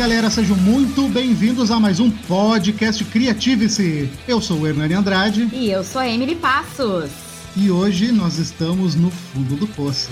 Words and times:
galera, 0.00 0.30
sejam 0.30 0.56
muito 0.56 1.06
bem-vindos 1.08 1.70
a 1.70 1.78
mais 1.78 2.00
um 2.00 2.10
podcast 2.10 3.04
Criative-se. 3.04 4.10
Eu 4.26 4.40
sou 4.40 4.60
o 4.60 4.66
Hernani 4.66 4.94
Andrade. 4.94 5.46
E 5.52 5.70
eu 5.70 5.84
sou 5.84 6.00
a 6.00 6.08
Emily 6.08 6.36
Passos. 6.36 7.10
E 7.54 7.70
hoje 7.70 8.10
nós 8.10 8.38
estamos 8.38 8.94
no 8.94 9.10
fundo 9.10 9.56
do 9.56 9.68
poço. 9.68 10.08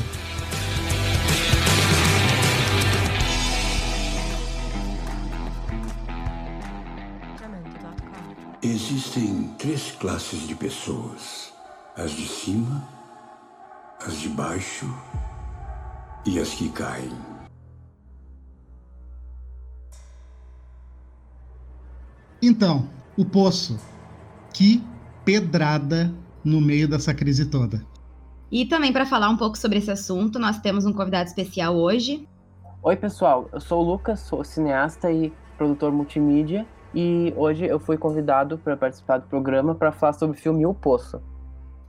Existem 8.62 9.54
três 9.56 9.92
classes 9.92 10.46
de 10.46 10.54
pessoas: 10.54 11.50
as 11.96 12.10
de 12.10 12.28
cima, 12.28 12.86
as 14.06 14.20
de 14.20 14.28
baixo 14.28 14.94
e 16.26 16.38
as 16.38 16.50
que 16.50 16.68
caem. 16.68 17.37
Então, 22.40 22.88
o 23.16 23.24
poço. 23.24 23.78
Que 24.54 24.82
pedrada 25.24 26.14
no 26.44 26.60
meio 26.60 26.88
dessa 26.88 27.12
crise 27.12 27.46
toda. 27.46 27.84
E 28.50 28.64
também 28.64 28.92
para 28.92 29.04
falar 29.04 29.28
um 29.28 29.36
pouco 29.36 29.58
sobre 29.58 29.78
esse 29.78 29.90
assunto, 29.90 30.38
nós 30.38 30.58
temos 30.60 30.86
um 30.86 30.92
convidado 30.92 31.28
especial 31.28 31.76
hoje. 31.76 32.26
Oi, 32.82 32.96
pessoal. 32.96 33.48
Eu 33.52 33.60
sou 33.60 33.84
o 33.84 33.90
Lucas, 33.90 34.20
sou 34.20 34.44
cineasta 34.44 35.10
e 35.10 35.32
produtor 35.56 35.92
multimídia. 35.92 36.64
E 36.94 37.34
hoje 37.36 37.66
eu 37.66 37.78
fui 37.78 37.98
convidado 37.98 38.56
para 38.56 38.76
participar 38.76 39.18
do 39.18 39.26
programa 39.26 39.74
para 39.74 39.92
falar 39.92 40.12
sobre 40.12 40.38
o 40.38 40.40
filme 40.40 40.64
O 40.64 40.72
Poço. 40.72 41.20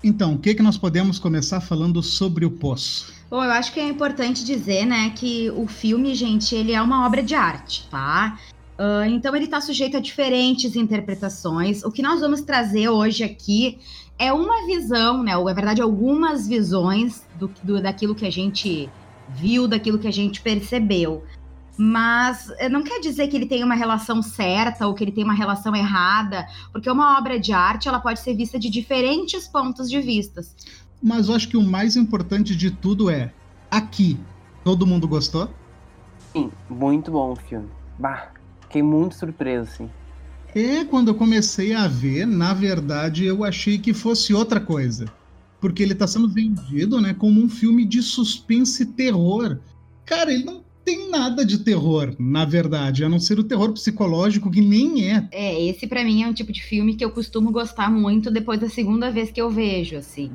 Então, 0.03 0.34
o 0.34 0.38
que, 0.38 0.55
que 0.55 0.63
nós 0.63 0.77
podemos 0.77 1.19
começar 1.19 1.61
falando 1.61 2.02
sobre 2.02 2.45
O 2.45 2.52
Poço? 2.52 3.13
Bom, 3.30 3.44
eu 3.44 3.52
acho 3.52 3.72
que 3.72 3.80
é 3.80 3.88
importante 3.88 4.44
dizer, 4.44 4.86
né, 4.86 5.11
que 5.11 5.52
o 5.52 5.67
filme, 5.67 6.16
gente, 6.16 6.56
ele 6.56 6.73
é 6.73 6.81
uma 6.81 7.06
obra 7.06 7.22
de 7.22 7.36
arte, 7.36 7.88
tá? 7.89 8.39
Uh, 8.80 9.03
então 9.09 9.35
ele 9.35 9.44
está 9.44 9.59
sujeito 9.59 9.97
a 9.97 9.99
diferentes 9.99 10.73
interpretações. 10.77 11.83
O 11.83 11.91
que 11.91 12.02
nós 12.02 12.22
vamos 12.22 12.39
trazer 12.39 12.88
hoje 12.88 13.25
aqui 13.25 13.77
é 14.17 14.31
uma 14.31 14.66
visão, 14.66 15.22
né? 15.22 15.35
Ou 15.35 15.44
na 15.44 15.53
verdade 15.53 15.81
algumas 15.81 16.47
visões 16.47 17.27
do, 17.38 17.52
do, 17.61 17.81
daquilo 17.81 18.16
que 18.16 18.25
a 18.25 18.31
gente 18.31 18.89
viu, 19.27 19.67
daquilo 19.67 20.00
que 20.00 20.07
a 20.07 20.11
gente 20.11 20.39
percebeu. 20.39 21.25
Mas 21.77 22.50
eh, 22.57 22.69
não 22.69 22.81
quer 22.81 23.02
dizer 23.02 23.27
que 23.27 23.35
ele 23.35 23.45
tem 23.45 23.66
uma 23.66 23.75
relação 23.75 24.22
certa 24.22 24.88
ou 24.88 24.94
que 24.94 25.03
ele 25.03 25.11
tem 25.11 25.25
uma 25.25 25.33
relação 25.33 25.75
errada, 25.75 26.47
porque 26.72 26.89
uma 26.89 27.17
obra 27.17 27.38
de 27.38 27.52
arte 27.52 27.89
ela 27.89 28.00
pode 28.00 28.22
ser 28.22 28.33
vista 28.33 28.57
de 28.57 28.69
diferentes 28.69 29.45
pontos 29.45 29.89
de 29.89 30.00
vistas. 30.00 30.55
Mas 31.03 31.27
eu 31.27 31.35
acho 31.35 31.50
que 31.50 31.57
o 31.57 31.63
mais 31.63 31.97
importante 31.97 32.55
de 32.55 32.72
tudo 32.72 33.09
é 33.09 33.33
aqui. 33.69 34.17
Todo 34.63 34.88
mundo 34.88 35.05
gostou? 35.05 35.50
Sim, 36.31 36.50
muito 36.69 37.11
bom 37.11 37.33
o 37.33 37.35
filme. 37.35 37.67
Bah, 37.97 38.30
Fiquei 38.70 38.84
muito 38.84 39.16
surpreso, 39.16 39.64
assim. 39.64 39.89
É, 40.53 40.86
quando 40.86 41.08
eu 41.08 41.16
comecei 41.16 41.73
a 41.73 41.88
ver, 41.88 42.28
na 42.28 42.53
verdade, 42.53 43.25
eu 43.25 43.44
achei 43.44 43.80
que 43.80 43.95
fosse 43.95 44.31
outra 44.31 44.59
coisa. 44.59 45.06
Porque 45.59 45.81
ele 45.81 45.94
está 45.94 46.06
sendo 46.06 46.30
vendido, 46.30 47.02
né, 47.02 47.14
como 47.14 47.42
um 47.42 47.50
filme 47.50 47.84
de 47.84 48.03
suspense 48.03 48.84
e 48.84 48.86
terror. 48.86 49.58
Cara, 50.06 50.31
ele 50.31 50.44
não 50.44 50.64
tem 50.86 51.09
nada 51.09 51.44
de 51.44 51.59
terror, 51.59 52.16
na 52.20 52.45
verdade, 52.45 53.03
a 53.03 53.09
não 53.09 53.20
ser 53.20 53.40
o 53.40 53.44
terror 53.44 53.73
psicológico, 53.73 54.52
que 54.52 54.62
nem 54.62 55.12
é. 55.12 55.28
É, 55.31 55.66
esse 55.67 55.88
para 55.88 56.03
mim 56.03 56.22
é 56.22 56.28
um 56.28 56.34
tipo 56.34 56.52
de 56.52 56.62
filme 56.62 56.95
que 56.95 57.03
eu 57.03 57.12
costumo 57.12 57.52
gostar 57.52 57.92
muito 57.92 58.30
depois 58.30 58.59
da 58.59 58.70
segunda 58.70 59.12
vez 59.12 59.31
que 59.31 59.42
eu 59.42 59.50
vejo, 59.50 59.97
assim. 59.97 60.31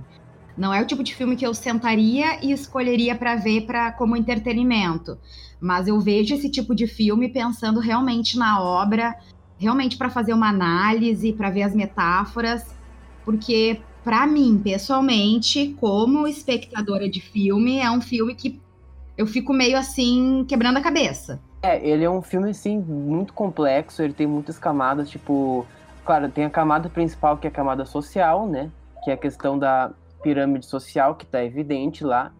Não 0.57 0.73
é 0.73 0.83
o 0.83 0.87
tipo 0.87 1.03
de 1.03 1.15
filme 1.15 1.37
que 1.37 1.47
eu 1.47 1.55
sentaria 1.55 2.45
e 2.45 2.53
escolheria 2.53 3.15
para 3.15 3.37
ver 3.37 3.63
para 3.63 3.93
como 3.93 4.17
entretenimento, 4.17 5.19
mas 5.65 5.89
eu 5.89 5.99
vejo 5.99 6.35
esse 6.35 6.51
tipo 6.51 6.75
de 6.75 6.87
filme 6.87 7.31
pensando 7.31 7.81
realmente 7.81 8.39
na 8.39 8.63
obra, 8.63 9.15
realmente 9.57 9.97
para 9.97 10.11
fazer 10.11 10.35
uma 10.35 10.51
análise, 10.51 11.33
para 11.33 11.49
ver 11.49 11.63
as 11.63 11.75
metáforas, 11.75 12.77
porque 13.25 13.81
para 14.05 14.27
mim, 14.27 14.61
pessoalmente, 14.63 15.75
como 15.81 16.29
espectadora 16.29 17.09
de 17.09 17.19
filme, 17.19 17.79
é 17.79 17.91
um 17.91 18.03
filme 18.03 18.35
que 18.35 18.61
eu 19.17 19.27
fico 19.27 19.55
meio 19.55 19.79
assim 19.79 20.45
quebrando 20.47 20.77
a 20.77 20.83
cabeça. 20.83 21.41
É, 21.63 21.83
ele 21.83 22.05
é 22.05 22.11
um 22.11 22.21
filme 22.21 22.51
assim 22.51 22.79
muito 22.79 23.33
complexo, 23.33 24.03
ele 24.03 24.13
tem 24.13 24.27
muitas 24.27 24.59
camadas, 24.59 25.09
tipo, 25.09 25.67
claro, 26.05 26.29
tem 26.29 26.45
a 26.45 26.51
camada 26.51 26.91
principal 26.91 27.39
que 27.39 27.47
é 27.47 27.51
a 27.51 27.55
camada 27.55 27.87
social, 27.87 28.47
né? 28.47 28.71
Que 29.03 29.11
é 29.11 29.15
a 29.15 29.17
questão 29.17 29.59
da 29.59 29.93
pirâmide 30.23 30.67
social 30.67 31.15
que 31.15 31.25
está 31.25 31.43
evidente 31.43 32.05
lá. 32.05 32.33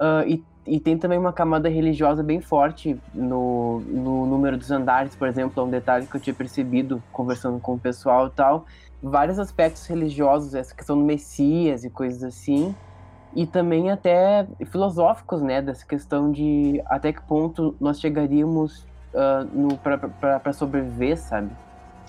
Uh, 0.00 0.28
e, 0.28 0.44
e 0.66 0.78
tem 0.78 0.96
também 0.96 1.18
uma 1.18 1.32
camada 1.32 1.68
religiosa 1.68 2.22
bem 2.22 2.40
forte 2.40 2.98
no, 3.12 3.80
no 3.80 4.26
número 4.26 4.56
dos 4.56 4.70
andares, 4.70 5.14
por 5.16 5.26
exemplo, 5.26 5.60
é 5.60 5.66
um 5.66 5.70
detalhe 5.70 6.06
que 6.06 6.16
eu 6.16 6.20
tinha 6.20 6.34
percebido 6.34 7.02
conversando 7.12 7.58
com 7.58 7.74
o 7.74 7.78
pessoal 7.78 8.28
e 8.28 8.30
tal. 8.30 8.64
Vários 9.02 9.38
aspectos 9.40 9.84
religiosos, 9.86 10.54
essa 10.54 10.72
questão 10.74 10.96
do 10.96 11.04
Messias 11.04 11.84
e 11.84 11.90
coisas 11.90 12.22
assim. 12.22 12.74
E 13.34 13.46
também 13.46 13.90
até 13.90 14.46
filosóficos, 14.66 15.42
né? 15.42 15.60
Dessa 15.60 15.84
questão 15.84 16.30
de 16.30 16.80
até 16.86 17.12
que 17.12 17.22
ponto 17.22 17.74
nós 17.80 17.98
chegaríamos 17.98 18.86
uh, 19.14 19.78
para 20.20 20.52
sobreviver, 20.52 21.18
sabe? 21.18 21.50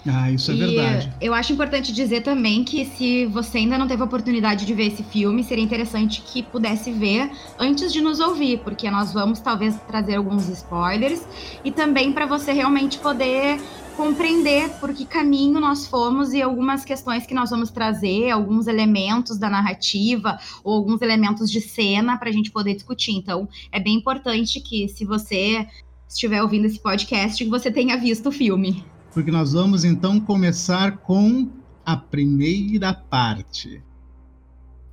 Ah, 0.06 0.30
isso 0.30 0.52
é 0.52 0.56
e 0.56 0.58
verdade. 0.58 1.14
Eu 1.22 1.34
acho 1.34 1.54
importante 1.54 1.94
dizer 1.94 2.22
também 2.22 2.64
que 2.64 2.86
se 2.86 3.26
você 3.28 3.60
ainda 3.60 3.78
não 3.78 3.88
teve 3.88 4.02
a 4.02 4.06
oportunidade 4.06 4.66
de 4.66 4.74
ver 4.74 4.88
esse 4.88 5.04
filme, 5.04 5.44
seria 5.44 5.64
interessante 5.64 6.22
que 6.22 6.44
pudesse 6.44 6.92
ver 6.92 7.32
antes 7.58 7.92
de 7.94 8.02
nos 8.02 8.20
ouvir, 8.20 8.60
porque 8.60 8.90
nós 8.92 9.14
vamos 9.14 9.40
talvez 9.40 9.80
trazer 9.88 10.16
alguns 10.16 10.50
spoilers 10.50 11.26
e 11.64 11.72
também 11.72 12.12
para 12.12 12.26
você 12.26 12.52
realmente 12.52 13.00
poder 13.00 13.62
compreender 13.96 14.70
por 14.80 14.94
que 14.94 15.06
caminho 15.06 15.60
nós 15.60 15.86
fomos 15.88 16.34
e 16.34 16.42
algumas 16.42 16.84
questões 16.84 17.26
que 17.26 17.34
nós 17.34 17.52
vamos 17.52 17.70
trazer, 17.70 18.32
alguns 18.32 18.68
elementos 18.68 19.38
da 19.38 19.50
narrativa 19.50 20.38
ou 20.64 20.76
alguns 20.76 21.02
elementos 21.02 21.50
de 21.50 21.62
cena 21.62 22.18
para 22.18 22.30
a 22.30 22.34
gente 22.34 22.52
poder 22.52 22.74
discutir. 22.74 23.14
Então, 23.14 23.48
é 23.72 23.80
bem 23.80 23.96
importante 23.96 24.60
que 24.60 24.90
se 24.90 25.06
você 25.06 25.66
estiver 26.10 26.42
ouvindo 26.42 26.66
esse 26.66 26.80
podcast, 26.80 27.44
que 27.44 27.50
você 27.50 27.72
tenha 27.72 27.96
visto 27.98 28.30
o 28.30 28.32
filme 28.32 28.84
porque 29.14 29.32
nós 29.32 29.54
vamos 29.54 29.84
então 29.84 30.20
começar 30.20 30.98
com 30.98 31.50
a 31.86 31.96
primeira 31.96 32.94
parte. 32.94 33.82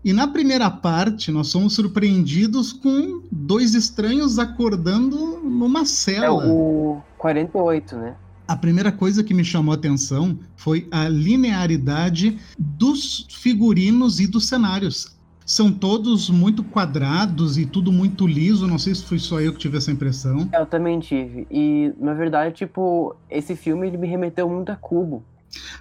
E 0.05 0.13
na 0.13 0.27
primeira 0.27 0.71
parte, 0.71 1.31
nós 1.31 1.49
somos 1.49 1.75
surpreendidos 1.75 2.73
com 2.73 3.23
dois 3.31 3.75
estranhos 3.75 4.39
acordando 4.39 5.41
numa 5.43 5.85
cela. 5.85 6.25
É 6.27 6.31
o 6.31 7.01
48, 7.19 7.97
né? 7.97 8.17
A 8.49 8.57
primeira 8.57 8.91
coisa 8.91 9.23
que 9.23 9.35
me 9.35 9.45
chamou 9.45 9.73
a 9.73 9.77
atenção 9.77 10.39
foi 10.57 10.89
a 10.91 11.09
linearidade 11.09 12.39
dos 12.59 13.27
figurinos 13.31 14.19
e 14.21 14.27
dos 14.27 14.49
cenários 14.49 15.20
são 15.51 15.73
todos 15.73 16.31
muito 16.31 16.63
quadrados 16.63 17.59
e 17.59 17.67
tudo 17.67 17.91
muito 17.91 18.25
liso. 18.25 18.69
Não 18.69 18.79
sei 18.79 18.95
se 18.95 19.05
foi 19.05 19.19
só 19.19 19.41
eu 19.41 19.53
que 19.53 19.59
tive 19.59 19.79
essa 19.79 19.91
impressão. 19.91 20.49
Eu 20.55 20.65
também 20.65 21.01
tive. 21.01 21.45
E, 21.51 21.93
na 21.99 22.15
verdade, 22.15 22.55
tipo, 22.55 23.17
esse 23.29 23.57
filme 23.57 23.89
ele 23.89 23.97
me 23.97 24.07
remeteu 24.07 24.49
muito 24.49 24.71
a 24.71 24.77
Cubo. 24.77 25.25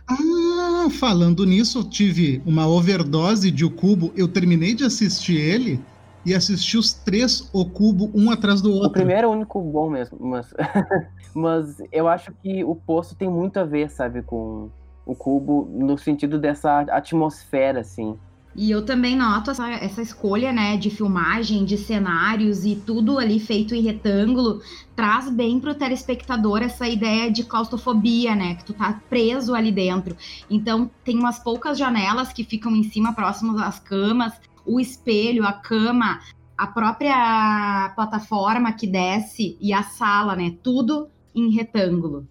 Ah, 0.08 0.88
falando 1.00 1.46
nisso, 1.46 1.78
eu 1.78 1.84
tive 1.84 2.42
uma 2.48 2.68
overdose 2.68 3.52
de 3.52 3.64
O 3.64 3.70
Cubo. 3.70 4.12
Eu 4.16 4.28
terminei 4.28 4.74
de 4.74 4.86
assistir 4.86 5.38
ele 5.38 5.80
e 6.26 6.34
assisti 6.34 6.76
os 6.76 6.92
três 6.92 7.48
O 7.54 7.64
Cubo 7.64 8.10
um 8.16 8.32
atrás 8.32 8.64
do 8.64 8.72
outro. 8.72 8.90
O 8.90 8.94
primeiro 8.94 9.22
é 9.22 9.28
o 9.28 9.32
único 9.34 9.62
bom 9.62 9.88
mesmo, 9.88 10.18
mas, 10.20 10.52
mas 11.36 11.78
eu 11.92 12.08
acho 12.08 12.34
que 12.42 12.64
o 12.64 12.74
Poço 12.74 13.16
tem 13.16 13.30
muito 13.30 13.58
a 13.58 13.66
ver, 13.66 13.92
sabe, 13.92 14.24
com 14.24 14.72
o 15.06 15.14
Cubo 15.14 15.70
no 15.72 15.96
sentido 15.96 16.40
dessa 16.40 16.80
atmosfera, 16.80 17.82
assim. 17.82 18.18
E 18.56 18.72
eu 18.72 18.84
também 18.84 19.16
noto 19.16 19.52
essa, 19.52 19.70
essa, 19.70 20.02
escolha, 20.02 20.52
né, 20.52 20.76
de 20.76 20.90
filmagem, 20.90 21.64
de 21.64 21.78
cenários 21.78 22.66
e 22.66 22.76
tudo 22.76 23.20
ali 23.20 23.40
feito 23.40 23.76
em 23.76 23.82
retângulo, 23.82 24.62
traz 24.96 25.30
bem 25.30 25.60
pro 25.60 25.76
telespectador 25.76 26.62
essa 26.62 26.88
ideia 26.88 27.32
de 27.32 27.44
claustrofobia, 27.44 28.36
né, 28.36 28.56
que 28.56 28.66
tu 28.66 28.74
tá 28.74 29.00
preso 29.10 29.54
ali 29.54 29.72
dentro. 29.72 30.18
Então, 30.50 30.90
tem 31.06 31.18
umas 31.18 31.40
poucas 31.40 31.78
janelas 31.78 32.34
que 32.34 32.44
ficam 32.44 32.76
em 32.76 32.84
cima, 32.84 33.14
próximas 33.14 33.62
às 33.62 33.80
camas, 33.80 34.34
o 34.66 34.80
espelho, 34.80 35.46
a 35.46 35.54
cama, 35.54 36.20
a 36.58 36.68
própria 36.68 37.94
plataforma 37.96 38.74
que 38.74 38.88
desce 38.88 39.58
e 39.62 39.72
a 39.72 39.84
sala, 39.84 40.36
né, 40.36 40.56
tudo 40.62 41.08
em 41.34 41.52
retângulo. 41.52 42.28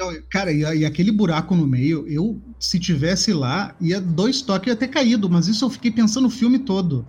Não, 0.00 0.10
cara, 0.30 0.50
e, 0.50 0.62
e, 0.62 0.86
aquele 0.86 1.12
buraco 1.12 1.54
no 1.54 1.66
meio, 1.66 2.08
eu, 2.08 2.40
se 2.58 2.80
tivesse 2.80 3.34
lá, 3.34 3.76
ia 3.78 4.00
dois 4.00 4.40
toques 4.40 4.68
ia 4.68 4.74
ter 4.74 4.88
caído, 4.88 5.28
mas 5.28 5.46
isso 5.46 5.62
eu 5.62 5.68
fiquei 5.68 5.90
pensando 5.90 6.26
o 6.26 6.30
filme 6.30 6.58
todo. 6.58 7.06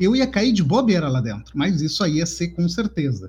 Eu 0.00 0.16
ia 0.16 0.26
cair 0.26 0.50
de 0.50 0.64
bobeira 0.64 1.06
lá 1.06 1.20
dentro, 1.20 1.52
mas 1.54 1.82
isso 1.82 2.02
aí 2.02 2.14
ia 2.14 2.26
ser 2.26 2.48
com 2.48 2.66
certeza. 2.66 3.28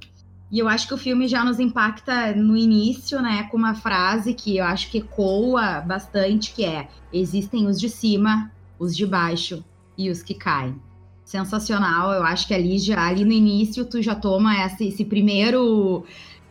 E 0.50 0.59
eu 0.59 0.69
acho 0.69 0.88
que 0.88 0.94
o 0.94 0.97
filme 0.97 1.27
já 1.27 1.44
nos 1.44 1.59
impacta 1.59 2.33
no 2.33 2.56
início, 2.56 3.21
né, 3.21 3.44
com 3.51 3.57
uma 3.57 3.75
frase 3.75 4.33
que 4.33 4.57
eu 4.57 4.63
acho 4.63 4.89
que 4.89 5.00
ecoa 5.00 5.81
bastante, 5.81 6.53
que 6.53 6.63
é: 6.63 6.88
existem 7.12 7.68
os 7.68 7.77
de 7.77 7.89
cima, 7.89 8.50
os 8.80 8.95
de 8.95 9.06
baixo 9.06 9.62
e 9.97 10.09
os 10.09 10.24
que 10.24 10.33
caem. 10.33 10.80
Sensacional, 11.25 12.13
eu 12.13 12.24
acho 12.24 12.47
que 12.47 12.53
ali 12.53 12.77
já 12.77 13.07
ali 13.07 13.25
no 13.25 13.31
início 13.31 13.83
tu 13.83 14.01
já 14.01 14.15
toma 14.15 14.56
esse, 14.63 14.88
esse 14.88 15.03
primeiro 15.03 16.06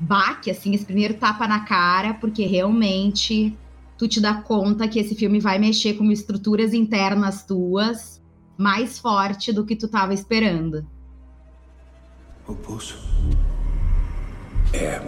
baque, 0.04 0.50
assim, 0.50 0.74
esse 0.74 0.84
primeiro 0.84 1.14
tapa 1.14 1.48
na 1.48 1.60
cara, 1.60 2.14
porque 2.14 2.44
realmente 2.46 3.56
tu 3.96 4.06
te 4.06 4.20
dá 4.20 4.34
conta 4.34 4.88
que 4.88 4.98
esse 4.98 5.14
filme 5.14 5.40
vai 5.40 5.58
mexer 5.58 5.94
com 5.94 6.10
estruturas 6.10 6.74
internas 6.74 7.44
tuas 7.44 8.22
mais 8.56 8.98
forte 8.98 9.52
do 9.52 9.64
que 9.64 9.74
tu 9.74 9.88
tava 9.88 10.14
esperando. 10.14 10.86
O 12.46 12.54
poço. 12.54 12.98
É 14.72 15.00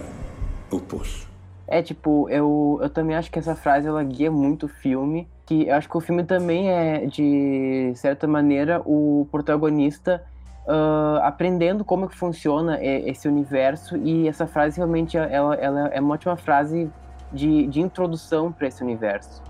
o 0.71 0.81
poço. 0.81 1.29
É, 1.67 1.83
tipo, 1.83 2.29
eu, 2.31 2.79
eu 2.81 2.89
também 2.89 3.17
acho 3.17 3.31
que 3.31 3.39
essa 3.39 3.55
frase 3.55 3.89
ela 3.89 4.03
guia 4.03 4.31
muito 4.31 4.67
o 4.67 4.69
filme. 4.69 5.29
Que 5.45 5.69
eu 5.69 5.75
acho 5.75 5.89
que 5.89 5.97
o 5.97 6.01
filme 6.01 6.25
também 6.25 6.71
é, 6.71 7.07
de 7.07 7.93
certa 7.97 8.27
maneira, 8.27 8.81
o 8.85 9.27
protagonista 9.31 10.25
uh, 10.67 11.23
aprendendo 11.23 11.85
como 11.85 12.09
que 12.09 12.17
funciona 12.17 12.79
esse 12.83 13.29
universo. 13.29 13.97
E 13.97 14.29
essa 14.29 14.47
frase 14.47 14.77
realmente 14.77 15.17
ela, 15.17 15.55
ela 15.55 15.89
é 15.89 16.01
uma 16.01 16.15
ótima 16.15 16.37
frase 16.37 16.91
de, 17.33 17.67
de 17.67 17.81
introdução 17.81 18.53
para 18.53 18.69
esse 18.69 18.83
universo. 18.83 19.43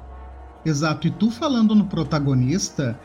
Exato. 0.65 1.07
E 1.07 1.11
tu 1.11 1.31
falando 1.31 1.75
no 1.75 1.85
protagonista, 1.85 2.99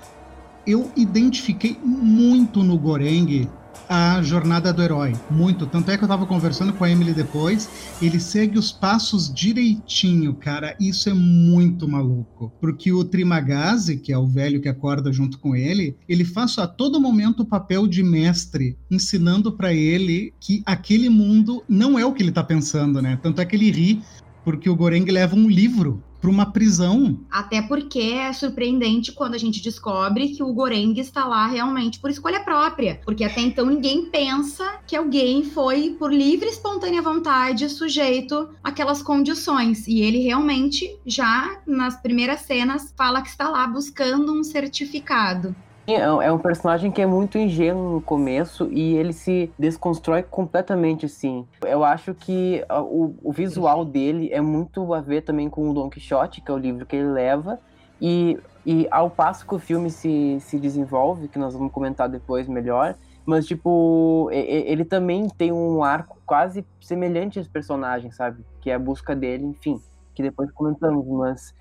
eu 0.65 0.91
identifiquei 0.95 1.77
muito 1.83 2.63
no 2.63 2.77
Goreng 2.77 3.49
a 3.93 4.21
jornada 4.21 4.71
do 4.71 4.81
herói, 4.81 5.13
muito. 5.29 5.67
Tanto 5.67 5.91
é 5.91 5.97
que 5.97 6.03
eu 6.05 6.07
tava 6.07 6.25
conversando 6.25 6.71
com 6.71 6.85
a 6.85 6.89
Emily 6.89 7.13
depois, 7.13 7.69
ele 8.01 8.21
segue 8.21 8.57
os 8.57 8.71
passos 8.71 9.29
direitinho, 9.33 10.33
cara. 10.33 10.77
Isso 10.79 11.09
é 11.09 11.13
muito 11.13 11.89
maluco. 11.89 12.53
Porque 12.61 12.93
o 12.93 13.03
Trimagazi, 13.03 13.97
que 13.97 14.13
é 14.13 14.17
o 14.17 14.25
velho 14.25 14.61
que 14.61 14.69
acorda 14.69 15.11
junto 15.11 15.37
com 15.37 15.57
ele, 15.57 15.97
ele 16.07 16.23
faz 16.23 16.57
a 16.57 16.67
todo 16.67 17.01
momento 17.01 17.41
o 17.41 17.45
papel 17.45 17.85
de 17.85 18.01
mestre, 18.01 18.77
ensinando 18.89 19.51
para 19.51 19.73
ele 19.73 20.33
que 20.39 20.63
aquele 20.65 21.09
mundo 21.09 21.61
não 21.67 21.99
é 21.99 22.05
o 22.05 22.13
que 22.13 22.23
ele 22.23 22.31
tá 22.31 22.45
pensando, 22.45 23.01
né? 23.01 23.19
Tanto 23.21 23.41
é 23.41 23.45
que 23.45 23.57
ele 23.57 23.69
ri 23.71 24.01
porque 24.45 24.69
o 24.69 24.75
Goreng 24.75 25.05
leva 25.11 25.35
um 25.35 25.49
livro 25.49 26.01
para 26.21 26.29
uma 26.29 26.45
prisão. 26.45 27.19
Até 27.29 27.61
porque 27.63 27.99
é 27.99 28.31
surpreendente 28.31 29.11
quando 29.11 29.33
a 29.33 29.39
gente 29.39 29.61
descobre 29.61 30.29
que 30.29 30.43
o 30.43 30.53
Goreng 30.53 30.93
está 30.99 31.25
lá 31.25 31.47
realmente 31.47 31.99
por 31.99 32.11
escolha 32.11 32.41
própria, 32.41 33.01
porque 33.03 33.23
até 33.23 33.41
então 33.41 33.65
ninguém 33.65 34.05
pensa 34.05 34.79
que 34.85 34.95
alguém 34.95 35.43
foi 35.43 35.95
por 35.97 36.13
livre 36.13 36.47
e 36.47 36.51
espontânea 36.51 37.01
vontade 37.01 37.67
sujeito 37.67 38.49
àquelas 38.63 39.01
condições, 39.01 39.87
e 39.87 40.01
ele 40.01 40.19
realmente 40.19 40.95
já 41.05 41.59
nas 41.65 41.99
primeiras 41.99 42.41
cenas 42.41 42.93
fala 42.95 43.21
que 43.21 43.29
está 43.29 43.49
lá 43.49 43.65
buscando 43.65 44.31
um 44.31 44.43
certificado. 44.43 45.55
É, 45.87 45.93
é 45.95 46.31
um 46.31 46.37
personagem 46.37 46.91
que 46.91 47.01
é 47.01 47.05
muito 47.05 47.37
ingênuo 47.37 47.93
no 47.93 48.01
começo 48.01 48.69
e 48.71 48.95
ele 48.95 49.13
se 49.13 49.51
desconstrói 49.57 50.23
completamente, 50.23 51.05
assim. 51.05 51.45
Eu 51.65 51.83
acho 51.83 52.13
que 52.13 52.63
o, 52.69 53.13
o 53.23 53.31
visual 53.31 53.83
dele 53.83 54.29
é 54.31 54.41
muito 54.41 54.93
a 54.93 55.01
ver 55.01 55.21
também 55.21 55.49
com 55.49 55.69
o 55.69 55.73
Don 55.73 55.89
Quixote, 55.89 56.41
que 56.41 56.51
é 56.51 56.53
o 56.53 56.57
livro 56.57 56.85
que 56.85 56.95
ele 56.95 57.09
leva, 57.09 57.59
e, 57.99 58.39
e 58.65 58.87
ao 58.91 59.09
passo 59.09 59.45
que 59.45 59.55
o 59.55 59.59
filme 59.59 59.89
se, 59.89 60.37
se 60.39 60.57
desenvolve, 60.57 61.27
que 61.27 61.39
nós 61.39 61.53
vamos 61.53 61.71
comentar 61.71 62.07
depois 62.07 62.47
melhor, 62.47 62.95
mas, 63.25 63.45
tipo, 63.45 64.29
ele 64.31 64.83
também 64.83 65.29
tem 65.29 65.51
um 65.51 65.83
arco 65.83 66.17
quase 66.25 66.65
semelhante 66.79 67.37
aos 67.37 67.47
personagens, 67.47 68.15
sabe? 68.15 68.43
Que 68.59 68.71
é 68.71 68.73
a 68.73 68.79
busca 68.79 69.15
dele, 69.15 69.45
enfim, 69.45 69.79
que 70.15 70.23
depois 70.23 70.51
comentamos, 70.51 71.05
mas 71.07 71.53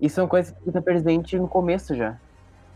isso 0.00 0.20
é 0.20 0.22
uma 0.22 0.28
coisa 0.28 0.52
que 0.52 0.64
fica 0.64 0.82
presente 0.82 1.38
no 1.38 1.48
começo 1.48 1.94
já. 1.94 2.18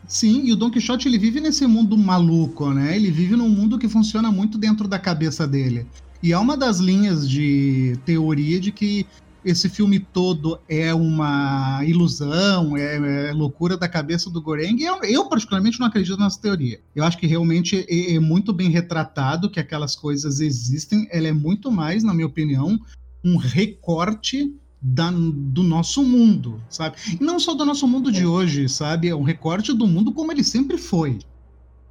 Sim, 0.06 0.44
e 0.44 0.52
o 0.52 0.56
Don 0.56 0.70
Quixote 0.70 1.08
ele 1.08 1.19
vive 1.19 1.40
nesse 1.40 1.66
mundo 1.66 1.96
maluco, 1.96 2.70
né? 2.70 2.96
Ele 2.96 3.10
vive 3.10 3.37
num 3.37 3.49
mundo 3.49 3.78
que 3.78 3.88
funciona 3.88 4.31
muito 4.31 4.58
dentro 4.58 4.88
da 4.88 4.99
cabeça 4.99 5.46
dele. 5.46 5.87
E 6.22 6.32
é 6.32 6.38
uma 6.38 6.56
das 6.56 6.78
linhas 6.78 7.28
de 7.28 7.99
teoria 8.04 8.60
de 8.60 8.70
que 8.70 9.06
esse 9.44 9.69
filme 9.69 9.99
todo 9.99 10.60
é 10.69 10.94
uma 10.94 11.81
ilusão, 11.84 12.76
é, 12.76 13.28
é 13.28 13.32
loucura 13.32 13.76
da 13.76 13.88
cabeça 13.88 14.31
do 14.31 14.40
Goreng. 14.40 14.81
Eu, 14.81 15.02
eu, 15.02 15.28
particularmente, 15.28 15.81
não 15.81 15.87
acredito 15.88 16.19
nessa 16.19 16.40
teoria. 16.40 16.81
Eu 16.94 17.04
acho 17.04 17.19
que 17.19 17.26
realmente 17.26 17.84
é, 17.88 18.14
é 18.14 18.20
muito 18.20 18.52
bem 18.52 18.70
retratado 18.70 19.50
que 19.50 19.58
aquelas 19.58 19.96
coisas 19.96 20.38
existem. 20.38 21.08
Ela 21.10 21.28
é 21.28 21.32
muito 21.32 21.72
mais, 21.72 22.04
na 22.04 22.14
minha 22.14 22.26
opinião, 22.26 22.78
um 23.25 23.37
recorte 23.37 24.54
da, 24.82 25.11
do 25.12 25.62
nosso 25.62 26.02
mundo, 26.02 26.61
sabe? 26.69 26.96
E 27.20 27.23
não 27.23 27.38
só 27.38 27.55
do 27.55 27.64
nosso 27.64 27.87
mundo 27.87 28.11
de 28.11 28.26
hoje, 28.26 28.69
sabe? 28.69 29.08
É 29.08 29.14
um 29.14 29.23
recorte 29.23 29.73
do 29.73 29.87
mundo 29.87 30.12
como 30.12 30.32
ele 30.32 30.43
sempre 30.43 30.76
foi. 30.76 31.20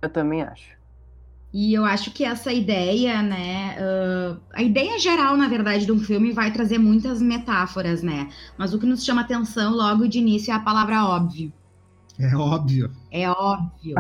Eu 0.02 0.10
também 0.10 0.42
acho. 0.42 0.82
E 1.54 1.74
eu 1.74 1.86
acho 1.86 2.12
que 2.12 2.24
essa 2.24 2.52
ideia, 2.52 3.22
né? 3.22 3.76
Uh, 3.78 4.40
a 4.54 4.62
ideia 4.62 4.98
geral, 5.00 5.38
na 5.38 5.48
verdade, 5.48 5.86
de 5.86 5.92
um 5.92 6.00
filme 6.00 6.32
vai 6.32 6.52
trazer 6.52 6.78
muitas 6.78 7.22
metáforas, 7.22 8.02
né? 8.02 8.30
Mas 8.58 8.74
o 8.74 8.80
que 8.80 8.86
nos 8.86 9.04
chama 9.04 9.22
atenção 9.22 9.74
logo 9.74 10.08
de 10.08 10.20
início 10.20 10.52
é 10.52 10.56
a 10.56 10.60
palavra 10.60 11.06
óbvio. 11.06 11.52
É 12.20 12.36
óbvio. 12.36 12.92
É 13.10 13.30
óbvio. 13.30 13.96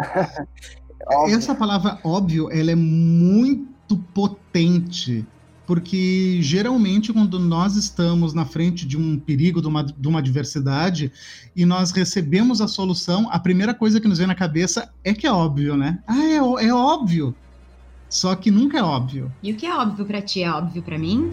Essa 1.27 1.55
palavra 1.55 1.99
óbvio, 2.03 2.49
ela 2.51 2.71
é 2.71 2.75
muito 2.75 3.97
potente 4.13 5.25
porque 5.71 6.39
geralmente 6.41 7.13
quando 7.13 7.39
nós 7.39 7.77
estamos 7.77 8.33
na 8.33 8.43
frente 8.43 8.85
de 8.85 8.97
um 8.97 9.17
perigo, 9.17 9.61
de 9.61 9.69
uma, 9.69 9.85
de 9.85 10.05
uma 10.05 10.19
adversidade, 10.19 11.09
e 11.55 11.65
nós 11.65 11.91
recebemos 11.91 12.59
a 12.59 12.67
solução, 12.67 13.29
a 13.31 13.39
primeira 13.39 13.73
coisa 13.73 14.01
que 14.01 14.05
nos 14.05 14.17
vem 14.17 14.27
na 14.27 14.35
cabeça 14.35 14.91
é 15.01 15.13
que 15.13 15.25
é 15.25 15.31
óbvio, 15.31 15.77
né? 15.77 16.03
Ah, 16.05 16.25
é, 16.25 16.65
é 16.65 16.73
óbvio. 16.73 17.33
Só 18.09 18.35
que 18.35 18.51
nunca 18.51 18.79
é 18.79 18.83
óbvio. 18.83 19.31
E 19.41 19.53
o 19.53 19.55
que 19.55 19.65
é 19.65 19.73
óbvio 19.73 20.05
para 20.05 20.21
ti 20.21 20.43
é 20.43 20.51
óbvio 20.51 20.83
para 20.83 20.99
mim? 20.99 21.29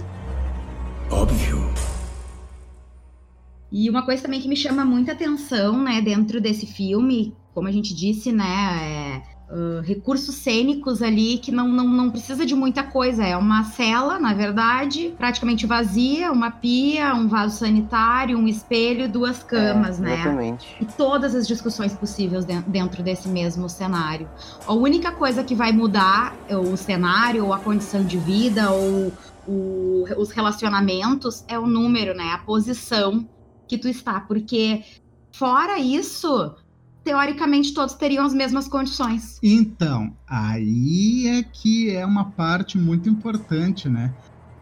Óbvio. 1.10 1.58
E 3.72 3.90
uma 3.90 4.04
coisa 4.04 4.22
também 4.22 4.40
que 4.40 4.46
me 4.46 4.54
chama 4.54 4.84
muita 4.84 5.10
atenção, 5.10 5.82
né, 5.82 6.00
dentro 6.00 6.40
desse 6.40 6.64
filme, 6.64 7.34
como 7.52 7.66
a 7.66 7.72
gente 7.72 7.92
disse, 7.92 8.30
né, 8.30 8.44
é 9.24 9.37
uh, 9.50 9.80
recursos 9.82 10.34
cênicos 10.36 11.02
ali 11.02 11.38
que 11.38 11.50
não, 11.50 11.68
não, 11.68 11.86
não 11.86 12.10
precisa 12.10 12.44
de 12.44 12.54
muita 12.54 12.82
coisa. 12.82 13.24
É 13.24 13.36
uma 13.36 13.64
cela, 13.64 14.18
na 14.18 14.34
verdade, 14.34 15.14
praticamente 15.16 15.66
vazia, 15.66 16.30
uma 16.32 16.50
pia, 16.50 17.14
um 17.14 17.28
vaso 17.28 17.58
sanitário, 17.58 18.38
um 18.38 18.46
espelho, 18.46 19.08
duas 19.08 19.42
camas, 19.42 19.98
é, 19.98 20.02
né? 20.02 20.14
Exatamente. 20.14 20.76
E 20.80 20.84
todas 20.84 21.34
as 21.34 21.46
discussões 21.46 21.94
possíveis 21.94 22.44
dentro 22.44 23.02
desse 23.02 23.28
mesmo 23.28 23.68
cenário. 23.68 24.28
A 24.66 24.72
única 24.72 25.12
coisa 25.12 25.42
que 25.42 25.54
vai 25.54 25.72
mudar 25.72 26.36
o 26.50 26.76
cenário, 26.76 27.44
ou 27.46 27.52
a 27.52 27.58
condição 27.58 28.04
de 28.04 28.18
vida, 28.18 28.70
ou 28.70 29.12
o, 29.46 30.04
os 30.16 30.30
relacionamentos 30.30 31.44
é 31.48 31.58
o 31.58 31.66
número, 31.66 32.14
né? 32.14 32.32
A 32.32 32.38
posição 32.38 33.26
que 33.66 33.78
tu 33.78 33.88
está. 33.88 34.20
Porque 34.20 34.82
fora 35.32 35.78
isso, 35.78 36.54
teoricamente 37.08 37.72
todos 37.72 37.94
teriam 37.94 38.26
as 38.26 38.34
mesmas 38.34 38.68
condições. 38.68 39.38
Então, 39.42 40.14
aí 40.26 41.26
é 41.26 41.42
que 41.42 41.90
é 41.90 42.04
uma 42.04 42.26
parte 42.32 42.76
muito 42.76 43.08
importante, 43.08 43.88
né? 43.88 44.12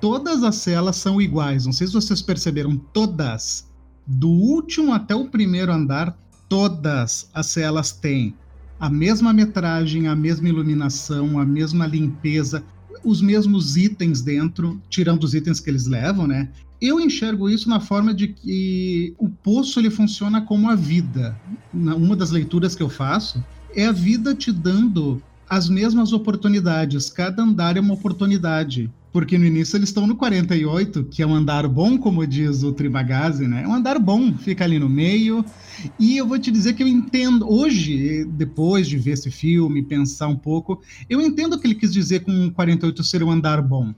Todas 0.00 0.44
as 0.44 0.54
celas 0.54 0.94
são 0.94 1.20
iguais. 1.20 1.66
Não 1.66 1.72
sei 1.72 1.88
se 1.88 1.92
vocês 1.92 2.22
perceberam, 2.22 2.76
todas. 2.76 3.68
Do 4.06 4.28
último 4.28 4.92
até 4.92 5.12
o 5.12 5.28
primeiro 5.28 5.72
andar, 5.72 6.16
todas 6.48 7.28
as 7.34 7.46
celas 7.46 7.90
têm 7.90 8.32
a 8.78 8.88
mesma 8.88 9.32
metragem, 9.32 10.06
a 10.06 10.14
mesma 10.14 10.48
iluminação, 10.48 11.40
a 11.40 11.44
mesma 11.44 11.84
limpeza, 11.84 12.62
os 13.02 13.20
mesmos 13.20 13.76
itens 13.76 14.22
dentro, 14.22 14.80
tirando 14.88 15.24
os 15.24 15.34
itens 15.34 15.58
que 15.58 15.68
eles 15.68 15.88
levam, 15.88 16.28
né? 16.28 16.48
Eu 16.80 17.00
enxergo 17.00 17.48
isso 17.48 17.68
na 17.68 17.80
forma 17.80 18.12
de 18.12 18.28
que 18.28 19.14
o 19.18 19.28
poço 19.28 19.80
ele 19.80 19.90
funciona 19.90 20.42
como 20.42 20.68
a 20.68 20.74
vida. 20.74 21.38
Uma 21.72 22.14
das 22.14 22.30
leituras 22.30 22.74
que 22.74 22.82
eu 22.82 22.88
faço 22.88 23.42
é 23.74 23.86
a 23.86 23.92
vida 23.92 24.34
te 24.34 24.52
dando 24.52 25.22
as 25.48 25.68
mesmas 25.68 26.12
oportunidades. 26.12 27.08
Cada 27.08 27.42
andar 27.42 27.76
é 27.76 27.80
uma 27.80 27.94
oportunidade. 27.94 28.90
Porque 29.10 29.38
no 29.38 29.46
início 29.46 29.78
eles 29.78 29.88
estão 29.88 30.06
no 30.06 30.16
48, 30.16 31.04
que 31.04 31.22
é 31.22 31.26
um 31.26 31.34
andar 31.34 31.66
bom, 31.66 31.96
como 31.96 32.26
diz 32.26 32.62
o 32.62 32.72
Tribagazi, 32.72 33.48
né? 33.48 33.62
É 33.62 33.68
um 33.68 33.74
andar 33.74 33.98
bom, 33.98 34.34
fica 34.34 34.64
ali 34.64 34.78
no 34.78 34.90
meio. 34.90 35.42
E 35.98 36.18
eu 36.18 36.26
vou 36.26 36.38
te 36.38 36.50
dizer 36.50 36.74
que 36.74 36.82
eu 36.82 36.86
entendo, 36.86 37.50
hoje, 37.50 38.26
depois 38.26 38.86
de 38.86 38.98
ver 38.98 39.12
esse 39.12 39.30
filme, 39.30 39.82
pensar 39.82 40.28
um 40.28 40.36
pouco, 40.36 40.82
eu 41.08 41.22
entendo 41.22 41.54
o 41.54 41.58
que 41.58 41.66
ele 41.66 41.74
quis 41.74 41.90
dizer 41.90 42.20
com 42.24 42.50
48 42.50 43.02
ser 43.02 43.22
um 43.22 43.30
andar 43.30 43.62
bom 43.62 43.94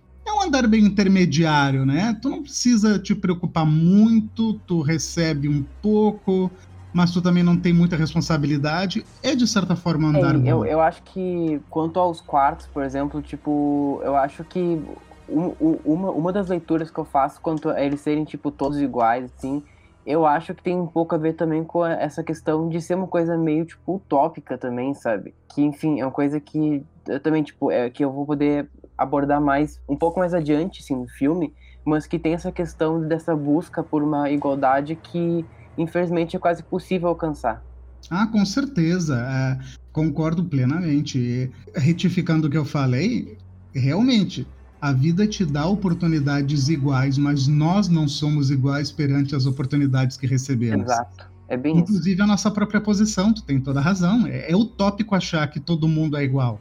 um 0.49 0.51
andar 0.51 0.67
bem 0.67 0.85
intermediário, 0.85 1.85
né? 1.85 2.19
Tu 2.21 2.29
não 2.29 2.43
precisa 2.43 2.99
te 2.99 3.15
preocupar 3.15 3.67
muito, 3.67 4.55
tu 4.67 4.81
recebe 4.81 5.49
um 5.49 5.65
pouco, 5.83 6.51
mas 6.93 7.13
tu 7.13 7.21
também 7.21 7.43
não 7.43 7.57
tem 7.57 7.73
muita 7.73 7.97
responsabilidade. 7.97 9.05
É 9.23 9.35
de 9.35 9.47
certa 9.47 9.77
forma 9.77 10.09
andar 10.09 10.35
é. 10.35 10.49
Eu, 10.49 10.65
eu 10.65 10.81
acho 10.81 11.03
que 11.03 11.61
quanto 11.71 12.01
aos 12.01 12.21
quartos, 12.21 12.67
por 12.67 12.83
exemplo, 12.83 13.21
tipo, 13.21 14.01
eu 14.03 14.17
acho 14.17 14.43
que 14.43 14.83
um, 15.29 15.55
uma, 15.85 16.11
uma 16.11 16.33
das 16.33 16.49
leituras 16.49 16.91
que 16.91 16.99
eu 16.99 17.05
faço 17.05 17.41
quanto 17.41 17.69
a 17.69 17.81
eles 17.81 18.01
serem, 18.01 18.25
tipo, 18.25 18.51
todos 18.51 18.81
iguais, 18.81 19.31
assim, 19.37 19.63
eu 20.07 20.25
acho 20.25 20.55
que 20.55 20.63
tem 20.63 20.75
um 20.75 20.87
pouco 20.87 21.15
a 21.15 21.19
ver 21.19 21.35
também 21.35 21.63
com 21.63 21.85
essa 21.85 22.23
questão 22.25 22.67
de 22.67 22.81
ser 22.81 22.95
uma 22.95 23.07
coisa 23.07 23.37
meio, 23.37 23.67
tipo, 23.67 23.97
utópica 23.97 24.57
também, 24.57 24.95
sabe? 24.95 25.35
Que, 25.55 25.63
enfim, 25.63 26.01
é 26.01 26.07
uma 26.07 26.13
coisa 26.13 26.41
que 26.41 26.83
eu 27.07 27.21
também, 27.21 27.43
tipo, 27.43 27.71
é 27.71 27.91
que 27.91 28.03
eu 28.03 28.11
vou 28.11 28.25
poder 28.25 28.67
abordar 28.99 29.41
mais, 29.41 29.81
um 29.89 29.97
pouco 29.97 30.19
mais 30.19 30.35
adiante, 30.35 30.83
assim, 30.83 30.97
no 30.97 31.09
filme, 31.09 31.55
mas 31.85 32.07
que 32.07 32.19
tem 32.19 32.35
essa 32.35 32.51
questão 32.53 33.01
dessa 33.01 33.35
busca 33.35 33.83
por 33.83 34.03
uma 34.03 34.29
igualdade 34.31 34.97
que, 34.97 35.45
infelizmente, 35.79 36.37
é 36.37 36.39
quase 36.39 36.63
possível 36.63 37.09
alcançar. 37.09 37.63
Ah, 38.11 38.27
com 38.27 38.45
certeza. 38.45 39.17
É, 39.17 39.59
concordo 39.93 40.45
plenamente. 40.45 41.51
Retificando 41.75 42.49
o 42.49 42.51
que 42.51 42.59
eu 42.59 42.65
falei, 42.65 43.39
realmente, 43.75 44.47
a 44.81 44.93
vida 44.93 45.27
te 45.27 45.45
dá 45.45 45.67
oportunidades 45.67 46.69
iguais, 46.69 47.19
mas 47.19 47.47
nós 47.47 47.89
não 47.89 48.07
somos 48.07 48.51
iguais 48.51 48.93
perante 48.93 49.35
as 49.35 49.47
oportunidades 49.47 50.17
que 50.17 50.27
recebemos. 50.27 50.91
Exato. 50.91 51.29
É 51.49 51.57
bem 51.57 51.79
Inclusive 51.79 52.15
isso. 52.15 52.23
a 52.23 52.27
nossa 52.27 52.51
própria 52.51 52.81
posição, 52.81 53.33
tu 53.33 53.43
tem 53.43 53.59
toda 53.61 53.81
a 53.81 53.83
razão. 53.83 54.27
É, 54.27 54.51
é 54.51 54.57
utópico 54.57 55.15
achar 55.15 55.49
que 55.49 55.59
todo 55.59 55.89
mundo 55.89 56.17
é 56.17 56.23
igual. 56.23 56.61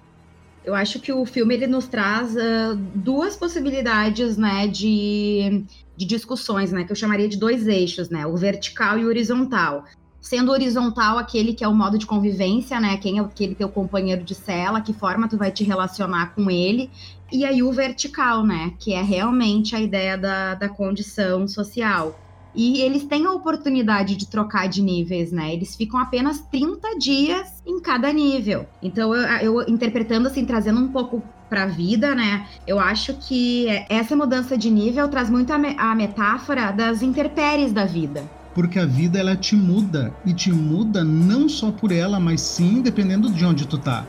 Eu 0.67 0.75
acho 0.75 0.99
que 0.99 1.13
o 1.13 1.25
filme 1.25 1.53
ele 1.53 1.65
nos 1.65 1.87
traz 1.87 2.35
uh, 2.35 2.75
duas 2.93 3.37
possibilidades, 3.37 4.35
né, 4.35 4.67
de, 4.67 5.63
de 5.95 6.05
discussões, 6.05 6.73
né, 6.73 6.83
que 6.83 6.91
eu 6.91 6.95
chamaria 6.95 7.29
de 7.29 7.37
dois 7.37 7.67
eixos, 7.67 8.09
né, 8.09 8.27
o 8.27 8.35
vertical 8.35 8.99
e 8.99 9.05
o 9.05 9.07
horizontal. 9.07 9.85
Sendo 10.19 10.51
horizontal 10.51 11.17
aquele 11.17 11.53
que 11.53 11.63
é 11.63 11.67
o 11.69 11.73
modo 11.73 11.97
de 11.97 12.05
convivência, 12.05 12.81
né, 12.81 12.97
quem 12.97 13.17
é 13.17 13.21
aquele 13.21 13.55
teu 13.55 13.69
companheiro 13.69 14.25
de 14.25 14.35
cela, 14.35 14.81
que 14.81 14.91
forma 14.91 15.29
tu 15.29 15.37
vai 15.37 15.51
te 15.51 15.63
relacionar 15.63 16.35
com 16.35 16.51
ele, 16.51 16.91
e 17.31 17.45
aí 17.45 17.63
o 17.63 17.71
vertical, 17.71 18.45
né, 18.45 18.73
que 18.77 18.91
é 18.91 19.01
realmente 19.01 19.73
a 19.73 19.79
ideia 19.79 20.17
da, 20.17 20.53
da 20.53 20.67
condição 20.67 21.47
social. 21.47 22.19
E 22.57 22.81
eles 22.81 23.03
têm 23.03 23.27
a 23.27 23.31
oportunidade 23.31 24.15
de 24.15 24.27
trocar 24.27 24.67
de 24.67 24.81
níveis, 24.81 25.31
né? 25.31 25.53
Eles 25.53 25.75
ficam 25.75 25.99
apenas 25.99 26.39
30 26.39 26.97
dias 26.97 27.61
em 27.65 27.79
cada 27.79 28.11
nível. 28.11 28.65
Então, 28.81 29.13
eu, 29.13 29.59
eu 29.61 29.69
interpretando 29.69 30.27
assim, 30.27 30.43
trazendo 30.43 30.79
um 30.79 30.87
pouco 30.87 31.21
para 31.47 31.63
a 31.63 31.67
vida, 31.67 32.15
né? 32.15 32.47
Eu 32.65 32.79
acho 32.79 33.13
que 33.13 33.67
essa 33.87 34.15
mudança 34.15 34.57
de 34.57 34.71
nível 34.71 35.07
traz 35.07 35.29
muito 35.29 35.53
a, 35.53 35.57
me 35.59 35.75
a 35.77 35.93
metáfora 35.93 36.71
das 36.71 37.03
intempéries 37.03 37.71
da 37.71 37.85
vida 37.85 38.23
porque 38.55 38.79
a 38.79 38.87
vida 38.87 39.19
ela 39.19 39.35
te 39.35 39.55
muda 39.55 40.11
e 40.25 40.33
te 40.33 40.51
muda 40.51 41.03
não 41.03 41.47
só 41.47 41.71
por 41.71 41.91
ela, 41.91 42.19
mas 42.19 42.41
sim 42.41 42.81
dependendo 42.81 43.29
de 43.29 43.45
onde 43.45 43.67
tu 43.67 43.77
tá. 43.77 44.03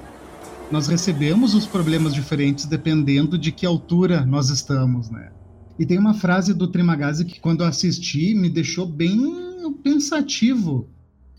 Nós 0.70 0.88
recebemos 0.88 1.54
os 1.54 1.66
problemas 1.66 2.14
diferentes 2.14 2.64
dependendo 2.64 3.36
de 3.36 3.52
que 3.52 3.66
altura 3.66 4.24
nós 4.24 4.48
estamos, 4.48 5.10
né? 5.10 5.28
E 5.78 5.86
tem 5.86 5.98
uma 5.98 6.14
frase 6.14 6.52
do 6.52 6.66
Trimagazi 6.66 7.24
que, 7.24 7.38
quando 7.38 7.62
eu 7.62 7.68
assisti, 7.68 8.34
me 8.34 8.50
deixou 8.50 8.84
bem 8.84 9.72
pensativo. 9.82 10.88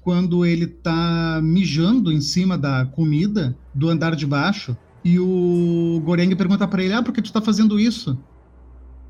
Quando 0.02 0.46
ele 0.46 0.66
tá 0.66 1.42
mijando 1.44 2.12
em 2.12 2.22
cima 2.22 2.58
da 2.58 2.86
comida 2.86 3.58
do 3.76 3.90
andar 3.90 4.16
de 4.16 4.26
baixo 4.26 4.78
e 5.04 5.20
o 5.20 6.02
Goreng 6.06 6.34
pergunta 6.36 6.68
para 6.68 6.82
ele: 6.82 6.94
Ah, 6.94 7.04
por 7.04 7.14
que 7.14 7.22
tu 7.22 7.34
tá 7.34 7.42
fazendo 7.42 7.78
isso? 7.78 8.18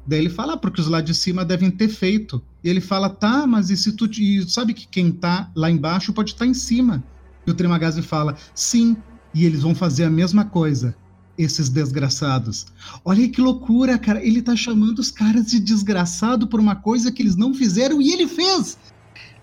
Daí 0.05 0.19
ele 0.19 0.29
fala: 0.29 0.53
ah, 0.53 0.57
porque 0.57 0.81
os 0.81 0.87
lá 0.87 0.99
de 0.99 1.13
cima 1.13 1.45
devem 1.45 1.69
ter 1.69 1.89
feito. 1.89 2.41
E 2.63 2.69
ele 2.69 2.81
fala: 2.81 3.07
Tá, 3.07 3.45
mas 3.45 3.69
e 3.69 3.77
se 3.77 3.93
tu. 3.93 4.09
E 4.19 4.49
sabe 4.49 4.73
que 4.73 4.87
quem 4.87 5.11
tá 5.11 5.51
lá 5.55 5.69
embaixo 5.69 6.11
pode 6.11 6.31
estar 6.31 6.45
tá 6.45 6.49
em 6.49 6.55
cima. 6.55 7.03
E 7.45 7.51
o 7.51 7.53
Trimagazi 7.53 8.01
fala: 8.01 8.35
Sim, 8.55 8.97
e 9.33 9.45
eles 9.45 9.61
vão 9.61 9.75
fazer 9.75 10.05
a 10.05 10.09
mesma 10.09 10.43
coisa 10.43 10.95
esses 11.39 11.69
desgraçados. 11.69 12.65
Olha 13.05 13.27
que 13.29 13.39
loucura, 13.39 13.97
cara. 13.97 14.21
Ele 14.21 14.41
tá 14.41 14.57
chamando 14.57 14.99
os 14.99 15.09
caras 15.09 15.47
de 15.47 15.57
desgraçado 15.57 16.45
por 16.47 16.59
uma 16.59 16.75
coisa 16.75 17.13
que 17.13 17.21
eles 17.21 17.37
não 17.37 17.53
fizeram 17.53 18.01
e 18.01 18.11
ele 18.11 18.27
fez. 18.27 18.77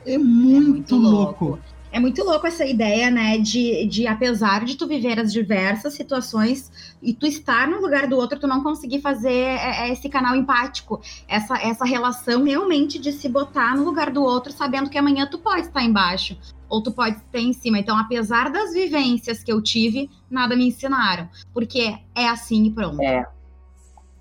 É 0.05 0.19
muito, 0.19 0.57
é 0.57 0.69
muito 0.69 0.97
louco. 0.97 1.45
louco. 1.47 1.76
É 1.97 1.99
muito 1.99 2.23
louco 2.23 2.47
essa 2.47 2.63
ideia, 2.63 3.11
né, 3.11 3.39
de, 3.39 3.87
de 3.87 4.07
apesar 4.07 4.67
de 4.67 4.77
tu 4.77 4.87
viver 4.87 5.19
as 5.19 5.33
diversas 5.33 5.95
situações 5.95 6.71
e 7.01 7.15
tu 7.15 7.27
estar 7.27 7.67
no 7.67 7.81
lugar 7.81 8.07
do 8.07 8.17
outro, 8.17 8.39
tu 8.39 8.47
não 8.47 8.63
conseguir 8.63 9.01
fazer 9.01 9.33
é, 9.33 9.89
é, 9.89 9.93
esse 9.93 10.07
canal 10.11 10.37
empático, 10.37 11.01
essa, 11.27 11.57
essa 11.57 11.87
relação 11.87 12.45
realmente 12.45 12.99
de 12.99 13.13
se 13.13 13.31
botar 13.31 13.75
no 13.75 13.83
lugar 13.83 14.11
do 14.11 14.23
outro, 14.23 14.53
sabendo 14.53 14.91
que 14.91 14.99
amanhã 14.99 15.27
tu 15.27 15.39
pode 15.39 15.69
estar 15.69 15.83
embaixo 15.83 16.37
ou 16.69 16.83
tu 16.83 16.93
pode 16.93 17.19
ter 17.33 17.41
em 17.41 17.55
cima. 17.55 17.79
Então, 17.79 17.97
apesar 17.97 18.53
das 18.53 18.75
vivências 18.75 19.43
que 19.43 19.51
eu 19.51 19.63
tive, 19.63 20.11
nada 20.31 20.55
me 20.55 20.69
ensinaram, 20.69 21.31
porque 21.51 21.97
é 22.15 22.29
assim 22.29 22.67
e 22.67 22.71
pronto. 22.73 23.01
É, 23.01 23.27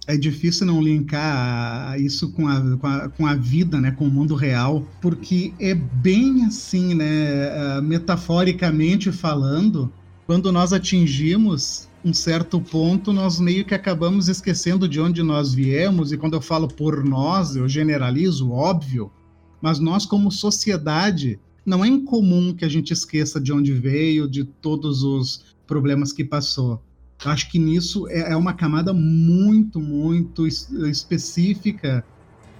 é 0.08 0.16
difícil 0.16 0.68
não 0.68 0.82
linkar 0.82 2.00
isso 2.00 2.32
com 2.32 2.48
a, 2.48 2.78
com 2.78 2.88
a, 2.88 3.10
com 3.10 3.26
a, 3.26 3.36
vida, 3.36 3.80
né, 3.80 3.92
com 3.92 4.06
o 4.06 4.12
mundo 4.12 4.36
real, 4.36 4.88
porque 5.02 5.54
é 5.60 5.74
bem 5.74 6.46
assim, 6.46 6.94
né, 6.94 7.50
ah, 7.50 7.82
metaforicamente 7.82 9.12
falando, 9.12 9.92
quando 10.26 10.52
nós 10.52 10.74
atingimos 10.74 11.88
um 12.04 12.14
certo 12.14 12.62
ponto, 12.62 13.12
nós 13.12 13.40
meio 13.40 13.66
que 13.66 13.74
acabamos 13.74 14.28
esquecendo 14.28 14.88
de 14.88 15.00
onde 15.02 15.24
nós 15.24 15.54
viemos, 15.54 16.12
e 16.12 16.18
quando 16.18 16.36
eu 16.36 16.42
falo 16.42 16.68
por 16.68 17.04
nós, 17.04 17.56
eu 17.56 17.68
generalizo, 17.68 18.52
óbvio, 18.52 19.12
mas 19.60 19.80
nós 19.80 20.06
como 20.06 20.32
sociedade, 20.32 21.40
não 21.66 21.84
é 21.84 21.88
incomum 21.88 22.54
que 22.54 22.64
a 22.64 22.70
gente 22.70 22.94
esqueça 22.94 23.42
de 23.42 23.52
onde 23.52 23.74
veio, 23.74 24.30
de 24.30 24.44
todos 24.44 25.02
os 25.02 25.56
problemas 25.66 26.14
que 26.14 26.24
passou. 26.24 26.80
Acho 27.24 27.50
que 27.50 27.57
nisso 27.57 28.07
é, 28.10 28.34
é 28.34 28.36
uma 28.36 28.53
camada 28.53 28.93
muito, 28.93 29.79
muito 29.79 30.45
específica. 30.48 32.05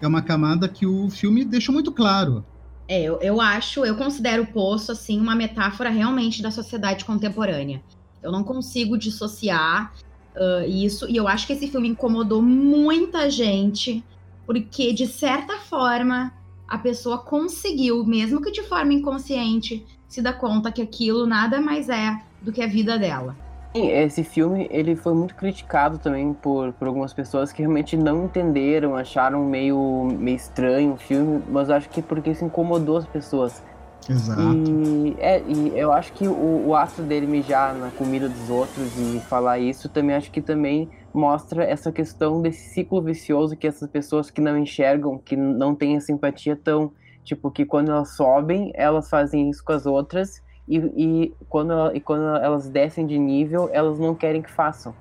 É 0.01 0.07
uma 0.07 0.21
camada 0.21 0.67
que 0.67 0.85
o 0.85 1.09
filme 1.09 1.43
deixa 1.43 1.71
muito 1.71 1.91
claro. 1.91 2.43
É, 2.88 3.01
eu, 3.01 3.19
eu 3.21 3.41
acho, 3.41 3.83
eu 3.83 3.95
considero 3.95 4.43
o 4.43 4.47
Poço, 4.47 4.91
assim, 4.91 5.19
uma 5.19 5.35
metáfora 5.35 5.89
realmente 5.89 6.41
da 6.41 6.51
sociedade 6.51 7.03
contemporânea. 7.03 7.81
Eu 8.21 8.31
não 8.31 8.43
consigo 8.43 8.97
dissociar 8.97 9.93
uh, 10.35 10.67
isso, 10.67 11.09
e 11.09 11.15
eu 11.15 11.27
acho 11.27 11.47
que 11.47 11.53
esse 11.53 11.67
filme 11.67 11.89
incomodou 11.89 12.41
muita 12.41 13.29
gente, 13.29 14.03
porque, 14.45 14.93
de 14.93 15.07
certa 15.07 15.57
forma, 15.57 16.31
a 16.67 16.77
pessoa 16.77 17.17
conseguiu, 17.17 18.05
mesmo 18.05 18.41
que 18.41 18.51
de 18.51 18.63
forma 18.63 18.93
inconsciente, 18.93 19.83
se 20.07 20.21
dar 20.21 20.33
conta 20.33 20.71
que 20.71 20.81
aquilo 20.81 21.25
nada 21.25 21.59
mais 21.59 21.89
é 21.89 22.21
do 22.41 22.51
que 22.51 22.62
a 22.62 22.67
vida 22.67 22.97
dela. 23.00 23.35
Esse 23.75 24.24
filme 24.24 24.67
ele 24.72 24.96
foi 24.96 25.13
muito 25.13 25.36
criticado 25.36 25.98
também 25.98 26.34
por, 26.34 26.72
por 26.74 26.88
algumas 26.88 27.13
pessoas 27.13 27.51
que 27.51 27.62
realmente 27.62 27.98
não 27.98 28.25
entenderam, 28.25 28.96
acharam 28.96 29.44
meio, 29.44 30.08
meio 30.17 30.38
estranho 30.38 30.94
o 30.94 30.98
filme, 30.98 31.44
mas 31.50 31.70
acho 31.70 31.89
que 31.89 32.01
porque 32.01 32.29
isso 32.29 32.46
incomodou 32.46 32.98
as 32.98 33.05
pessoas. 33.05 33.62
Exato. 34.10 34.41
E, 34.41 35.15
é, 35.20 35.41
e 35.41 35.77
eu 35.77 35.91
acho 35.91 36.13
que 36.13 36.27
o, 36.27 36.67
o 36.67 36.75
ato 36.75 37.01
dele 37.01 37.25
mijar 37.25 37.75
na 37.75 37.89
comida 37.91 38.29
dos 38.29 38.50
outros 38.50 38.98
e 38.98 39.20
falar 39.22 39.60
isso 39.60 39.89
também 39.89 40.15
acho 40.15 40.32
que 40.32 40.41
também 40.41 40.89
mostra 41.13 41.63
essa 41.63 41.91
questão 41.91 42.41
desse 42.41 42.70
ciclo 42.70 43.01
vicioso 43.01 43.58
que 43.58 43.67
essas 43.67 43.89
pessoas 43.89 44.29
que 44.29 44.39
não 44.39 44.58
enxergam, 44.58 45.17
que 45.17 45.36
não 45.36 45.74
têm 45.74 45.98
a 45.98 46.01
simpatia 46.01 46.55
tão. 46.55 46.91
Tipo, 47.24 47.50
que 47.50 47.65
quando 47.65 47.89
elas 47.89 48.15
sobem, 48.15 48.72
elas 48.75 49.10
fazem 49.10 49.50
isso 49.50 49.63
com 49.65 49.74
as 49.74 49.88
outras 49.88 50.45
e, 50.67 50.77
e, 50.77 51.34
quando, 51.48 51.95
e 51.95 52.00
quando 52.00 52.24
elas 52.38 52.67
descem 52.67 53.05
de 53.05 53.17
nível, 53.17 53.69
elas 53.72 54.00
não 54.00 54.15
querem 54.15 54.41
que 54.41 54.51
façam. 54.51 54.93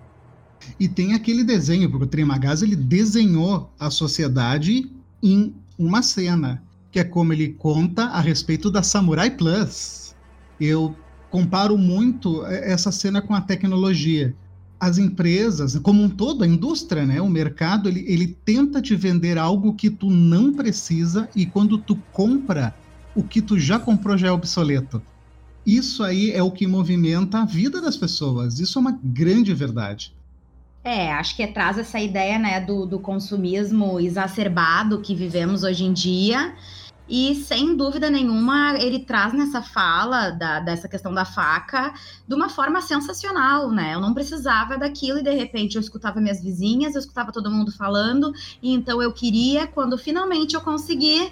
E 0.78 0.88
tem 0.88 1.14
aquele 1.14 1.44
desenho, 1.44 1.90
porque 1.90 2.04
o 2.04 2.09
Trimagaz 2.09 2.62
ele 2.62 2.76
desenhou 2.76 3.71
a 3.78 3.90
sociedade 3.90 4.90
em 5.23 5.54
uma 5.78 6.02
cena, 6.02 6.62
que 6.90 6.99
é 6.99 7.04
como 7.04 7.33
ele 7.33 7.49
conta 7.49 8.04
a 8.04 8.21
respeito 8.21 8.71
da 8.71 8.83
Samurai 8.83 9.30
Plus. 9.30 10.14
Eu 10.61 10.94
comparo 11.30 11.76
muito 11.76 12.44
essa 12.47 12.92
cena 12.92 13.21
com 13.21 13.35
a 13.35 13.40
tecnologia. 13.40 14.35
As 14.78 14.99
empresas, 14.99 15.78
como 15.78 16.02
um 16.02 16.11
todo, 16.11 16.44
a 16.44 16.47
indústria, 16.47 17.06
né, 17.06 17.21
o 17.21 17.28
mercado, 17.28 17.88
ele, 17.88 18.04
ele 18.06 18.37
tenta 18.44 18.83
te 18.83 18.94
vender 18.94 19.38
algo 19.38 19.75
que 19.75 19.88
tu 19.88 20.11
não 20.11 20.52
precisa 20.52 21.28
e 21.35 21.47
quando 21.47 21.78
tu 21.78 21.97
compra, 22.12 22.75
o 23.14 23.23
que 23.23 23.40
tu 23.40 23.59
já 23.59 23.78
comprou 23.78 24.16
já 24.16 24.28
é 24.28 24.33
obsoleto. 24.33 25.00
Isso 25.66 26.02
aí 26.02 26.30
é 26.30 26.42
o 26.42 26.50
que 26.50 26.66
movimenta 26.66 27.38
a 27.38 27.44
vida 27.44 27.80
das 27.80 27.97
pessoas. 27.97 28.61
Isso 28.61 28.78
é 28.78 28.80
uma 28.80 28.99
grande 29.02 29.54
verdade. 29.54 30.14
É, 30.83 31.11
acho 31.14 31.35
que 31.35 31.47
traz 31.47 31.78
essa 31.78 31.99
ideia 31.99 32.38
né, 32.38 32.61
do, 32.61 32.85
do 32.85 32.99
consumismo 32.99 33.99
exacerbado 33.99 35.00
que 35.00 35.14
vivemos 35.14 35.62
hoje 35.62 35.85
em 35.85 35.92
dia. 35.94 36.54
E 37.09 37.35
sem 37.35 37.76
dúvida 37.76 38.11
nenhuma, 38.11 38.76
ele 38.78 38.99
traz 38.99 39.33
nessa 39.33 39.62
fala 39.62 40.30
da, 40.30 40.61
dessa 40.61 40.88
questão 40.88 41.12
da 41.12 41.25
faca 41.25 41.92
de 42.26 42.35
uma 42.35 42.49
forma 42.49 42.80
sensacional, 42.80 43.71
né? 43.71 43.94
Eu 43.94 44.00
não 44.00 44.14
precisava 44.14 44.78
daquilo 44.78 45.18
e 45.18 45.23
de 45.23 45.35
repente 45.35 45.75
eu 45.76 45.80
escutava 45.80 46.21
minhas 46.21 46.42
vizinhas, 46.42 46.94
eu 46.94 47.00
escutava 47.00 47.30
todo 47.30 47.50
mundo 47.50 47.71
falando, 47.73 48.33
e 48.62 48.73
então 48.73 49.02
eu 49.02 49.12
queria, 49.12 49.66
quando 49.66 49.99
finalmente 49.99 50.54
eu 50.54 50.62
consegui, 50.62 51.30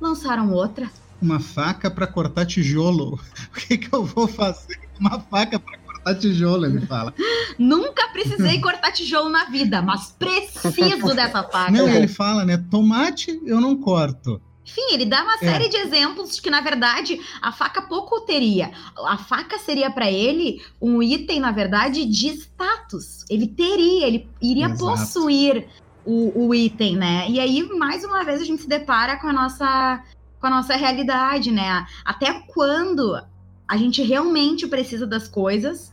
lançaram 0.00 0.52
outra 0.52 0.90
uma 1.20 1.40
faca 1.40 1.90
para 1.90 2.06
cortar 2.06 2.46
tijolo. 2.46 3.18
O 3.50 3.58
que, 3.58 3.78
que 3.78 3.92
eu 3.92 4.04
vou 4.04 4.28
fazer 4.28 4.76
com 4.76 5.00
uma 5.00 5.18
faca 5.18 5.58
para 5.58 5.78
cortar 5.78 6.14
tijolo? 6.16 6.66
Ele 6.66 6.86
fala. 6.86 7.12
Nunca 7.58 8.08
precisei 8.08 8.60
cortar 8.60 8.92
tijolo 8.92 9.28
na 9.28 9.46
vida, 9.46 9.82
mas 9.82 10.12
preciso 10.12 11.14
dessa 11.14 11.42
faca. 11.42 11.70
Não, 11.70 11.88
ele 11.88 12.06
fala, 12.06 12.44
né? 12.44 12.56
Tomate 12.70 13.40
eu 13.44 13.60
não 13.60 13.76
corto. 13.76 14.40
Enfim, 14.66 14.94
ele 14.94 15.06
dá 15.06 15.22
uma 15.22 15.34
é. 15.34 15.38
série 15.38 15.68
de 15.68 15.76
exemplos 15.76 16.34
de 16.34 16.42
que, 16.42 16.50
na 16.50 16.60
verdade, 16.60 17.20
a 17.40 17.52
faca 17.52 17.82
pouco 17.82 18.20
teria. 18.22 18.72
A 19.06 19.16
faca 19.16 19.58
seria 19.58 19.90
para 19.90 20.10
ele 20.10 20.60
um 20.82 21.00
item, 21.00 21.38
na 21.38 21.52
verdade, 21.52 22.04
de 22.04 22.28
status. 22.30 23.24
Ele 23.30 23.46
teria, 23.46 24.06
ele 24.06 24.28
iria 24.42 24.66
Exato. 24.66 24.84
possuir 24.84 25.68
o, 26.04 26.48
o, 26.48 26.54
item, 26.54 26.96
né? 26.96 27.26
E 27.28 27.38
aí, 27.38 27.62
mais 27.76 28.04
uma 28.04 28.24
vez, 28.24 28.40
a 28.40 28.44
gente 28.44 28.62
se 28.62 28.68
depara 28.68 29.16
com 29.18 29.28
a 29.28 29.32
nossa, 29.32 30.02
com 30.46 30.52
a 30.52 30.56
nossa 30.56 30.76
realidade, 30.76 31.50
né? 31.50 31.84
Até 32.04 32.32
quando 32.46 33.20
a 33.66 33.76
gente 33.76 34.00
realmente 34.00 34.64
precisa 34.68 35.04
das 35.04 35.26
coisas, 35.26 35.92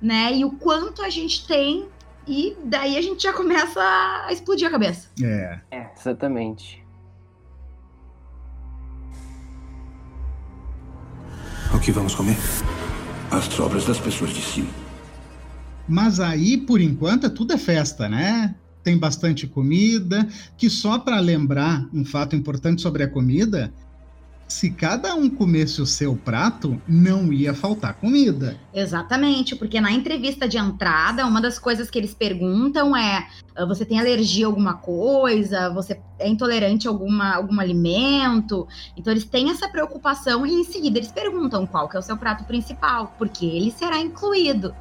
né? 0.00 0.30
E 0.36 0.44
o 0.44 0.52
quanto 0.52 1.02
a 1.02 1.08
gente 1.08 1.46
tem, 1.46 1.88
e 2.28 2.54
daí 2.66 2.98
a 2.98 3.02
gente 3.02 3.22
já 3.22 3.32
começa 3.32 3.80
a 3.80 4.30
explodir 4.30 4.68
a 4.68 4.70
cabeça. 4.70 5.08
É. 5.22 5.58
É, 5.70 5.90
exatamente. 5.98 6.84
O 11.74 11.80
que 11.80 11.90
vamos 11.90 12.14
comer? 12.14 12.36
As 13.30 13.46
sobras 13.46 13.86
das 13.86 13.98
pessoas 13.98 14.30
de 14.34 14.42
cima. 14.42 14.70
Mas 15.88 16.20
aí, 16.20 16.58
por 16.58 16.78
enquanto, 16.78 17.30
tudo 17.30 17.54
é 17.54 17.58
festa, 17.58 18.06
né? 18.06 18.54
Tem 18.82 18.98
bastante 18.98 19.46
comida, 19.46 20.28
que 20.58 20.68
só 20.68 20.98
para 20.98 21.18
lembrar 21.20 21.86
um 21.90 22.04
fato 22.04 22.36
importante 22.36 22.82
sobre 22.82 23.02
a 23.02 23.08
comida, 23.08 23.72
se 24.46 24.70
cada 24.70 25.14
um 25.14 25.28
comesse 25.28 25.80
o 25.80 25.86
seu 25.86 26.14
prato, 26.16 26.80
não 26.86 27.32
ia 27.32 27.54
faltar 27.54 27.94
comida. 27.94 28.56
Exatamente, 28.72 29.56
porque 29.56 29.80
na 29.80 29.90
entrevista 29.90 30.46
de 30.46 30.58
entrada, 30.58 31.26
uma 31.26 31.40
das 31.40 31.58
coisas 31.58 31.90
que 31.90 31.98
eles 31.98 32.14
perguntam 32.14 32.96
é: 32.96 33.26
ah, 33.56 33.64
você 33.64 33.84
tem 33.84 33.98
alergia 33.98 34.46
a 34.46 34.48
alguma 34.48 34.74
coisa? 34.74 35.70
Você 35.70 36.00
é 36.18 36.28
intolerante 36.28 36.86
a 36.86 36.90
alguma, 36.90 37.34
algum 37.34 37.58
alimento? 37.60 38.66
Então 38.96 39.12
eles 39.12 39.24
têm 39.24 39.50
essa 39.50 39.68
preocupação 39.68 40.46
e 40.46 40.52
em 40.52 40.64
seguida 40.64 40.98
eles 40.98 41.12
perguntam 41.12 41.66
qual 41.66 41.88
que 41.88 41.96
é 41.96 42.00
o 42.00 42.02
seu 42.02 42.16
prato 42.16 42.44
principal, 42.44 43.14
porque 43.18 43.46
ele 43.46 43.70
será 43.70 43.98
incluído. 43.98 44.74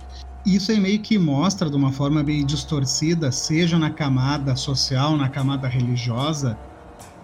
Isso 0.46 0.72
aí 0.72 0.79
meio 0.79 1.00
que 1.00 1.17
mostra 1.17 1.70
de 1.70 1.75
uma 1.75 1.91
forma 1.91 2.22
meio 2.22 2.46
distorcida, 2.46 3.32
seja 3.32 3.79
na 3.79 3.89
camada 3.89 4.58
social, 4.58 5.15
na 5.15 5.29
camada 5.29 5.70
religiosa, 5.70 6.58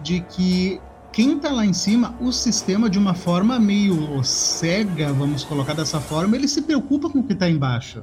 de 0.02 0.20
que 0.20 0.80
quem 1.20 1.36
está 1.36 1.52
lá 1.52 1.66
em 1.66 1.74
cima, 1.74 2.16
o 2.18 2.32
sistema, 2.32 2.88
de 2.88 2.98
uma 2.98 3.12
forma 3.12 3.58
meio 3.58 4.24
cega, 4.24 5.12
vamos 5.12 5.44
colocar 5.44 5.74
dessa 5.74 6.00
forma, 6.00 6.34
ele 6.34 6.48
se 6.48 6.62
preocupa 6.62 7.10
com 7.10 7.18
o 7.18 7.22
que 7.22 7.34
está 7.34 7.46
embaixo. 7.46 8.02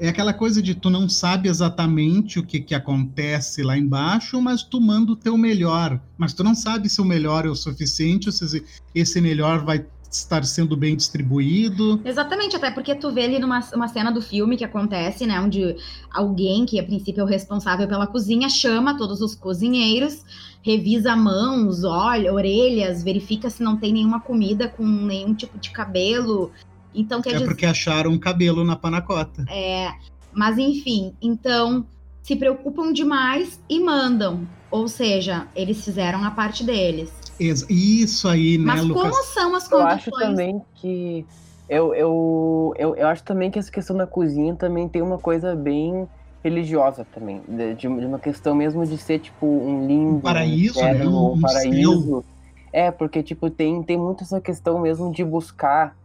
É 0.00 0.08
aquela 0.08 0.34
coisa 0.34 0.60
de 0.60 0.74
tu 0.74 0.90
não 0.90 1.08
sabe 1.08 1.48
exatamente 1.48 2.40
o 2.40 2.44
que, 2.44 2.58
que 2.58 2.74
acontece 2.74 3.62
lá 3.62 3.78
embaixo, 3.78 4.42
mas 4.42 4.64
tu 4.64 4.80
manda 4.80 5.12
o 5.12 5.16
teu 5.16 5.38
melhor. 5.38 6.00
Mas 6.16 6.32
tu 6.32 6.42
não 6.42 6.56
sabe 6.56 6.88
se 6.88 7.00
o 7.00 7.04
melhor 7.04 7.46
é 7.46 7.50
o 7.50 7.54
suficiente, 7.54 8.28
ou 8.28 8.32
se 8.32 8.64
esse 8.92 9.20
melhor 9.20 9.64
vai 9.64 9.86
estar 10.10 10.44
sendo 10.44 10.76
bem 10.76 10.96
distribuído. 10.96 12.00
Exatamente, 12.04 12.56
até 12.56 12.70
porque 12.70 12.94
tu 12.94 13.12
vê 13.12 13.24
ali 13.24 13.38
numa 13.38 13.60
uma 13.74 13.88
cena 13.88 14.10
do 14.10 14.20
filme 14.20 14.56
que 14.56 14.64
acontece, 14.64 15.26
né, 15.26 15.38
onde 15.40 15.76
alguém 16.10 16.64
que 16.66 16.80
a 16.80 16.82
princípio 16.82 17.20
é 17.20 17.24
o 17.24 17.26
responsável 17.26 17.86
pela 17.86 18.06
cozinha 18.06 18.48
chama 18.48 18.96
todos 18.96 19.20
os 19.20 19.34
cozinheiros, 19.34 20.24
revisa 20.62 21.16
mãos, 21.16 21.84
olha, 21.84 22.32
orelhas, 22.32 23.02
verifica 23.02 23.48
se 23.48 23.62
não 23.62 23.76
tem 23.76 23.92
nenhuma 23.92 24.20
comida 24.20 24.68
com 24.68 24.84
nenhum 24.84 25.34
tipo 25.34 25.58
de 25.58 25.70
cabelo. 25.70 26.52
Então 26.94 27.22
quer 27.22 27.30
é 27.30 27.32
dizer... 27.34 27.46
porque 27.46 27.66
acharam 27.66 28.10
um 28.10 28.18
cabelo 28.18 28.64
na 28.64 28.76
panacota. 28.76 29.44
É, 29.48 29.92
mas 30.32 30.58
enfim, 30.58 31.14
então 31.22 31.86
se 32.22 32.36
preocupam 32.36 32.92
demais 32.92 33.60
e 33.68 33.80
mandam. 33.80 34.46
Ou 34.70 34.86
seja, 34.86 35.46
eles 35.56 35.82
fizeram 35.82 36.22
a 36.24 36.30
parte 36.30 36.62
deles. 36.62 37.10
Isso 37.40 38.28
aí, 38.28 38.58
né, 38.58 38.64
Mas 38.66 38.84
Lucas? 38.84 39.02
como 39.02 39.24
são 39.24 39.54
as 39.54 39.68
condições? 39.68 39.90
Eu 39.90 39.96
acho 39.96 40.10
também 40.10 40.62
que 40.74 41.24
eu, 41.68 41.94
eu, 41.94 42.74
eu, 42.76 42.96
eu 42.96 43.06
acho 43.06 43.22
também 43.22 43.50
que 43.50 43.58
essa 43.58 43.70
questão 43.70 43.96
da 43.96 44.06
cozinha 44.06 44.54
também 44.54 44.88
tem 44.88 45.00
uma 45.00 45.18
coisa 45.18 45.54
bem 45.54 46.08
religiosa 46.42 47.06
também, 47.12 47.42
de, 47.48 47.74
de 47.74 47.88
uma 47.88 48.18
questão 48.18 48.54
mesmo 48.54 48.86
de 48.86 48.96
ser 48.96 49.18
tipo 49.18 49.46
um 49.46 49.86
limbo, 49.86 50.16
um 50.16 50.20
paraíso, 50.20 50.80
né? 50.80 51.06
um, 51.06 51.32
um 51.32 51.40
paraíso. 51.40 52.24
É, 52.72 52.90
porque 52.90 53.22
tipo 53.22 53.50
tem 53.50 53.82
tem 53.82 53.96
muito 53.96 54.22
essa 54.22 54.40
questão 54.40 54.78
mesmo 54.80 55.10
de 55.10 55.24
buscar 55.24 55.96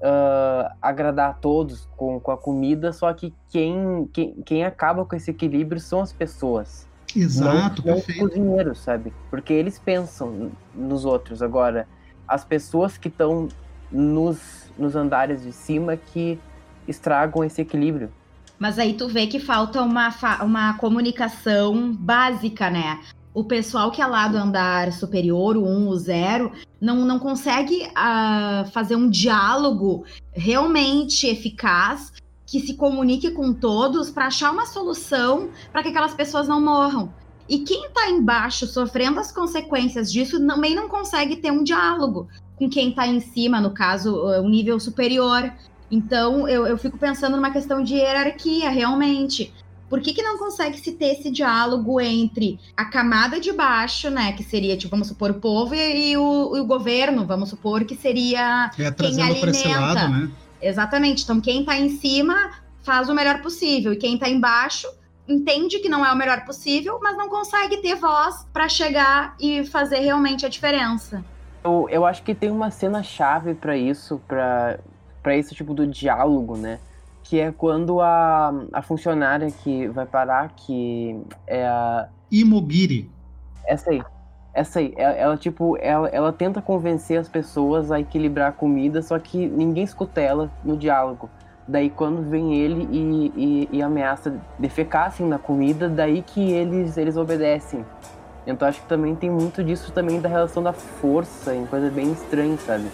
uh, 0.00 0.74
agradar 0.80 1.30
a 1.30 1.34
todos 1.34 1.88
com, 1.96 2.18
com 2.18 2.30
a 2.30 2.36
comida, 2.36 2.92
só 2.92 3.12
que 3.12 3.34
quem, 3.48 4.08
quem 4.12 4.34
quem 4.44 4.64
acaba 4.64 5.04
com 5.04 5.14
esse 5.14 5.30
equilíbrio 5.30 5.80
são 5.80 6.00
as 6.00 6.12
pessoas. 6.12 6.88
Exato, 7.14 7.82
não, 7.84 7.92
não 7.92 7.98
os 8.00 8.06
cozinheiros, 8.06 8.78
sabe? 8.78 9.12
Porque 9.28 9.52
eles 9.52 9.78
pensam 9.78 10.50
nos 10.74 11.04
outros. 11.04 11.42
Agora, 11.42 11.86
as 12.26 12.44
pessoas 12.44 12.96
que 12.96 13.08
estão 13.08 13.48
nos, 13.90 14.72
nos 14.78 14.96
andares 14.96 15.42
de 15.42 15.52
cima 15.52 15.96
que 15.96 16.38
estragam 16.88 17.44
esse 17.44 17.60
equilíbrio. 17.60 18.10
Mas 18.62 18.78
aí 18.78 18.94
tu 18.94 19.08
vê 19.08 19.26
que 19.26 19.40
falta 19.40 19.82
uma, 19.82 20.08
uma 20.40 20.74
comunicação 20.74 21.92
básica, 21.92 22.70
né? 22.70 23.00
O 23.34 23.42
pessoal 23.42 23.90
que 23.90 24.00
é 24.00 24.06
lá 24.06 24.28
do 24.28 24.36
andar 24.36 24.92
superior, 24.92 25.56
o 25.56 25.66
1, 25.66 25.88
o 25.88 25.96
0, 25.96 26.52
não, 26.80 27.04
não 27.04 27.18
consegue 27.18 27.82
uh, 27.88 28.70
fazer 28.70 28.94
um 28.94 29.10
diálogo 29.10 30.04
realmente 30.30 31.26
eficaz 31.26 32.12
que 32.46 32.60
se 32.60 32.74
comunique 32.74 33.32
com 33.32 33.52
todos 33.52 34.12
para 34.12 34.28
achar 34.28 34.52
uma 34.52 34.64
solução 34.64 35.48
para 35.72 35.82
que 35.82 35.88
aquelas 35.88 36.14
pessoas 36.14 36.46
não 36.46 36.60
morram. 36.60 37.12
E 37.48 37.64
quem 37.64 37.86
está 37.86 38.10
embaixo 38.10 38.68
sofrendo 38.68 39.18
as 39.18 39.32
consequências 39.32 40.12
disso 40.12 40.38
também 40.46 40.76
não 40.76 40.88
consegue 40.88 41.34
ter 41.34 41.50
um 41.50 41.64
diálogo 41.64 42.28
com 42.62 42.70
quem 42.70 42.90
está 42.90 43.08
em 43.08 43.18
cima, 43.18 43.60
no 43.60 43.72
caso, 43.72 44.14
o 44.14 44.48
nível 44.48 44.78
superior. 44.78 45.52
Então, 45.92 46.48
eu, 46.48 46.66
eu 46.66 46.78
fico 46.78 46.96
pensando 46.96 47.36
numa 47.36 47.50
questão 47.50 47.84
de 47.84 47.96
hierarquia, 47.96 48.70
realmente. 48.70 49.52
Por 49.90 50.00
que, 50.00 50.14
que 50.14 50.22
não 50.22 50.38
consegue 50.38 50.78
se 50.78 50.92
ter 50.92 51.18
esse 51.18 51.30
diálogo 51.30 52.00
entre 52.00 52.58
a 52.74 52.86
camada 52.86 53.38
de 53.38 53.52
baixo, 53.52 54.08
né, 54.08 54.32
que 54.32 54.42
seria, 54.42 54.74
tipo, 54.74 54.90
vamos 54.90 55.08
supor, 55.08 55.30
o 55.30 55.34
povo 55.34 55.74
e, 55.74 56.12
e, 56.12 56.16
o, 56.16 56.56
e 56.56 56.60
o, 56.60 56.64
governo, 56.64 57.26
vamos 57.26 57.50
supor 57.50 57.84
que 57.84 57.94
seria 57.94 58.70
é, 58.78 58.90
quem 58.90 59.22
alimenta. 59.22 59.78
Lado, 59.78 60.08
né? 60.08 60.30
Exatamente. 60.62 61.24
Então, 61.24 61.38
quem 61.42 61.60
está 61.60 61.76
em 61.76 61.90
cima 61.90 62.52
faz 62.82 63.10
o 63.10 63.14
melhor 63.14 63.42
possível 63.42 63.92
e 63.92 63.96
quem 63.96 64.14
está 64.14 64.30
embaixo 64.30 64.88
entende 65.28 65.78
que 65.78 65.90
não 65.90 66.06
é 66.06 66.10
o 66.10 66.16
melhor 66.16 66.42
possível, 66.46 66.98
mas 67.02 67.18
não 67.18 67.28
consegue 67.28 67.76
ter 67.82 67.96
voz 67.96 68.46
para 68.50 68.66
chegar 68.66 69.36
e 69.38 69.66
fazer 69.66 69.98
realmente 69.98 70.46
a 70.46 70.48
diferença. 70.48 71.22
Eu, 71.62 71.86
eu 71.90 72.06
acho 72.06 72.22
que 72.22 72.34
tem 72.34 72.50
uma 72.50 72.70
cena 72.70 73.02
chave 73.02 73.54
para 73.54 73.76
isso, 73.76 74.20
para 74.26 74.80
esse 75.30 75.54
tipo 75.54 75.72
do 75.74 75.86
diálogo, 75.86 76.56
né? 76.56 76.78
Que 77.22 77.40
é 77.40 77.52
quando 77.52 78.00
a, 78.00 78.52
a 78.72 78.82
funcionária 78.82 79.50
que 79.50 79.88
vai 79.88 80.06
parar, 80.06 80.52
que 80.56 81.20
é 81.46 81.66
a. 81.66 82.08
Imogiri. 82.30 83.10
Essa 83.66 83.90
aí. 83.90 84.02
Essa 84.54 84.80
aí, 84.80 84.92
ela, 84.96 85.14
ela, 85.14 85.36
tipo, 85.36 85.78
ela, 85.80 86.08
ela 86.08 86.32
tenta 86.32 86.60
convencer 86.60 87.18
as 87.18 87.26
pessoas 87.26 87.90
a 87.90 87.98
equilibrar 87.98 88.50
a 88.50 88.52
comida, 88.52 89.00
só 89.00 89.18
que 89.18 89.46
ninguém 89.46 89.82
escuta 89.82 90.20
ela 90.20 90.50
no 90.62 90.76
diálogo. 90.76 91.30
Daí 91.66 91.88
quando 91.88 92.28
vem 92.28 92.54
ele 92.54 92.86
e, 92.90 93.32
e, 93.36 93.68
e 93.78 93.82
ameaça 93.82 94.38
defecar 94.58 95.06
assim 95.06 95.26
na 95.26 95.38
comida, 95.38 95.88
daí 95.88 96.20
que 96.20 96.52
eles, 96.52 96.98
eles 96.98 97.16
obedecem. 97.16 97.84
Então 98.46 98.66
acho 98.66 98.82
que 98.82 98.88
também 98.88 99.14
tem 99.14 99.30
muito 99.30 99.62
disso 99.62 99.92
também 99.92 100.20
da 100.20 100.28
relação 100.28 100.62
da 100.62 100.72
força, 100.72 101.54
em 101.54 101.64
coisa 101.64 101.88
bem 101.88 102.12
estranha, 102.12 102.56
sabe? 102.58 102.88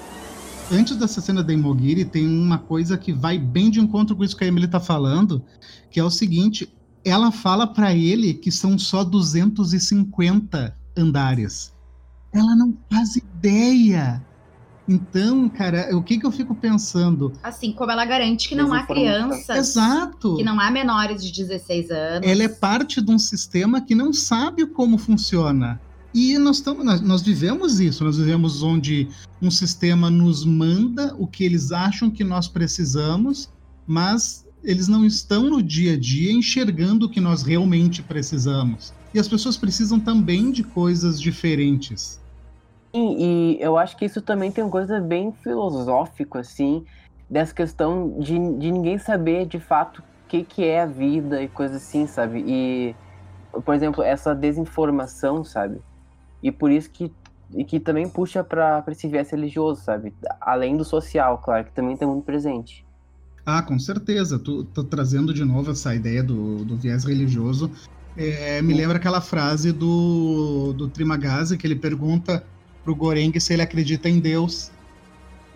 Antes 0.70 0.96
dessa 0.96 1.22
cena 1.22 1.42
da 1.42 1.50
Imogiri, 1.50 2.04
tem 2.04 2.26
uma 2.26 2.59
coisa 2.59 2.98
que 2.98 3.11
vai 3.11 3.38
bem 3.38 3.70
de 3.70 3.81
encontro 3.81 4.14
com 4.14 4.22
isso 4.22 4.37
que 4.37 4.44
a 4.44 4.46
Emily 4.46 4.68
tá 4.68 4.78
falando, 4.78 5.42
que 5.90 5.98
é 5.98 6.04
o 6.04 6.11
seguinte, 6.11 6.70
ela 7.02 7.33
fala 7.33 7.66
para 7.66 7.94
ele 7.94 8.35
que 8.35 8.52
são 8.52 8.78
só 8.78 9.02
250 9.02 10.76
andares. 10.94 11.72
Ela 12.35 12.54
não 12.54 12.76
faz 12.90 13.16
ideia. 13.16 14.22
Então, 14.87 15.48
cara, 15.48 15.96
o 15.96 16.02
que, 16.02 16.18
que 16.18 16.26
eu 16.26 16.33
fico 16.33 16.54
pensando? 16.54 17.33
Assim, 17.42 17.72
como 17.72 17.90
ela 17.90 18.04
garante 18.04 18.48
que 18.48 18.54
não 18.54 18.72
há 18.72 18.83
crianças. 18.85 19.57
Exato. 19.57 20.37
Que 20.37 20.44
não 20.44 20.61
há 20.61 20.70
menores 20.70 21.22
de 21.24 21.33
16 21.33 21.90
anos. 21.90 22.28
Ela 22.28 22.42
é 22.42 22.48
parte 22.48 23.00
de 23.00 23.11
um 23.11 23.18
sistema 23.18 23.81
que 23.81 23.94
não 23.94 24.12
sabe 24.12 24.66
como 24.66 24.98
funciona. 24.98 25.81
E 26.14 26.38
nós, 26.38 26.61
tamo, 26.61 26.83
nós, 26.83 27.01
nós 27.01 27.23
vivemos 27.23 27.81
isso, 27.81 28.03
nós 28.03 28.16
vivemos 28.16 28.62
onde 28.62 29.09
um 29.42 29.51
sistema 29.51 30.11
nos 30.11 30.44
manda 30.44 31.14
o 31.18 31.27
que 31.27 31.44
eles 31.44 31.71
acham 31.71 32.11
que 32.11 32.25
nós 32.25 32.49
precisamos, 32.49 33.51
mas 33.87 34.47
eles 34.64 34.88
não 34.88 35.05
estão 35.05 35.44
no 35.44 35.62
dia 35.62 35.94
a 35.94 35.99
dia 35.99 36.33
enxergando 36.33 37.07
o 37.07 37.11
que 37.11 37.21
nós 37.21 37.42
realmente 37.42 38.03
precisamos. 38.03 38.92
E 39.14 39.18
as 39.18 39.29
pessoas 39.29 39.57
precisam 39.57 40.01
também 40.01 40.51
de 40.51 40.62
coisas 40.62 41.21
diferentes. 41.21 42.21
E, 42.92 42.99
e 43.59 43.62
eu 43.62 43.77
acho 43.77 43.97
que 43.97 44.05
isso 44.05 44.21
também 44.21 44.51
tem 44.51 44.64
uma 44.64 44.71
coisa 44.71 45.01
bem 45.01 45.33
filosófica, 45.42 46.40
assim, 46.40 46.85
dessa 47.29 47.55
questão 47.55 48.18
de, 48.18 48.33
de 48.33 48.73
ninguém 48.73 48.99
saber 48.99 49.47
de 49.47 49.61
fato 49.61 49.99
o 49.99 50.29
que, 50.29 50.42
que 50.42 50.64
é 50.64 50.83
a 50.83 50.87
vida 50.87 51.42
e 51.42 51.49
coisas 51.49 51.77
assim, 51.77 52.07
sabe? 52.07 52.44
E, 52.47 52.97
por 53.64 53.75
exemplo, 53.75 54.03
essa 54.03 54.35
desinformação, 54.35 55.44
sabe? 55.44 55.81
E 56.42 56.53
por 56.53 56.70
isso 56.70 56.90
que 56.90 57.11
e 57.55 57.64
que 57.64 57.81
também 57.81 58.09
puxa 58.09 58.44
para 58.44 58.85
esse 58.88 59.09
viés 59.09 59.31
religioso, 59.31 59.83
sabe? 59.83 60.12
Além 60.40 60.77
do 60.77 60.85
social, 60.85 61.38
claro, 61.38 61.64
que 61.64 61.72
também 61.72 61.94
está 61.94 62.07
muito 62.07 62.24
presente. 62.24 62.85
Ah, 63.44 63.62
com 63.62 63.79
certeza. 63.79 64.38
Tu 64.38 64.64
tô 64.64 64.85
trazendo 64.85 65.33
de 65.33 65.44
novo 65.44 65.70
essa 65.70 65.94
ideia 65.94 66.22
do, 66.22 66.64
do 66.64 66.77
viés 66.77 67.05
religioso. 67.05 67.70
É, 68.16 68.61
me 68.61 68.74
lembra 68.74 68.98
aquela 68.98 69.20
frase 69.20 69.72
do, 69.72 70.74
do 70.74 70.88
Trimagazi 70.88 71.57
que 71.57 71.66
ele 71.66 71.77
pergunta 71.77 72.44
pro 72.85 72.94
Goreng 72.94 73.38
se 73.40 73.53
ele 73.53 73.62
acredita 73.62 74.09
em 74.09 74.18
Deus. 74.18 74.70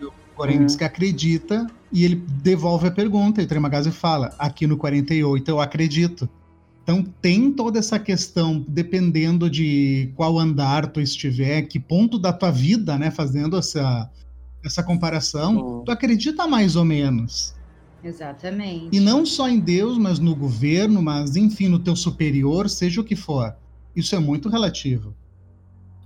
O 0.01 0.11
Goreng 0.35 0.59
uhum. 0.59 0.65
diz 0.65 0.75
que 0.75 0.83
acredita 0.83 1.67
e 1.91 2.03
ele 2.03 2.15
devolve 2.15 2.87
a 2.87 2.91
pergunta. 2.91 3.41
E 3.41 3.45
o 3.45 3.47
Trimagazi 3.47 3.91
fala: 3.91 4.33
Aqui 4.39 4.65
no 4.65 4.77
48 4.77 5.51
eu 5.51 5.59
acredito. 5.59 6.27
Então 6.83 7.01
tem 7.21 7.51
toda 7.51 7.79
essa 7.79 7.97
questão, 7.97 8.63
dependendo 8.67 9.49
de 9.49 10.11
qual 10.15 10.37
andar 10.37 10.87
tu 10.87 10.99
estiver, 10.99 11.63
que 11.63 11.79
ponto 11.79 12.19
da 12.19 12.33
tua 12.33 12.51
vida, 12.51 12.97
né, 12.97 13.09
fazendo 13.09 13.57
essa, 13.57 14.11
essa 14.63 14.83
comparação, 14.83 15.55
uhum. 15.55 15.83
tu 15.85 15.91
acredita 15.91 16.45
mais 16.45 16.75
ou 16.75 16.83
menos. 16.83 17.55
Exatamente. 18.03 18.89
E 18.91 18.99
não 18.99 19.25
só 19.25 19.47
em 19.47 19.61
Deus, 19.61 19.97
mas 19.97 20.19
no 20.19 20.35
governo, 20.35 21.01
mas 21.01 21.37
enfim, 21.37 21.69
no 21.69 21.79
teu 21.79 21.95
superior, 21.95 22.69
seja 22.69 22.99
o 22.99 23.03
que 23.03 23.15
for. 23.15 23.55
Isso 23.95 24.13
é 24.13 24.19
muito 24.19 24.49
relativo. 24.49 25.15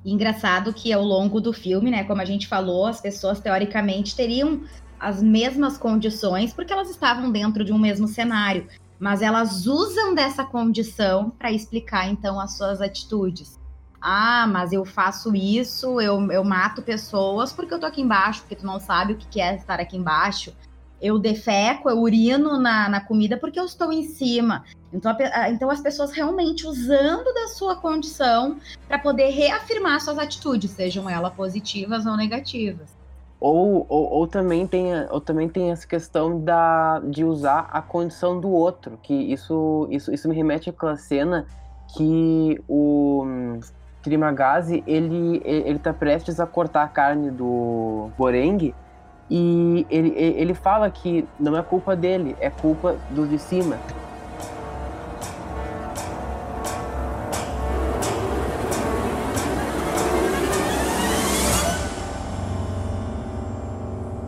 engraçado 0.05 0.71
que 0.71 0.93
ao 0.93 1.03
longo 1.03 1.41
do 1.41 1.51
filme, 1.51 1.89
né, 1.89 2.03
como 2.03 2.21
a 2.21 2.25
gente 2.25 2.47
falou, 2.47 2.85
as 2.85 3.01
pessoas 3.01 3.39
teoricamente 3.39 4.15
teriam 4.15 4.61
as 4.99 5.23
mesmas 5.23 5.77
condições 5.77 6.53
porque 6.53 6.71
elas 6.71 6.89
estavam 6.89 7.31
dentro 7.31 7.65
de 7.65 7.71
um 7.71 7.79
mesmo 7.79 8.07
cenário 8.07 8.67
mas 8.99 9.21
elas 9.21 9.67
usam 9.67 10.13
dessa 10.13 10.43
condição 10.43 11.29
para 11.29 11.51
explicar 11.51 12.09
então 12.09 12.39
as 12.39 12.57
suas 12.57 12.81
atitudes. 12.81 13.59
Ah, 14.01 14.47
mas 14.47 14.71
eu 14.71 14.85
faço 14.85 15.35
isso, 15.35 15.99
eu, 15.99 16.31
eu 16.31 16.43
mato 16.43 16.81
pessoas 16.81 17.51
porque 17.51 17.73
eu 17.73 17.79
tô 17.79 17.85
aqui 17.85 18.01
embaixo, 18.01 18.41
porque 18.41 18.55
tu 18.55 18.65
não 18.65 18.79
sabe 18.79 19.13
o 19.13 19.17
que 19.17 19.41
é 19.41 19.55
estar 19.55 19.79
aqui 19.79 19.97
embaixo. 19.97 20.55
Eu 20.99 21.19
defeco, 21.19 21.89
eu 21.89 21.99
urino 21.99 22.59
na, 22.59 22.89
na 22.89 23.01
comida 23.01 23.37
porque 23.37 23.59
eu 23.59 23.65
estou 23.65 23.91
em 23.91 24.03
cima. 24.03 24.63
Então, 24.91 25.15
a, 25.33 25.49
então 25.49 25.69
as 25.69 25.81
pessoas 25.81 26.11
realmente 26.11 26.65
usando 26.65 27.31
da 27.33 27.47
sua 27.49 27.75
condição 27.75 28.59
para 28.87 28.97
poder 28.97 29.29
reafirmar 29.29 30.01
suas 30.01 30.17
atitudes, 30.17 30.71
sejam 30.71 31.09
elas 31.09 31.33
positivas 31.33 32.05
ou 32.05 32.17
negativas. 32.17 32.96
Ou, 33.39 33.85
ou, 33.87 34.09
ou, 34.11 34.27
também 34.27 34.65
tem, 34.65 34.87
ou 35.11 35.21
também 35.21 35.47
tem 35.47 35.71
essa 35.71 35.87
questão 35.87 36.39
da, 36.39 36.99
de 36.99 37.23
usar 37.23 37.69
a 37.71 37.81
condição 37.81 38.39
do 38.39 38.49
outro, 38.49 38.97
que 39.03 39.13
isso, 39.13 39.87
isso, 39.91 40.11
isso 40.11 40.27
me 40.27 40.35
remete 40.35 40.71
àquela 40.71 40.97
cena 40.97 41.45
que 41.95 42.59
o 42.67 43.59
Trimagazi, 44.01 44.83
ele, 44.87 45.39
ele 45.45 45.77
tá 45.77 45.93
prestes 45.93 46.39
a 46.39 46.47
cortar 46.47 46.83
a 46.83 46.87
carne 46.87 47.29
do 47.29 48.09
Boreng 48.17 48.73
e 49.29 49.85
ele, 49.89 50.13
ele 50.17 50.53
fala 50.53 50.89
que 50.89 51.27
não 51.39 51.55
é 51.55 51.61
culpa 51.61 51.95
dele, 51.95 52.35
é 52.39 52.49
culpa 52.49 52.95
do 53.11 53.27
de 53.27 53.37
cima. 53.37 53.77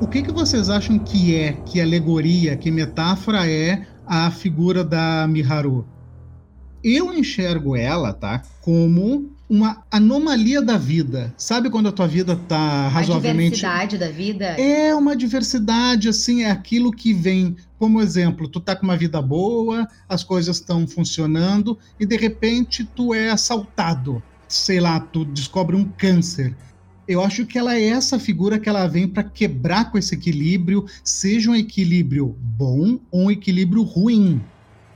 O 0.01 0.07
que, 0.07 0.21
que 0.21 0.31
vocês 0.31 0.69
acham 0.69 0.97
que 0.97 1.35
é, 1.35 1.53
que 1.65 1.81
alegoria, 1.81 2.55
que 2.55 2.71
metáfora 2.71 3.45
é 3.49 3.85
a 4.07 4.31
figura 4.31 4.81
da 4.81 5.27
Miharu? 5.27 5.85
Eu 6.81 7.13
enxergo 7.13 7.75
ela, 7.75 8.13
tá, 8.13 8.41
como 8.61 9.29
uma 9.49 9.83
anomalia 9.91 10.61
da 10.61 10.77
vida. 10.77 11.33
Sabe 11.35 11.69
quando 11.69 11.89
a 11.89 11.91
tua 11.91 12.07
vida 12.07 12.37
tá 12.47 12.87
razoavelmente. 12.87 13.65
A 13.65 13.69
diversidade 13.69 13.97
da 13.97 14.09
vida? 14.09 14.45
É 14.45 14.95
uma 14.95 15.17
diversidade, 15.17 16.07
assim, 16.07 16.43
é 16.43 16.51
aquilo 16.51 16.91
que 16.91 17.13
vem. 17.13 17.57
Como 17.77 18.01
exemplo, 18.01 18.47
tu 18.47 18.61
tá 18.61 18.77
com 18.77 18.85
uma 18.85 18.95
vida 18.95 19.21
boa, 19.21 19.85
as 20.07 20.23
coisas 20.23 20.57
estão 20.57 20.87
funcionando, 20.87 21.77
e 21.99 22.05
de 22.05 22.15
repente 22.15 22.85
tu 22.85 23.13
é 23.13 23.31
assaltado. 23.31 24.23
Sei 24.47 24.79
lá, 24.79 24.97
tu 24.99 25.25
descobre 25.25 25.75
um 25.75 25.83
câncer 25.83 26.55
eu 27.09 27.23
acho 27.23 27.43
que 27.43 27.57
ela 27.57 27.75
é 27.75 27.87
essa 27.87 28.19
figura 28.19 28.59
que 28.59 28.69
ela 28.69 28.85
vem 28.85 29.07
para 29.07 29.23
quebrar 29.23 29.91
com 29.91 29.97
esse 29.97 30.13
equilíbrio, 30.13 30.85
seja 31.03 31.49
um 31.49 31.55
equilíbrio 31.55 32.35
bom 32.39 32.99
ou 33.09 33.23
um 33.23 33.31
equilíbrio 33.31 33.81
ruim. 33.81 34.39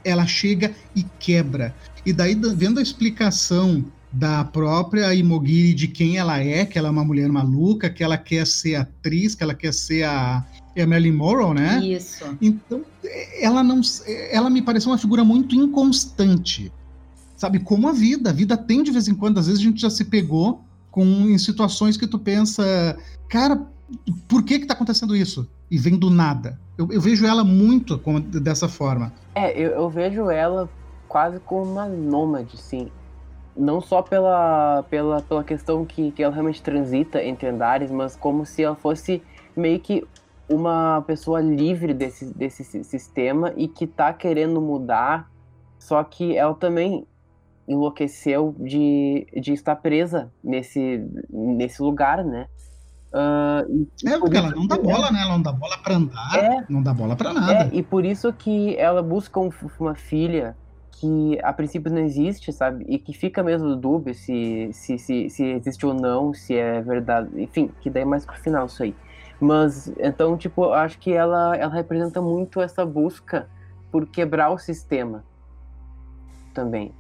Ela 0.06 0.28
chega 0.28 0.76
e 0.96 1.04
quebra. 1.18 1.76
E 2.06 2.14
daí, 2.14 2.36
vendo 2.36 2.80
a 2.80 2.84
explicação 2.84 3.84
da 4.12 4.44
própria 4.44 5.12
Imogiri 5.16 5.74
de 5.74 5.88
quem 5.88 6.20
ela 6.20 6.38
é, 6.38 6.68
que 6.68 6.78
ela 6.78 6.90
é 6.90 6.92
uma 6.92 7.04
mulher 7.04 7.28
maluca, 7.30 7.90
que 7.90 8.04
ela 8.04 8.16
quer 8.16 8.46
ser 8.46 8.76
atriz, 8.76 9.34
que 9.34 9.42
ela 9.42 9.56
quer 9.56 9.74
ser 9.74 10.04
a, 10.04 10.46
é 10.76 10.84
a 10.84 10.88
Marilyn 10.88 11.14
Monroe, 11.14 11.56
né? 11.56 11.84
Isso. 11.84 12.26
Então, 12.40 12.86
ela 13.42 13.64
não, 13.64 13.82
ela 14.30 14.52
me 14.52 14.62
pareceu 14.62 14.92
uma 14.92 15.00
figura 15.00 15.24
muito 15.26 15.56
inconstante. 15.56 16.72
Sabe, 17.36 17.58
como 17.58 17.90
a 17.90 17.92
vida, 17.92 18.30
a 18.30 18.34
vida 18.34 18.56
tem 18.56 18.84
de 18.84 18.92
vez 18.92 19.08
em 19.08 19.16
quando, 19.16 19.40
às 19.40 19.48
vezes 19.48 19.62
a 19.62 19.64
gente 19.64 19.82
já 19.82 19.90
se 19.90 20.06
pegou 20.06 20.64
com 20.94 21.04
em 21.04 21.40
situações 21.40 21.98
que 21.98 22.06
tu 22.06 22.20
pensa, 22.20 22.64
cara, 23.28 23.60
por 24.28 24.44
que 24.44 24.60
que 24.60 24.68
tá 24.68 24.76
acontecendo 24.76 25.16
isso? 25.16 25.50
E 25.70 25.76
vem 25.76 25.98
do 25.98 26.12
nada. 26.12 26.60
Eu, 26.78 26.88
eu 26.92 27.02
vejo 27.02 27.26
ela 27.26 27.44
muito 27.44 27.98
com, 27.98 28.22
dessa 28.22 28.70
forma. 28.70 29.12
É, 29.34 29.60
eu, 29.60 29.72
eu, 29.72 29.90
vejo 29.90 30.30
ela 30.30 30.70
quase 31.08 31.40
como 31.40 31.72
uma 31.72 31.88
nômade, 31.88 32.58
sim. 32.58 32.92
Não 33.58 33.82
só 33.82 34.04
pela, 34.04 34.86
pela, 34.88 35.20
pela 35.24 35.44
questão 35.44 35.84
que, 35.84 36.12
que 36.12 36.22
ela 36.22 36.32
realmente 36.32 36.62
transita 36.62 37.24
entre 37.24 37.50
andares, 37.50 37.90
mas 37.90 38.16
como 38.16 38.46
se 38.46 38.64
ela 38.64 38.76
fosse 38.76 39.20
meio 39.58 39.80
que 39.80 40.06
uma 40.48 41.04
pessoa 41.08 41.42
livre 41.42 41.92
desse, 41.96 42.26
desse 42.26 42.84
sistema 42.84 43.52
e 43.58 43.68
que 43.68 43.88
tá 43.88 44.14
querendo 44.14 44.62
mudar, 44.62 45.28
só 45.80 46.04
que 46.04 46.38
ela 46.38 46.54
também 46.54 47.08
enlouqueceu 47.68 48.56
de, 48.60 49.28
de 49.40 49.54
estar 49.54 49.76
presa 49.78 50.32
nesse, 50.44 51.06
nesse 51.30 51.82
lugar, 51.82 52.24
né? 52.24 52.48
Uh, 53.14 53.88
é, 54.08 54.18
porque 54.18 54.38
ela 54.38 54.50
não 54.50 54.66
dá 54.66 54.76
bola, 54.78 55.12
né? 55.12 55.22
Ela 55.22 55.34
não 55.34 55.42
dá 55.42 55.52
bola 55.52 55.78
para 55.78 55.96
andar, 55.96 56.36
é, 56.36 56.66
não 56.68 56.82
dá 56.82 56.94
bola 56.94 57.16
para 57.16 57.32
nada. 57.32 57.54
É, 57.66 57.70
e 57.72 57.84
por 57.84 58.04
isso 58.04 58.34
que 58.34 58.76
ela 58.76 59.04
busca 59.04 59.40
um, 59.40 59.52
uma 59.80 59.94
filha 59.94 60.58
que 60.92 61.38
a 61.44 61.54
princípio 61.54 61.92
não 61.92 62.00
existe, 62.00 62.52
sabe? 62.52 62.86
E 62.88 62.98
que 62.98 63.14
fica 63.14 63.44
mesmo 63.44 63.76
dúbio 63.76 64.16
se, 64.16 64.70
se, 64.74 64.98
se, 64.98 65.30
se 65.30 65.44
existe 65.44 65.86
ou 65.86 65.94
não, 65.94 66.34
se 66.34 66.56
é 66.56 66.82
verdade. 66.82 67.30
Enfim, 67.42 67.70
que 67.82 67.90
daí 67.90 68.04
é 68.04 68.06
mais 68.06 68.26
pro 68.26 68.36
final 68.36 68.66
isso 68.66 68.82
aí. 68.82 68.96
Mas, 69.40 69.92
então, 70.00 70.38
tipo, 70.38 70.72
acho 70.72 70.98
que 70.98 71.12
ela, 71.12 71.56
ela 71.56 71.74
representa 71.74 72.22
muito 72.22 72.62
essa 72.62 72.86
busca 72.86 73.48
por 73.92 74.08
quebrar 74.08 74.50
o 74.50 74.58
sistema 74.58 75.24
também. 76.54 76.94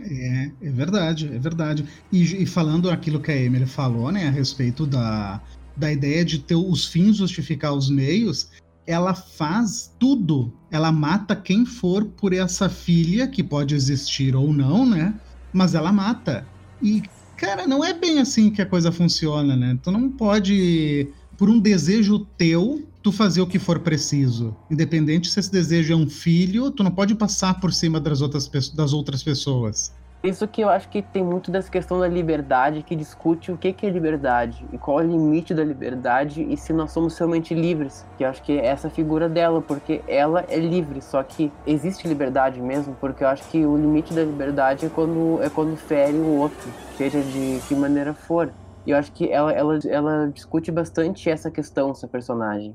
É, 0.00 0.50
é 0.62 0.70
verdade, 0.70 1.26
é 1.32 1.38
verdade. 1.38 1.86
E, 2.12 2.42
e, 2.42 2.46
falando 2.46 2.90
aquilo 2.90 3.20
que 3.20 3.30
a 3.30 3.36
Emily 3.36 3.66
falou, 3.66 4.10
né, 4.10 4.26
a 4.28 4.30
respeito 4.30 4.86
da, 4.86 5.40
da 5.76 5.92
ideia 5.92 6.24
de 6.24 6.38
ter 6.38 6.56
os 6.56 6.86
fins 6.86 7.16
justificar 7.16 7.72
os 7.72 7.88
meios, 7.88 8.50
ela 8.86 9.14
faz 9.14 9.92
tudo. 9.98 10.52
Ela 10.70 10.92
mata 10.92 11.34
quem 11.34 11.66
for 11.66 12.04
por 12.04 12.32
essa 12.32 12.68
filha, 12.68 13.26
que 13.26 13.42
pode 13.42 13.74
existir 13.74 14.34
ou 14.34 14.52
não, 14.52 14.86
né? 14.86 15.14
Mas 15.52 15.74
ela 15.74 15.92
mata. 15.92 16.46
E, 16.82 17.02
cara, 17.36 17.66
não 17.66 17.84
é 17.84 17.92
bem 17.92 18.20
assim 18.20 18.50
que 18.50 18.62
a 18.62 18.66
coisa 18.66 18.92
funciona, 18.92 19.56
né? 19.56 19.78
Tu 19.82 19.90
não 19.90 20.10
pode, 20.10 21.08
por 21.36 21.48
um 21.48 21.58
desejo 21.58 22.20
teu, 22.38 22.82
tu 23.02 23.12
fazer 23.12 23.40
o 23.40 23.46
que 23.46 23.58
for 23.58 23.78
preciso. 23.80 24.56
Independente 24.70 25.30
se 25.30 25.38
esse 25.38 25.50
desejo 25.50 25.92
é 25.92 25.96
um 25.96 26.08
filho, 26.08 26.70
tu 26.70 26.82
não 26.82 26.90
pode 26.90 27.14
passar 27.14 27.60
por 27.60 27.72
cima 27.72 28.00
das 28.00 28.20
outras, 28.20 28.48
das 28.70 28.92
outras 28.92 29.22
pessoas. 29.22 29.92
Isso 30.24 30.48
que 30.48 30.60
eu 30.60 30.68
acho 30.68 30.88
que 30.88 31.02
tem 31.02 31.22
muito 31.22 31.50
dessa 31.50 31.70
questão 31.70 32.00
da 32.00 32.08
liberdade, 32.08 32.82
que 32.82 32.96
discute 32.96 33.52
o 33.52 33.56
que 33.56 33.74
é 33.80 33.90
liberdade 33.90 34.64
e 34.72 34.78
qual 34.78 35.00
é 35.00 35.04
o 35.04 35.06
limite 35.06 35.54
da 35.54 35.62
liberdade 35.62 36.42
e 36.42 36.56
se 36.56 36.72
nós 36.72 36.90
somos 36.90 37.16
realmente 37.16 37.54
livres. 37.54 38.04
Que 38.18 38.24
eu 38.24 38.28
acho 38.28 38.42
que 38.42 38.58
é 38.58 38.66
essa 38.66 38.90
figura 38.90 39.28
dela, 39.28 39.60
porque 39.60 40.00
ela 40.08 40.44
é 40.48 40.58
livre, 40.58 41.00
só 41.00 41.22
que 41.22 41.52
existe 41.64 42.08
liberdade 42.08 42.60
mesmo, 42.60 42.96
porque 43.00 43.22
eu 43.22 43.28
acho 43.28 43.44
que 43.50 43.64
o 43.64 43.76
limite 43.76 44.12
da 44.12 44.24
liberdade 44.24 44.86
é 44.86 44.88
quando, 44.88 45.38
é 45.42 45.48
quando 45.48 45.76
fere 45.76 46.16
o 46.16 46.38
outro, 46.38 46.72
seja 46.96 47.20
de 47.20 47.60
que 47.68 47.74
maneira 47.74 48.12
for. 48.12 48.50
E 48.86 48.90
eu 48.90 48.96
acho 48.96 49.12
que 49.12 49.28
ela, 49.28 49.52
ela, 49.52 49.78
ela 49.88 50.26
discute 50.32 50.70
bastante 50.70 51.28
essa 51.28 51.50
questão, 51.50 51.90
essa 51.90 52.06
personagem. 52.06 52.74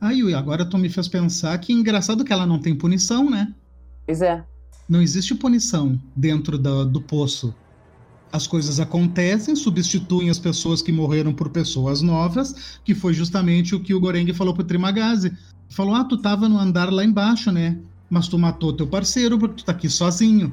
Ah, 0.00 0.12
Yui, 0.12 0.34
agora 0.34 0.68
tu 0.68 0.76
me 0.76 0.88
fez 0.88 1.06
pensar 1.06 1.56
que 1.58 1.72
engraçado 1.72 2.24
que 2.24 2.32
ela 2.32 2.46
não 2.46 2.58
tem 2.58 2.74
punição, 2.74 3.30
né? 3.30 3.54
Pois 4.06 4.22
é. 4.22 4.44
Não 4.88 5.00
existe 5.00 5.34
punição 5.34 6.00
dentro 6.16 6.58
do, 6.58 6.84
do 6.84 7.00
poço. 7.00 7.54
As 8.32 8.46
coisas 8.46 8.80
acontecem, 8.80 9.54
substituem 9.54 10.30
as 10.30 10.38
pessoas 10.38 10.82
que 10.82 10.90
morreram 10.90 11.32
por 11.32 11.50
pessoas 11.50 12.00
novas, 12.00 12.80
que 12.84 12.94
foi 12.94 13.12
justamente 13.12 13.74
o 13.74 13.80
que 13.80 13.94
o 13.94 14.00
Goreng 14.00 14.32
falou 14.32 14.54
pro 14.54 14.64
Trimagazi. 14.64 15.36
Falou: 15.68 15.94
Ah, 15.94 16.04
tu 16.04 16.16
tava 16.16 16.48
no 16.48 16.58
andar 16.58 16.92
lá 16.92 17.04
embaixo, 17.04 17.52
né? 17.52 17.78
Mas 18.08 18.26
tu 18.26 18.38
matou 18.38 18.72
teu 18.72 18.86
parceiro 18.86 19.38
porque 19.38 19.56
tu 19.56 19.64
tá 19.64 19.72
aqui 19.72 19.88
sozinho. 19.88 20.52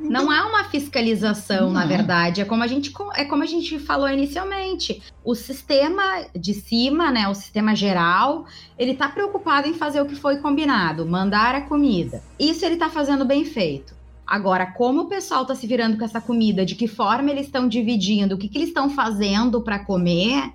Não 0.00 0.30
há 0.30 0.46
uma 0.46 0.64
fiscalização, 0.64 1.66
não. 1.66 1.72
na 1.74 1.86
verdade. 1.86 2.40
É 2.40 2.44
como, 2.44 2.62
a 2.62 2.66
gente, 2.66 2.92
é 3.14 3.24
como 3.24 3.42
a 3.42 3.46
gente 3.46 3.78
falou 3.78 4.08
inicialmente. 4.08 5.02
O 5.24 5.34
sistema 5.34 6.26
de 6.34 6.54
cima, 6.54 7.10
né, 7.10 7.28
o 7.28 7.34
sistema 7.34 7.74
geral, 7.74 8.46
ele 8.78 8.92
está 8.92 9.08
preocupado 9.08 9.68
em 9.68 9.74
fazer 9.74 10.00
o 10.00 10.06
que 10.06 10.16
foi 10.16 10.38
combinado, 10.38 11.04
mandar 11.06 11.54
a 11.54 11.60
comida. 11.60 12.22
Isso 12.38 12.64
ele 12.64 12.74
está 12.74 12.88
fazendo 12.88 13.24
bem 13.24 13.44
feito. 13.44 13.94
Agora, 14.26 14.64
como 14.66 15.02
o 15.02 15.06
pessoal 15.06 15.42
está 15.42 15.54
se 15.56 15.66
virando 15.66 15.98
com 15.98 16.04
essa 16.04 16.20
comida, 16.20 16.64
de 16.64 16.76
que 16.76 16.86
forma 16.86 17.30
eles 17.30 17.46
estão 17.46 17.66
dividindo, 17.68 18.36
o 18.36 18.38
que, 18.38 18.48
que 18.48 18.58
eles 18.58 18.68
estão 18.68 18.88
fazendo 18.88 19.60
para 19.60 19.80
comer, 19.80 20.52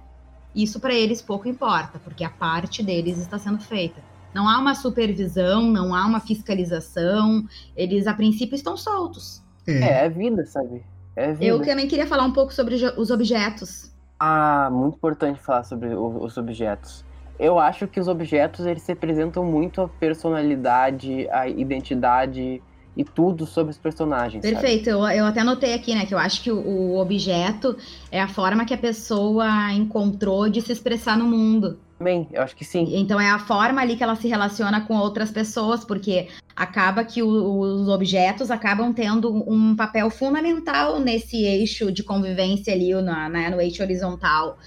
isso 0.55 0.79
para 0.79 0.93
eles 0.93 1.21
pouco 1.21 1.49
importa, 1.49 1.99
porque 1.99 2.23
a 2.23 2.29
parte 2.29 2.81
deles 2.81 3.17
está 3.19 3.37
sendo 3.37 3.59
feita. 3.59 4.01
Não 4.35 4.49
há 4.49 4.59
uma 4.59 4.75
supervisão, 4.75 5.63
não 5.71 5.95
há 5.95 6.05
uma 6.05 6.19
fiscalização. 6.19 7.45
Eles, 7.73 8.05
a 8.05 8.13
princípio, 8.13 8.53
estão 8.53 8.75
soltos. 8.75 9.41
É, 9.65 9.71
é, 9.71 10.05
é 10.05 10.09
vida, 10.09 10.45
sabe? 10.45 10.83
É 11.15 11.31
vida. 11.31 11.45
Eu 11.45 11.61
também 11.61 11.87
queria 11.87 12.05
falar 12.05 12.25
um 12.25 12.33
pouco 12.33 12.53
sobre 12.53 12.75
os 12.75 13.09
objetos. 13.09 13.93
Ah, 14.19 14.69
muito 14.69 14.97
importante 14.97 15.39
falar 15.39 15.63
sobre 15.63 15.95
os 15.95 16.35
objetos. 16.35 17.05
Eu 17.39 17.57
acho 17.57 17.87
que 17.87 17.97
os 17.97 18.09
objetos 18.09 18.65
eles 18.65 18.85
representam 18.85 19.45
muito 19.45 19.79
a 19.79 19.87
personalidade, 19.87 21.29
a 21.29 21.47
identidade 21.47 22.61
e 22.95 23.03
tudo 23.05 23.45
sobre 23.45 23.71
os 23.71 23.77
personagens. 23.77 24.41
Perfeito, 24.41 24.89
eu, 24.89 24.99
eu, 25.09 25.25
até 25.25 25.45
notei 25.45 25.73
aqui, 25.73 25.95
né, 25.95 26.05
que 26.05 26.13
eu 26.13 26.17
acho 26.17 26.41
que 26.43 26.51
o, 26.51 26.57
o, 26.57 26.97
objeto 26.97 27.77
é 28.11 28.21
a 28.21 28.27
forma 28.27 28.65
que 28.65 28.73
a 28.73 28.77
pessoa 28.77 29.71
encontrou 29.73 30.49
de 30.49 30.61
se 30.61 30.73
expressar 30.73 31.17
no 31.17 31.25
mundo. 31.25 31.79
Bem, 31.99 32.27
eu 32.31 32.41
acho 32.41 32.55
que 32.55 32.65
sim. 32.65 32.97
Então 32.97 33.19
é 33.19 33.29
a 33.29 33.39
forma 33.39 33.81
ali 33.81 33.95
que 33.95 34.03
ela 34.03 34.15
se 34.15 34.27
relaciona 34.27 34.81
com 34.81 34.97
outras 34.97 35.31
pessoas, 35.31 35.85
porque 35.85 36.27
acaba 36.55 37.05
que 37.05 37.23
o, 37.23 37.59
os 37.59 37.87
objetos 37.87 38.51
acabam 38.51 38.93
tendo 38.93 39.31
um 39.49 39.75
papel 39.75 40.09
fundamental 40.09 40.99
nesse 40.99 41.43
eixo 41.43 41.91
de 41.91 42.03
convivência 42.03 42.73
ali, 42.73 42.93
na, 43.01 43.29
né, 43.29 43.49
no 43.49 43.61
eixo 43.61 43.81
horizontal 43.81 44.57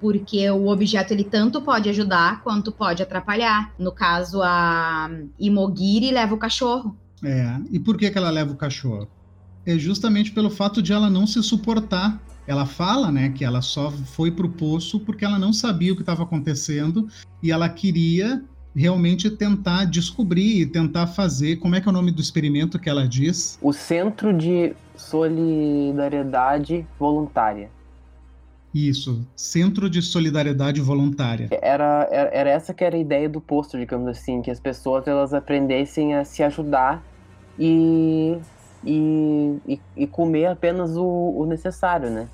porque 0.00 0.48
o 0.50 0.68
objeto 0.68 1.12
ele 1.12 1.24
tanto 1.24 1.60
pode 1.62 1.88
ajudar 1.88 2.42
quanto 2.42 2.70
pode 2.70 3.02
atrapalhar. 3.02 3.72
No 3.78 3.92
caso, 3.92 4.42
a 4.42 5.10
Imogiri 5.38 6.10
leva 6.10 6.34
o 6.34 6.38
cachorro. 6.38 6.96
É, 7.24 7.56
e 7.70 7.78
por 7.78 7.96
que, 7.96 8.10
que 8.10 8.18
ela 8.18 8.30
leva 8.30 8.52
o 8.52 8.56
cachorro? 8.56 9.08
É 9.64 9.78
justamente 9.78 10.32
pelo 10.32 10.50
fato 10.50 10.82
de 10.82 10.92
ela 10.92 11.10
não 11.10 11.26
se 11.26 11.42
suportar. 11.42 12.20
Ela 12.46 12.66
fala, 12.66 13.10
né, 13.10 13.30
que 13.30 13.44
ela 13.44 13.60
só 13.60 13.90
foi 13.90 14.30
pro 14.30 14.48
poço 14.48 15.00
porque 15.00 15.24
ela 15.24 15.38
não 15.38 15.52
sabia 15.52 15.92
o 15.92 15.96
que 15.96 16.02
estava 16.02 16.22
acontecendo 16.22 17.08
e 17.42 17.50
ela 17.50 17.68
queria 17.68 18.42
realmente 18.74 19.30
tentar 19.30 19.86
descobrir 19.86 20.60
e 20.60 20.66
tentar 20.66 21.06
fazer. 21.06 21.56
Como 21.56 21.74
é 21.74 21.80
que 21.80 21.88
é 21.88 21.90
o 21.90 21.94
nome 21.94 22.12
do 22.12 22.20
experimento 22.20 22.78
que 22.78 22.88
ela 22.88 23.08
diz? 23.08 23.58
O 23.62 23.72
Centro 23.72 24.32
de 24.32 24.74
Solidariedade 24.94 26.86
Voluntária. 26.98 27.70
Isso, 28.74 29.26
Centro 29.34 29.88
de 29.88 30.02
Solidariedade 30.02 30.82
Voluntária. 30.82 31.48
Era, 31.50 32.06
era, 32.10 32.28
era, 32.30 32.50
essa 32.50 32.74
que 32.74 32.84
era 32.84 32.94
a 32.94 32.98
ideia 32.98 33.26
do 33.26 33.40
posto, 33.40 33.78
digamos 33.78 34.06
assim, 34.06 34.42
que 34.42 34.50
as 34.50 34.60
pessoas 34.60 35.08
elas 35.08 35.32
aprendessem 35.32 36.14
a 36.14 36.26
se 36.26 36.42
ajudar 36.42 37.02
e, 37.58 38.36
e, 38.84 39.56
e, 39.66 39.80
e 39.96 40.06
comer 40.06 40.46
apenas 40.46 40.94
o, 40.94 41.04
o, 41.04 41.46
necessário, 41.46 42.10
né? 42.10 42.28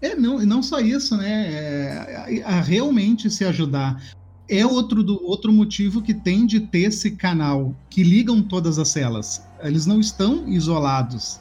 É, 0.00 0.14
não, 0.14 0.38
não 0.38 0.62
só 0.62 0.78
isso, 0.78 1.16
né? 1.16 1.52
É, 1.52 2.42
a, 2.44 2.58
a 2.58 2.60
realmente 2.60 3.30
se 3.30 3.44
ajudar. 3.44 4.00
É 4.48 4.64
outro, 4.64 5.02
do, 5.02 5.22
outro 5.24 5.52
motivo 5.52 6.00
que 6.00 6.14
tem 6.14 6.46
de 6.46 6.60
ter 6.60 6.84
esse 6.84 7.10
canal 7.12 7.74
que 7.90 8.02
ligam 8.02 8.40
todas 8.40 8.78
as 8.78 8.88
celas. 8.88 9.46
Eles 9.62 9.84
não 9.84 10.00
estão 10.00 10.48
isolados. 10.48 11.40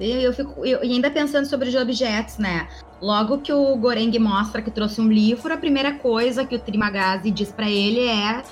Eu, 0.00 0.20
eu 0.20 0.32
fico 0.32 0.64
eu, 0.64 0.82
e 0.82 0.92
ainda 0.92 1.10
pensando 1.10 1.46
sobre 1.46 1.68
os 1.68 1.74
objetos, 1.74 2.38
né? 2.38 2.66
Logo 3.00 3.38
que 3.38 3.52
o 3.52 3.76
Goreng 3.76 4.18
mostra 4.18 4.62
que 4.62 4.70
trouxe 4.70 5.00
um 5.00 5.08
livro, 5.08 5.52
a 5.52 5.56
primeira 5.56 5.92
coisa 5.92 6.44
que 6.44 6.56
o 6.56 6.58
Trimagazi 6.58 7.30
diz 7.30 7.52
para 7.52 7.70
ele 7.70 8.00
é: 8.00 8.42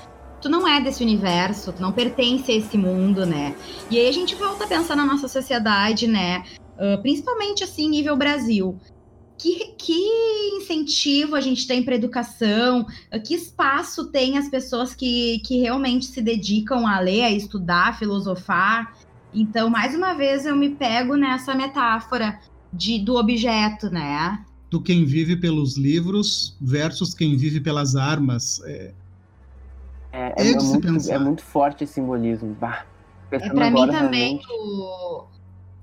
tu 0.41 0.49
não 0.49 0.69
é 0.69 0.81
desse 0.81 1.03
universo, 1.03 1.73
tu 1.73 1.83
não 1.83 1.91
pertence 1.91 2.53
a 2.53 2.55
esse 2.55 2.77
mundo, 2.77 3.25
né? 3.25 3.57
E 3.91 3.99
aí 3.99 4.09
a 4.09 4.12
gente 4.12 4.35
volta 4.35 4.65
a 4.65 4.69
pensar 4.69 4.95
na 4.95 5.07
nossa 5.07 5.27
sociedade, 5.27 6.07
né? 6.07 6.45
Uh, 6.77 7.01
principalmente 7.01 7.65
assim, 7.65 7.89
nível 7.89 8.17
Brasil. 8.17 8.79
Que, 9.39 9.75
que 9.77 9.93
incentivo 10.57 11.35
a 11.35 11.41
gente 11.41 11.67
tem 11.67 11.83
para 11.83 11.95
educação? 11.95 12.87
Que 13.25 13.35
espaço 13.35 14.07
tem 14.07 14.39
as 14.39 14.49
pessoas 14.49 14.95
que, 14.95 15.41
que 15.41 15.61
realmente 15.61 16.07
se 16.07 16.23
dedicam 16.23 16.87
a 16.87 16.99
ler, 17.01 17.23
a 17.23 17.31
estudar, 17.31 17.89
a 17.89 17.93
filosofar? 17.93 18.95
Então, 19.35 19.69
mais 19.69 19.95
uma 19.95 20.15
vez, 20.15 20.47
eu 20.47 20.57
me 20.57 20.71
pego 20.71 21.17
nessa 21.17 21.55
metáfora 21.55 22.41
de, 22.73 22.99
do 22.99 23.17
objeto, 23.17 23.91
né? 23.91 24.43
Do 24.71 24.81
quem 24.81 25.05
vive 25.05 25.37
pelos 25.37 25.77
livros 25.77 26.57
versus 26.61 27.12
quem 27.12 27.37
vive 27.37 27.61
pelas 27.61 27.95
armas. 27.95 28.62
É, 28.65 28.95
é, 30.12 30.35
é, 30.37 30.51
é 30.53 30.55
muito, 30.55 31.11
é 31.11 31.19
muito, 31.19 31.43
forte 31.43 31.85
esse 31.85 31.95
simbolismo. 31.95 32.57
Bah, 32.59 32.87
é 33.31 33.51
para 33.51 33.71
mim 33.71 33.87
também 33.87 34.41
realmente... 34.41 34.47
o 34.51 35.36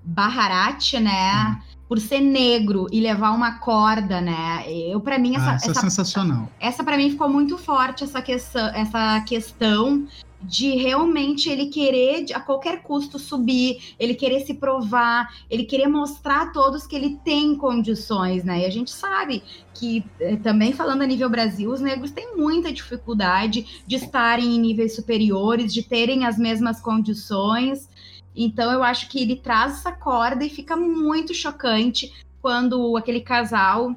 Baharat, 0.04 0.94
né? 1.00 1.58
Hum. 1.60 1.74
Por 1.88 2.00
ser 2.00 2.22
negro 2.22 2.88
e 2.92 3.00
levar 3.00 3.32
uma 3.32 3.60
corda, 3.60 4.20
né? 4.20 4.66
Eu 4.68 5.00
para 5.00 5.20
mim 5.20 5.36
essa, 5.36 5.52
ah, 5.52 5.56
essa, 5.56 5.68
é 5.68 5.72
essa 5.72 5.80
é 5.80 5.90
sensacional. 5.90 6.50
Essa 6.60 6.84
para 6.84 6.98
mim 6.98 7.12
ficou 7.12 7.30
muito 7.30 7.58
forte 7.58 8.04
essa 8.04 8.22
questão, 8.22 8.66
essa 8.74 9.22
questão 9.22 10.08
de 10.44 10.76
realmente 10.76 11.50
ele 11.50 11.68
querer 11.68 12.26
a 12.34 12.40
qualquer 12.40 12.82
custo 12.84 13.18
subir, 13.18 13.96
ele 13.98 14.14
querer 14.14 14.42
se 14.42 14.54
provar, 14.54 15.30
ele 15.50 15.64
querer 15.64 15.88
mostrar 15.88 16.42
a 16.42 16.46
todos 16.48 16.86
que 16.86 16.96
ele 16.96 17.18
tem 17.24 17.56
condições, 17.56 18.44
né? 18.44 18.62
E 18.62 18.66
a 18.66 18.70
gente 18.70 18.92
sabe 18.92 19.42
que 19.74 20.04
eh, 20.20 20.36
também 20.36 20.74
falando 20.74 21.02
a 21.02 21.08
nível 21.08 21.30
Brasil, 21.30 21.72
os 21.72 21.80
negros 21.80 22.12
têm 22.12 22.36
muita 22.36 22.72
dificuldade 22.72 23.84
de 23.88 23.96
estarem 23.96 24.56
em 24.56 24.60
níveis 24.60 24.96
superiores, 24.96 25.74
de 25.74 25.82
terem 25.82 26.26
as 26.26 26.38
mesmas 26.38 26.82
condições. 26.82 27.90
Então 28.36 28.72
eu 28.72 28.84
acho 28.84 29.10
que 29.10 29.22
ele 29.22 29.36
traz 29.36 29.74
essa 29.74 29.92
corda 29.92 30.44
e 30.44 30.50
fica 30.50 30.76
muito 30.76 31.34
chocante 31.34 32.12
quando 32.42 32.98
aquele 32.98 33.22
casal 33.22 33.96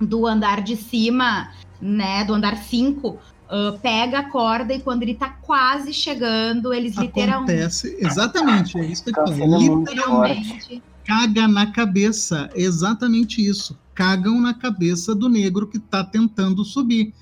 do 0.00 0.26
andar 0.26 0.62
de 0.62 0.76
cima, 0.76 1.52
né, 1.80 2.24
do 2.24 2.34
andar 2.34 2.56
5, 2.56 3.18
Uh, 3.46 3.78
pega 3.78 4.18
a 4.18 4.28
corda 4.28 4.74
e 4.74 4.80
quando 4.80 5.04
ele 5.04 5.14
tá 5.14 5.28
quase 5.30 5.92
chegando, 5.92 6.74
eles 6.74 6.96
literalmente. 6.96 7.52
Acontece, 7.52 7.96
exatamente, 8.00 8.76
é 8.76 8.86
isso 8.86 9.04
que 9.04 9.10
eu 9.10 9.24
falei. 9.24 9.68
Literalmente. 9.68 10.82
Caga 11.04 11.46
na 11.46 11.70
cabeça, 11.70 12.50
exatamente 12.56 13.40
isso. 13.40 13.78
Cagam 13.94 14.40
na 14.40 14.52
cabeça 14.52 15.14
do 15.14 15.28
negro 15.28 15.68
que 15.68 15.78
tá 15.78 16.02
tentando 16.02 16.64
subir. 16.64 17.14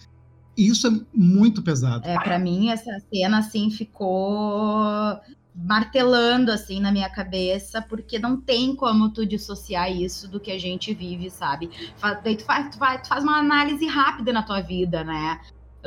Isso 0.57 0.87
é 0.87 0.91
muito 1.13 1.61
pesado. 1.61 2.09
É, 2.09 2.19
para 2.19 2.39
mim 2.39 2.71
essa 2.71 2.99
cena 3.13 3.41
assim 3.41 3.71
ficou 3.71 5.21
martelando 5.55 6.51
assim 6.51 6.81
na 6.81 6.91
minha 6.91 7.09
cabeça, 7.09 7.81
porque 7.81 8.19
não 8.19 8.41
tem 8.41 8.75
como 8.75 9.11
tu 9.11 9.25
dissociar 9.25 9.91
isso 9.91 10.29
do 10.29 10.41
que 10.41 10.51
a 10.51 10.59
gente 10.59 10.93
vive, 10.93 11.31
sabe? 11.31 11.69
Tu 11.69 12.45
faz, 12.45 12.71
tu 12.71 12.79
faz, 12.79 13.03
tu 13.03 13.09
faz 13.09 13.23
uma 13.23 13.39
análise 13.39 13.87
rápida 13.87 14.33
na 14.33 14.43
tua 14.43 14.61
vida, 14.61 15.05
né? 15.05 15.41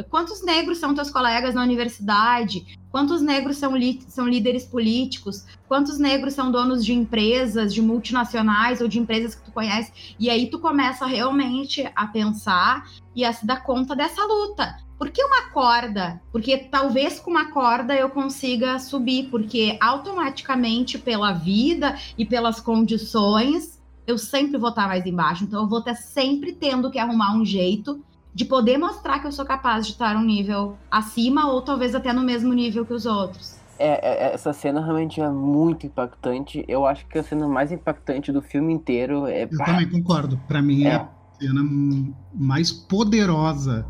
Quantos 0.10 0.44
negros 0.44 0.78
são 0.78 0.94
teus 0.94 1.10
colegas 1.10 1.56
na 1.56 1.64
universidade? 1.64 2.78
Quantos 2.92 3.22
negros 3.22 3.58
são, 3.58 3.74
são 4.08 4.28
líderes 4.28 4.66
políticos? 4.66 5.46
Quantos 5.68 5.98
negros 5.98 6.36
são 6.36 6.52
donos 6.52 6.86
de 6.86 6.94
empresas, 6.94 7.74
de 7.74 7.82
multinacionais 7.82 8.80
ou 8.80 8.88
de 8.88 9.00
empresas 9.00 9.34
que 9.34 9.44
tu 9.44 9.52
conhece? 9.52 10.16
E 10.20 10.30
aí 10.30 10.50
tu 10.50 10.60
começa 10.60 11.06
realmente 11.06 11.90
a 11.96 12.08
pensar 12.08 12.86
e 13.16 13.26
a 13.26 13.34
se 13.34 13.46
dar 13.46 13.64
conta 13.64 13.96
dessa 13.96 14.24
luta. 14.24 14.87
Por 14.98 15.12
que 15.12 15.24
uma 15.24 15.50
corda? 15.52 16.20
Porque 16.32 16.58
talvez 16.58 17.20
com 17.20 17.30
uma 17.30 17.52
corda 17.52 17.96
eu 17.96 18.10
consiga 18.10 18.80
subir, 18.80 19.30
porque 19.30 19.78
automaticamente 19.80 20.98
pela 20.98 21.32
vida 21.32 21.96
e 22.18 22.26
pelas 22.26 22.60
condições 22.60 23.78
eu 24.08 24.18
sempre 24.18 24.58
vou 24.58 24.70
estar 24.70 24.88
mais 24.88 25.06
embaixo. 25.06 25.44
Então 25.44 25.64
eu 25.64 25.68
vou 25.68 25.80
estar 25.80 25.96
sempre 25.96 26.54
tendo 26.54 26.90
que 26.90 26.98
arrumar 26.98 27.36
um 27.36 27.46
jeito 27.46 28.04
de 28.34 28.46
poder 28.46 28.78
mostrar 28.78 29.20
que 29.20 29.28
eu 29.28 29.32
sou 29.32 29.46
capaz 29.46 29.86
de 29.86 29.94
estar 29.94 30.16
um 30.16 30.24
nível 30.24 30.78
acima 30.90 31.52
ou 31.52 31.62
talvez 31.62 31.94
até 31.94 32.14
no 32.14 32.22
mesmo 32.22 32.54
nível 32.54 32.86
que 32.86 32.94
os 32.94 33.06
outros. 33.06 33.58
É, 33.80 34.30
é, 34.30 34.34
essa 34.34 34.54
cena 34.54 34.84
realmente 34.84 35.22
é 35.22 35.30
muito 35.30 35.86
impactante. 35.86 36.64
Eu 36.68 36.86
acho 36.86 37.06
que 37.08 37.20
a 37.20 37.24
cena 37.24 37.48
mais 37.48 37.72
impactante 37.72 38.32
do 38.32 38.42
filme 38.42 38.74
inteiro 38.74 39.28
é. 39.28 39.44
Eu 39.44 39.50
também 39.58 39.90
concordo. 39.90 40.40
Para 40.48 40.62
mim 40.62 40.86
é. 40.86 40.90
é 40.90 40.96
a 40.96 41.10
cena 41.40 41.64
mais 42.34 42.72
poderosa. 42.72 43.86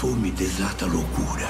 Fome 0.00 0.30
desata 0.30 0.86
loucura. 0.86 1.46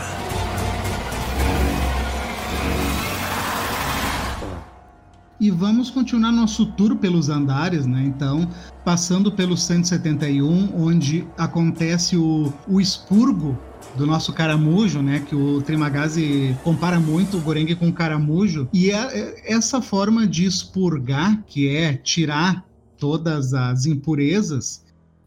E 5.38 5.52
vamos 5.52 5.88
continuar 5.88 6.32
nosso 6.32 6.66
tour 6.66 6.96
pelos 6.96 7.28
andares, 7.28 7.86
né? 7.86 8.02
Então, 8.02 8.50
passando 8.84 9.30
pelo 9.30 9.56
171, 9.56 10.74
onde 10.74 11.24
acontece 11.38 12.16
o, 12.16 12.52
o 12.66 12.80
expurgo 12.80 13.56
do 13.96 14.04
nosso 14.04 14.32
caramujo, 14.32 15.00
né? 15.00 15.20
Que 15.20 15.36
o 15.36 15.62
Trimagazi 15.62 16.58
compara 16.64 16.98
muito 16.98 17.36
o 17.36 17.40
Goreng 17.40 17.72
com 17.76 17.86
o 17.86 17.92
caramujo. 17.92 18.68
E 18.72 18.90
é, 18.90 18.96
é 18.96 19.52
essa 19.52 19.80
forma 19.80 20.26
de 20.26 20.44
expurgar, 20.44 21.40
que 21.46 21.68
é 21.68 21.94
tirar 21.94 22.64
todas 22.98 23.54
as 23.54 23.86
impurezas, 23.86 24.82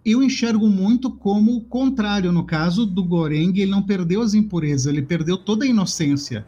eu 0.05 0.21
enxergo 0.21 0.67
muito 0.67 1.09
como 1.09 1.55
o 1.55 1.61
contrário. 1.61 2.31
No 2.31 2.43
caso 2.43 2.85
do 2.85 3.03
Goreng, 3.03 3.57
ele 3.57 3.71
não 3.71 3.81
perdeu 3.81 4.21
as 4.21 4.33
impurezas, 4.33 4.87
ele 4.87 5.01
perdeu 5.01 5.37
toda 5.37 5.65
a 5.65 5.67
inocência. 5.67 6.45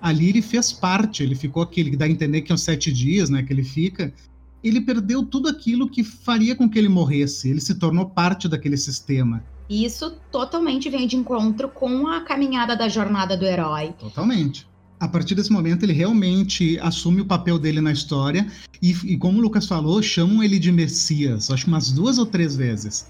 Ali 0.00 0.28
ele 0.28 0.42
fez 0.42 0.72
parte, 0.72 1.22
ele 1.22 1.34
ficou 1.34 1.62
aquele 1.62 1.90
que 1.90 1.96
dá 1.96 2.04
a 2.04 2.10
entender 2.10 2.42
que 2.42 2.52
uns 2.52 2.62
sete 2.62 2.92
dias, 2.92 3.30
né? 3.30 3.42
Que 3.42 3.52
ele 3.52 3.64
fica. 3.64 4.12
Ele 4.62 4.80
perdeu 4.80 5.24
tudo 5.24 5.48
aquilo 5.48 5.88
que 5.88 6.04
faria 6.04 6.54
com 6.54 6.68
que 6.68 6.78
ele 6.78 6.88
morresse. 6.88 7.50
Ele 7.50 7.60
se 7.60 7.74
tornou 7.74 8.06
parte 8.06 8.48
daquele 8.48 8.76
sistema. 8.76 9.42
E 9.68 9.84
isso 9.84 10.16
totalmente 10.30 10.90
vem 10.90 11.06
de 11.06 11.16
encontro 11.16 11.68
com 11.68 12.06
a 12.06 12.20
caminhada 12.20 12.76
da 12.76 12.88
jornada 12.88 13.36
do 13.36 13.44
herói. 13.44 13.94
Totalmente. 13.98 14.66
A 15.04 15.08
partir 15.08 15.34
desse 15.34 15.52
momento, 15.52 15.82
ele 15.82 15.92
realmente 15.92 16.78
assume 16.80 17.20
o 17.20 17.26
papel 17.26 17.58
dele 17.58 17.78
na 17.78 17.92
história. 17.92 18.46
E, 18.80 18.92
e 19.04 19.18
como 19.18 19.38
o 19.38 19.42
Lucas 19.42 19.66
falou, 19.66 20.00
chamam 20.00 20.42
ele 20.42 20.58
de 20.58 20.72
Messias, 20.72 21.50
acho 21.50 21.66
que 21.66 21.70
umas 21.70 21.92
duas 21.92 22.16
ou 22.16 22.24
três 22.24 22.56
vezes. 22.56 23.06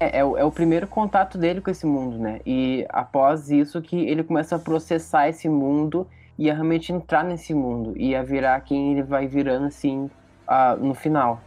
É, 0.00 0.20
é, 0.20 0.24
o, 0.24 0.38
é, 0.38 0.44
o 0.44 0.50
primeiro 0.50 0.86
contato 0.86 1.36
dele 1.36 1.60
com 1.60 1.70
esse 1.70 1.84
mundo, 1.84 2.16
né? 2.16 2.40
E 2.46 2.86
após 2.88 3.50
isso 3.50 3.82
que 3.82 3.96
ele 3.96 4.22
começa 4.22 4.56
a 4.56 4.58
processar 4.58 5.28
esse 5.28 5.46
mundo 5.46 6.06
e 6.38 6.50
a 6.50 6.54
realmente 6.54 6.90
entrar 6.90 7.22
nesse 7.22 7.52
mundo 7.52 7.92
e 7.94 8.16
a 8.16 8.22
virar 8.22 8.58
quem 8.60 8.92
ele 8.92 9.02
vai 9.02 9.26
virando 9.26 9.66
assim 9.66 10.08
uh, 10.48 10.82
no 10.82 10.94
final. 10.94 11.44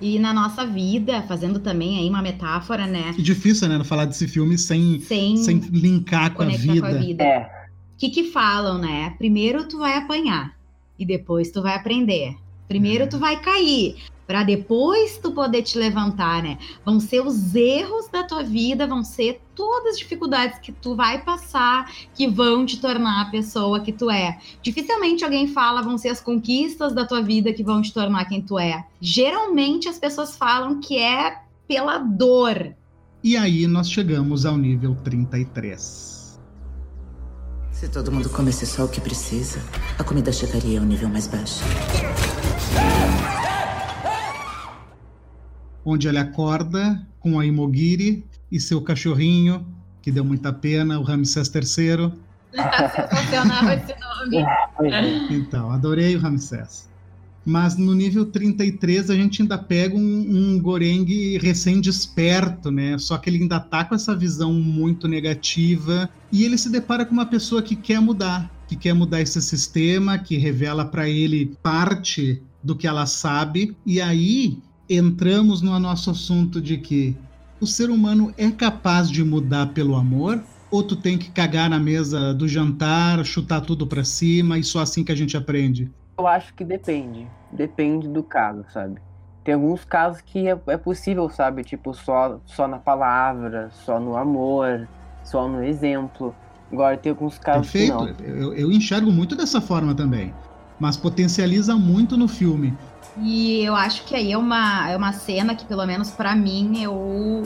E 0.00 0.18
na 0.20 0.32
nossa 0.32 0.64
vida, 0.64 1.22
fazendo 1.22 1.58
também 1.58 1.98
aí 1.98 2.08
uma 2.08 2.22
metáfora, 2.22 2.86
né? 2.86 3.12
Que 3.14 3.22
difícil, 3.22 3.68
né? 3.68 3.82
Falar 3.82 4.04
desse 4.04 4.28
filme 4.28 4.56
sem, 4.56 5.00
sem, 5.00 5.38
sem 5.38 5.58
linkar 5.58 6.34
com 6.34 6.42
a 6.42 6.46
vida. 6.46 6.80
Com 6.80 6.86
a 6.86 6.92
vida. 6.92 7.24
É. 7.24 7.53
O 7.94 7.96
que 7.96 8.10
que 8.10 8.24
falam, 8.24 8.78
né? 8.78 9.14
Primeiro 9.18 9.68
tu 9.68 9.78
vai 9.78 9.96
apanhar 9.96 10.56
e 10.98 11.06
depois 11.06 11.50
tu 11.50 11.62
vai 11.62 11.74
aprender. 11.74 12.36
Primeiro 12.68 13.04
é. 13.04 13.06
tu 13.06 13.18
vai 13.18 13.40
cair, 13.40 13.96
para 14.26 14.42
depois 14.42 15.18
tu 15.18 15.32
poder 15.32 15.62
te 15.62 15.78
levantar, 15.78 16.42
né? 16.42 16.58
Vão 16.84 16.98
ser 16.98 17.20
os 17.20 17.54
erros 17.54 18.08
da 18.08 18.24
tua 18.24 18.42
vida, 18.42 18.86
vão 18.86 19.04
ser 19.04 19.40
todas 19.54 19.92
as 19.92 19.98
dificuldades 19.98 20.58
que 20.58 20.72
tu 20.72 20.96
vai 20.96 21.22
passar 21.22 21.92
que 22.14 22.26
vão 22.26 22.64
te 22.64 22.80
tornar 22.80 23.22
a 23.22 23.30
pessoa 23.30 23.80
que 23.80 23.92
tu 23.92 24.10
é. 24.10 24.38
Dificilmente 24.62 25.24
alguém 25.24 25.46
fala 25.46 25.82
vão 25.82 25.98
ser 25.98 26.08
as 26.08 26.20
conquistas 26.20 26.94
da 26.94 27.04
tua 27.06 27.22
vida 27.22 27.52
que 27.52 27.62
vão 27.62 27.82
te 27.82 27.92
tornar 27.92 28.24
quem 28.24 28.40
tu 28.40 28.58
é. 28.58 28.84
Geralmente 29.00 29.88
as 29.88 29.98
pessoas 29.98 30.36
falam 30.36 30.80
que 30.80 30.98
é 30.98 31.38
pela 31.68 31.98
dor. 31.98 32.74
E 33.22 33.36
aí 33.36 33.66
nós 33.66 33.90
chegamos 33.90 34.44
ao 34.44 34.56
nível 34.56 34.94
33. 35.04 36.13
Se 37.84 37.90
todo 37.90 38.10
mundo 38.10 38.30
comesse 38.30 38.64
só 38.64 38.86
o 38.86 38.88
que 38.88 38.98
precisa, 38.98 39.60
a 39.98 40.02
comida 40.02 40.32
chegaria 40.32 40.80
ao 40.80 40.86
nível 40.86 41.06
mais 41.06 41.26
baixo. 41.26 41.62
onde 45.84 46.08
ele 46.08 46.16
acorda 46.16 47.06
com 47.20 47.38
a 47.38 47.44
Imogiri 47.44 48.24
e 48.50 48.58
seu 48.58 48.80
cachorrinho, 48.80 49.66
que 50.00 50.10
deu 50.10 50.24
muita 50.24 50.50
pena, 50.50 50.98
o 50.98 51.02
Ramsés 51.02 51.52
III. 51.54 52.10
Sensacional 52.54 53.70
esse 53.74 53.94
nome. 54.00 54.46
Então, 55.28 55.70
adorei 55.70 56.16
o 56.16 56.20
Ramsés. 56.20 56.88
Mas 57.44 57.76
no 57.76 57.94
nível 57.94 58.24
33 58.24 59.10
a 59.10 59.14
gente 59.14 59.42
ainda 59.42 59.58
pega 59.58 59.94
um, 59.96 60.00
um 60.00 60.58
Goreng 60.58 61.38
recém-desperto, 61.38 62.70
né? 62.70 62.96
Só 62.98 63.18
que 63.18 63.28
ele 63.28 63.42
ainda 63.42 63.60
tá 63.60 63.84
com 63.84 63.94
essa 63.94 64.16
visão 64.16 64.52
muito 64.52 65.06
negativa 65.06 66.08
e 66.32 66.44
ele 66.44 66.56
se 66.56 66.70
depara 66.70 67.04
com 67.04 67.12
uma 67.12 67.26
pessoa 67.26 67.62
que 67.62 67.76
quer 67.76 68.00
mudar, 68.00 68.50
que 68.66 68.76
quer 68.76 68.94
mudar 68.94 69.20
esse 69.20 69.40
sistema, 69.42 70.18
que 70.18 70.38
revela 70.38 70.84
para 70.84 71.08
ele 71.08 71.54
parte 71.62 72.42
do 72.62 72.74
que 72.74 72.86
ela 72.86 73.04
sabe. 73.04 73.76
E 73.84 74.00
aí 74.00 74.58
entramos 74.88 75.60
no 75.60 75.78
nosso 75.78 76.10
assunto 76.10 76.60
de 76.60 76.78
que 76.78 77.14
o 77.60 77.66
ser 77.66 77.90
humano 77.90 78.32
é 78.38 78.50
capaz 78.50 79.10
de 79.10 79.22
mudar 79.22 79.66
pelo 79.68 79.94
amor 79.96 80.42
ou 80.70 80.82
tu 80.82 80.96
tem 80.96 81.16
que 81.16 81.30
cagar 81.30 81.70
na 81.70 81.78
mesa 81.78 82.34
do 82.34 82.48
jantar, 82.48 83.24
chutar 83.24 83.60
tudo 83.60 83.86
para 83.86 84.02
cima 84.02 84.58
e 84.58 84.64
só 84.64 84.80
assim 84.80 85.04
que 85.04 85.12
a 85.12 85.14
gente 85.14 85.36
aprende? 85.36 85.90
Eu 86.16 86.26
acho 86.26 86.54
que 86.54 86.64
depende. 86.64 87.26
Depende 87.50 88.08
do 88.08 88.22
caso, 88.22 88.64
sabe? 88.72 89.00
Tem 89.42 89.54
alguns 89.54 89.84
casos 89.84 90.20
que 90.22 90.48
é, 90.48 90.58
é 90.68 90.76
possível, 90.76 91.28
sabe? 91.28 91.62
Tipo, 91.62 91.92
só, 91.92 92.40
só 92.46 92.66
na 92.66 92.78
palavra, 92.78 93.70
só 93.84 94.00
no 94.00 94.16
amor, 94.16 94.88
só 95.22 95.46
no 95.46 95.62
exemplo. 95.62 96.34
Agora 96.72 96.96
tem 96.96 97.10
alguns 97.10 97.38
casos 97.38 97.70
Perfeito. 97.70 98.14
que 98.14 98.22
não. 98.22 98.28
Eu, 98.28 98.54
eu 98.54 98.72
enxergo 98.72 99.10
muito 99.12 99.36
dessa 99.36 99.60
forma 99.60 99.94
também. 99.94 100.32
Mas 100.80 100.96
potencializa 100.96 101.76
muito 101.76 102.16
no 102.16 102.26
filme. 102.26 102.76
E 103.18 103.62
eu 103.62 103.76
acho 103.76 104.04
que 104.04 104.16
aí 104.16 104.32
é 104.32 104.38
uma, 104.38 104.90
é 104.90 104.96
uma 104.96 105.12
cena 105.12 105.54
que, 105.54 105.64
pelo 105.64 105.84
menos 105.86 106.10
para 106.10 106.34
mim, 106.34 106.82
eu 106.82 107.42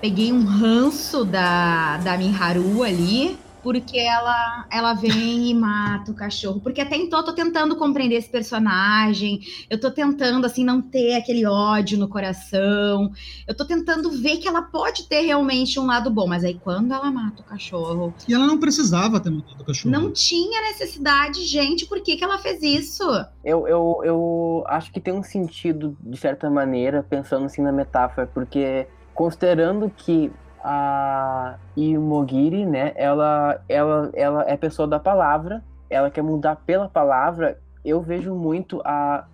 peguei 0.00 0.32
um 0.32 0.44
ranço 0.44 1.24
da, 1.24 1.98
da 1.98 2.16
Miharu 2.16 2.82
ali 2.82 3.38
porque 3.62 3.98
ela 3.98 4.66
ela 4.70 4.94
vem 4.94 5.50
e 5.50 5.54
mata 5.54 6.10
o 6.10 6.14
cachorro. 6.14 6.60
Porque 6.60 6.80
até 6.80 6.96
então 6.96 7.20
eu 7.20 7.24
tô 7.24 7.32
tentando 7.32 7.76
compreender 7.76 8.16
esse 8.16 8.28
personagem, 8.28 9.40
eu 9.68 9.80
tô 9.80 9.90
tentando 9.90 10.46
assim 10.46 10.64
não 10.64 10.80
ter 10.80 11.14
aquele 11.14 11.46
ódio 11.46 11.98
no 11.98 12.08
coração. 12.08 13.12
Eu 13.46 13.56
tô 13.56 13.64
tentando 13.64 14.10
ver 14.10 14.38
que 14.38 14.48
ela 14.48 14.62
pode 14.62 15.08
ter 15.08 15.22
realmente 15.22 15.78
um 15.78 15.86
lado 15.86 16.10
bom, 16.10 16.26
mas 16.26 16.44
aí 16.44 16.58
quando 16.62 16.92
ela 16.92 17.10
mata 17.10 17.42
o 17.42 17.44
cachorro, 17.44 18.14
e 18.28 18.34
ela 18.34 18.46
não 18.46 18.58
precisava 18.58 19.20
ter 19.20 19.30
matado 19.30 19.62
o 19.62 19.64
cachorro. 19.64 19.90
Não 19.90 20.12
tinha 20.12 20.62
necessidade, 20.62 21.44
gente, 21.44 21.86
por 21.86 22.00
que 22.00 22.16
que 22.16 22.24
ela 22.24 22.38
fez 22.38 22.62
isso? 22.62 23.04
Eu, 23.44 23.66
eu, 23.66 24.00
eu 24.04 24.64
acho 24.66 24.92
que 24.92 25.00
tem 25.00 25.14
um 25.14 25.22
sentido 25.22 25.96
de 26.00 26.16
certa 26.16 26.50
maneira, 26.50 27.02
pensando 27.02 27.46
assim 27.46 27.62
na 27.62 27.72
metáfora, 27.72 28.26
porque 28.26 28.86
considerando 29.14 29.90
que 29.94 30.32
a 30.62 31.56
Imogiri, 31.76 32.66
né? 32.66 32.92
Ela, 32.94 33.62
ela, 33.68 34.10
ela 34.14 34.44
é 34.46 34.56
pessoa 34.56 34.86
da 34.86 34.98
palavra, 34.98 35.62
ela 35.88 36.10
quer 36.10 36.22
mudar 36.22 36.56
pela 36.56 36.88
palavra. 36.88 37.58
Eu 37.84 38.00
vejo 38.00 38.34
muito 38.34 38.80
a, 38.84 39.24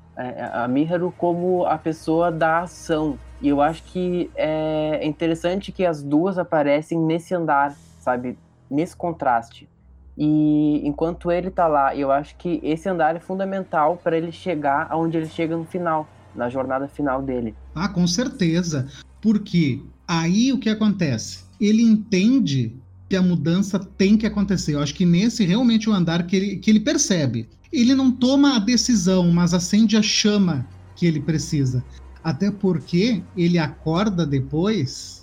a, 0.53 0.69
Miharu 0.69 1.13
como 1.17 1.67
a 1.67 1.77
pessoa 1.77 2.31
da 2.31 2.61
ação. 2.61 3.19
E 3.41 3.49
eu 3.49 3.61
acho 3.61 3.83
que 3.85 4.31
é 4.35 5.01
interessante 5.05 5.73
que 5.73 5.85
as 5.85 6.03
duas 6.03 6.39
aparecem 6.39 6.99
nesse 6.99 7.35
andar, 7.35 7.75
sabe? 7.99 8.39
Nesse 8.71 8.97
contraste. 8.97 9.69
E 10.17 10.81
enquanto 10.87 11.31
ele 11.31 11.51
tá 11.51 11.67
lá, 11.67 11.95
eu 11.95 12.11
acho 12.11 12.37
que 12.37 12.59
esse 12.63 12.89
andar 12.89 13.15
é 13.17 13.21
fundamental 13.21 13.99
para 14.03 14.17
ele 14.17 14.33
chegar 14.33 14.87
aonde 14.89 15.19
ele 15.19 15.27
chega 15.27 15.55
no 15.55 15.65
final, 15.65 16.09
na 16.35 16.49
jornada 16.49 16.89
final 16.89 17.21
dele. 17.21 17.55
Ah, 17.75 17.89
com 17.89 18.07
certeza. 18.07 18.89
Porque 19.21 19.83
Aí 20.07 20.53
o 20.53 20.59
que 20.59 20.69
acontece? 20.69 21.41
Ele 21.61 21.83
entende 21.83 22.75
que 23.09 23.17
a 23.17 23.23
mudança 23.23 23.79
tem 23.79 24.17
que 24.17 24.27
acontecer. 24.27 24.75
Eu 24.75 24.81
acho 24.81 24.95
que 24.95 25.07
nesse 25.07 25.45
realmente 25.45 25.89
o 25.89 25.93
andar 25.93 26.27
que 26.27 26.37
ele, 26.37 26.57
que 26.57 26.71
ele 26.71 26.81
percebe. 26.81 27.49
Ele 27.73 27.95
não 27.95 28.11
toma 28.11 28.57
a 28.57 28.59
decisão, 28.59 29.31
mas 29.31 29.55
acende 29.55 29.97
a 29.97 30.03
chama 30.03 30.67
que 30.95 31.07
ele 31.07 31.21
precisa. 31.21 31.85
Até 32.23 32.51
porque 32.51 33.23
ele 33.37 33.59
acorda 33.59 34.27
depois 34.27 35.23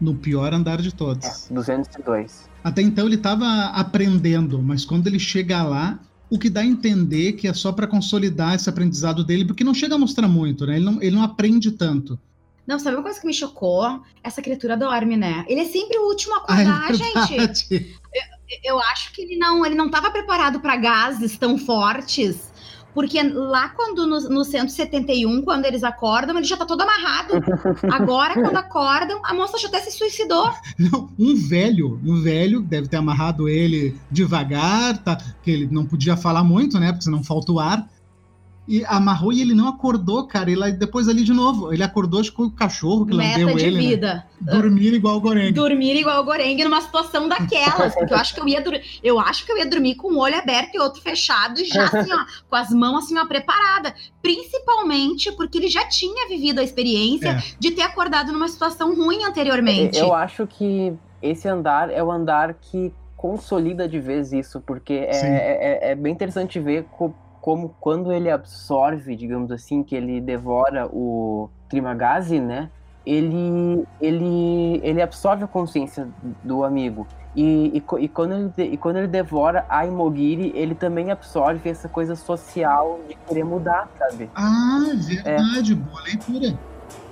no 0.00 0.14
pior 0.14 0.52
andar 0.52 0.80
de 0.80 0.92
todos. 0.92 1.50
É, 1.50 1.54
202. 1.54 2.48
Até 2.62 2.82
então 2.82 3.06
ele 3.06 3.16
estava 3.16 3.66
aprendendo, 3.66 4.60
mas 4.62 4.84
quando 4.84 5.06
ele 5.06 5.18
chega 5.18 5.62
lá, 5.62 5.98
o 6.30 6.38
que 6.38 6.48
dá 6.48 6.60
a 6.60 6.66
entender 6.66 7.32
que 7.32 7.46
é 7.46 7.54
só 7.54 7.72
para 7.72 7.86
consolidar 7.86 8.54
esse 8.54 8.68
aprendizado 8.68 9.24
dele, 9.24 9.44
porque 9.44 9.64
não 9.64 9.74
chega 9.74 9.94
a 9.94 9.98
mostrar 9.98 10.28
muito, 10.28 10.66
né? 10.66 10.76
Ele 10.76 10.84
não, 10.84 11.02
ele 11.02 11.16
não 11.16 11.22
aprende 11.22 11.72
tanto. 11.72 12.18
Não, 12.66 12.78
sabe 12.78 12.96
uma 12.96 13.02
coisa 13.02 13.20
que 13.20 13.26
me 13.26 13.34
chocou? 13.34 14.02
Essa 14.22 14.40
criatura 14.40 14.76
dorme, 14.76 15.16
né? 15.16 15.44
Ele 15.48 15.60
é 15.60 15.64
sempre 15.64 15.98
o 15.98 16.06
último 16.06 16.34
a 16.34 16.38
acordar, 16.38 16.88
Ai, 16.88 17.26
gente. 17.26 17.98
Eu, 18.14 18.74
eu, 18.74 18.78
acho 18.78 19.12
que 19.12 19.22
ele 19.22 19.36
não, 19.36 19.64
ele 19.66 19.74
não 19.74 19.86
estava 19.86 20.10
preparado 20.10 20.60
para 20.60 20.76
gases 20.76 21.36
tão 21.36 21.58
fortes. 21.58 22.52
Porque 22.94 23.22
lá 23.22 23.70
quando 23.70 24.06
no, 24.06 24.20
no 24.28 24.44
171, 24.44 25.42
quando 25.42 25.64
eles 25.64 25.82
acordam, 25.82 26.36
ele 26.36 26.46
já 26.46 26.56
tá 26.56 26.66
todo 26.66 26.82
amarrado. 26.82 27.34
Agora, 27.90 28.34
quando 28.34 28.56
acordam, 28.56 29.20
a 29.24 29.32
moça 29.32 29.58
já 29.58 29.68
até 29.68 29.80
se 29.80 29.92
suicidou. 29.96 30.52
Não, 30.78 31.08
um 31.18 31.34
velho, 31.34 31.98
um 32.04 32.20
velho 32.20 32.60
deve 32.60 32.88
ter 32.88 32.98
amarrado 32.98 33.48
ele 33.48 33.98
devagar, 34.10 34.98
tá? 34.98 35.16
Que 35.42 35.50
ele 35.50 35.68
não 35.70 35.86
podia 35.86 36.16
falar 36.16 36.44
muito, 36.44 36.78
né? 36.78 36.92
Porque 36.92 37.04
senão 37.04 37.24
falta 37.24 37.50
o 37.50 37.58
ar 37.58 37.88
e 38.66 38.84
amarrou 38.84 39.32
e 39.32 39.40
ele 39.40 39.54
não 39.54 39.68
acordou, 39.68 40.26
cara. 40.26 40.50
E 40.50 40.54
lá, 40.54 40.70
depois 40.70 41.08
ali 41.08 41.24
de 41.24 41.32
novo, 41.32 41.72
ele 41.72 41.82
acordou 41.82 42.20
acho, 42.20 42.32
com 42.32 42.44
o 42.44 42.50
cachorro 42.50 43.04
que 43.04 43.14
Meta 43.14 43.40
lambeu 43.40 43.56
de 43.56 43.64
ele. 43.64 43.76
Né? 43.76 43.88
vida. 43.88 44.26
Né? 44.40 44.52
Dormir 44.52 44.94
igual 44.94 45.16
o 45.16 45.20
Goreng. 45.20 45.52
Dormir 45.52 45.96
igual 45.96 46.22
o 46.22 46.24
Goreng 46.24 46.62
numa 46.62 46.80
situação 46.80 47.28
daquelas. 47.28 47.94
Porque 47.94 48.12
eu 48.12 48.16
acho 48.16 48.34
que 48.34 48.40
eu 48.40 48.48
ia 48.48 48.62
eu 49.02 49.18
acho 49.18 49.44
que 49.44 49.52
eu 49.52 49.58
ia 49.58 49.66
dormir 49.66 49.96
com 49.96 50.12
um 50.12 50.18
olho 50.18 50.38
aberto 50.38 50.74
e 50.74 50.78
outro 50.78 51.02
fechado, 51.02 51.60
e 51.60 51.64
já 51.64 51.84
assim, 51.84 52.12
ó, 52.12 52.24
com 52.48 52.56
as 52.56 52.70
mãos 52.70 53.04
assim, 53.04 53.18
ó, 53.18 53.26
preparada. 53.26 53.94
Principalmente 54.22 55.32
porque 55.32 55.58
ele 55.58 55.68
já 55.68 55.86
tinha 55.88 56.28
vivido 56.28 56.60
a 56.60 56.62
experiência 56.62 57.30
é. 57.30 57.42
de 57.58 57.72
ter 57.72 57.82
acordado 57.82 58.32
numa 58.32 58.48
situação 58.48 58.94
ruim 58.94 59.24
anteriormente. 59.24 59.98
Eu 59.98 60.14
acho 60.14 60.46
que 60.46 60.92
esse 61.20 61.48
andar 61.48 61.90
é 61.90 62.02
o 62.02 62.10
andar 62.10 62.54
que 62.54 62.92
consolida 63.22 63.88
de 63.88 64.00
vez 64.00 64.32
isso, 64.32 64.60
porque 64.60 64.94
é, 64.94 65.10
é, 65.10 65.90
é, 65.90 65.94
bem 65.94 66.12
interessante 66.12 66.58
ver 66.58 66.86
co 66.90 67.14
como 67.42 67.74
quando 67.80 68.12
ele 68.12 68.30
absorve, 68.30 69.16
digamos 69.16 69.50
assim, 69.50 69.82
que 69.82 69.96
ele 69.96 70.20
devora 70.20 70.86
o 70.86 71.50
Trimagazi, 71.68 72.38
né? 72.38 72.70
Ele, 73.04 73.84
ele, 74.00 74.80
ele 74.84 75.02
absorve 75.02 75.42
a 75.42 75.48
consciência 75.48 76.08
do 76.44 76.62
amigo. 76.62 77.04
E, 77.34 77.78
e, 77.78 78.04
e, 78.04 78.08
quando 78.08 78.32
ele, 78.32 78.52
e 78.72 78.76
quando 78.76 78.98
ele 78.98 79.08
devora 79.08 79.66
a 79.68 79.84
Imogiri, 79.84 80.52
ele 80.54 80.76
também 80.76 81.10
absorve 81.10 81.68
essa 81.68 81.88
coisa 81.88 82.14
social 82.14 83.00
de 83.08 83.16
querer 83.26 83.42
mudar, 83.42 83.90
sabe? 83.98 84.30
Ah, 84.36 84.92
verdade, 84.94 85.72
é. 85.72 85.74
boa 85.74 86.02
leitura. 86.02 86.56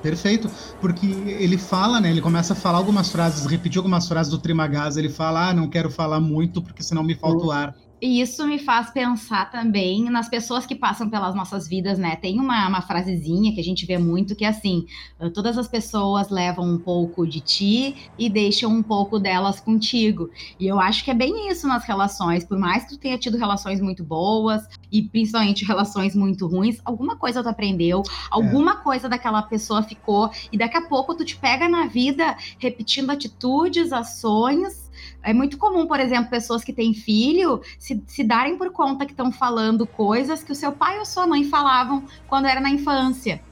Perfeito, 0.00 0.48
porque 0.80 1.06
ele 1.06 1.58
fala, 1.58 2.00
né? 2.00 2.08
Ele 2.08 2.20
começa 2.20 2.52
a 2.52 2.56
falar 2.56 2.78
algumas 2.78 3.10
frases, 3.10 3.46
repetir 3.46 3.78
algumas 3.78 4.06
frases 4.06 4.30
do 4.30 4.38
Trimagás. 4.38 4.96
Ele 4.96 5.08
fala: 5.10 5.48
Ah, 5.48 5.54
não 5.54 5.68
quero 5.68 5.90
falar 5.90 6.20
muito 6.20 6.62
porque 6.62 6.84
senão 6.84 7.02
me 7.02 7.16
falta 7.16 7.44
o 7.44 7.50
ar. 7.50 7.74
E 8.00 8.20
isso 8.20 8.46
me 8.46 8.58
faz 8.58 8.90
pensar 8.90 9.50
também 9.50 10.04
nas 10.04 10.28
pessoas 10.28 10.64
que 10.64 10.74
passam 10.74 11.10
pelas 11.10 11.34
nossas 11.34 11.68
vidas, 11.68 11.98
né? 11.98 12.16
Tem 12.16 12.40
uma, 12.40 12.66
uma 12.66 12.80
frasezinha 12.80 13.52
que 13.52 13.60
a 13.60 13.64
gente 13.64 13.84
vê 13.84 13.98
muito 13.98 14.34
que 14.34 14.44
é 14.44 14.48
assim: 14.48 14.86
ah, 15.18 15.28
todas 15.28 15.58
as 15.58 15.68
pessoas 15.68 16.30
levam 16.30 16.64
um 16.64 16.78
pouco 16.78 17.26
de 17.26 17.40
ti 17.40 18.10
e 18.18 18.30
deixam 18.30 18.72
um 18.72 18.82
pouco 18.82 19.18
delas 19.18 19.60
contigo. 19.60 20.30
E 20.58 20.66
eu 20.66 20.80
acho 20.80 21.04
que 21.04 21.10
é 21.10 21.14
bem 21.14 21.50
isso 21.50 21.68
nas 21.68 21.84
relações. 21.84 22.42
Por 22.42 22.58
mais 22.58 22.84
que 22.84 22.90
tu 22.90 22.98
tenha 22.98 23.18
tido 23.18 23.36
relações 23.36 23.80
muito 23.80 24.02
boas 24.02 24.66
e 24.90 25.02
principalmente 25.02 25.64
relações 25.64 26.16
muito 26.16 26.46
ruins, 26.46 26.80
alguma 26.84 27.16
coisa 27.16 27.42
tu 27.42 27.48
aprendeu, 27.50 28.02
alguma 28.30 28.72
é. 28.72 28.76
coisa 28.76 29.08
daquela 29.08 29.42
pessoa 29.42 29.82
ficou, 29.82 30.30
e 30.50 30.56
daqui 30.56 30.76
a 30.76 30.88
pouco 30.88 31.14
tu 31.14 31.24
te 31.24 31.36
pega 31.36 31.68
na 31.68 31.86
vida 31.86 32.36
repetindo 32.58 33.10
atitudes, 33.10 33.92
ações 33.92 34.89
é 35.22 35.32
muito 35.32 35.58
comum, 35.58 35.86
por 35.86 36.00
exemplo, 36.00 36.30
pessoas 36.30 36.64
que 36.64 36.72
têm 36.72 36.94
filho 36.94 37.60
se, 37.78 38.02
se 38.06 38.24
darem 38.24 38.56
por 38.56 38.70
conta 38.72 39.04
que 39.04 39.12
estão 39.12 39.30
falando 39.30 39.86
coisas 39.86 40.42
que 40.42 40.52
o 40.52 40.54
seu 40.54 40.72
pai 40.72 40.98
ou 40.98 41.04
sua 41.04 41.26
mãe 41.26 41.44
falavam 41.44 42.04
quando 42.26 42.46
era 42.46 42.60
na 42.60 42.70
infância. 42.70 43.42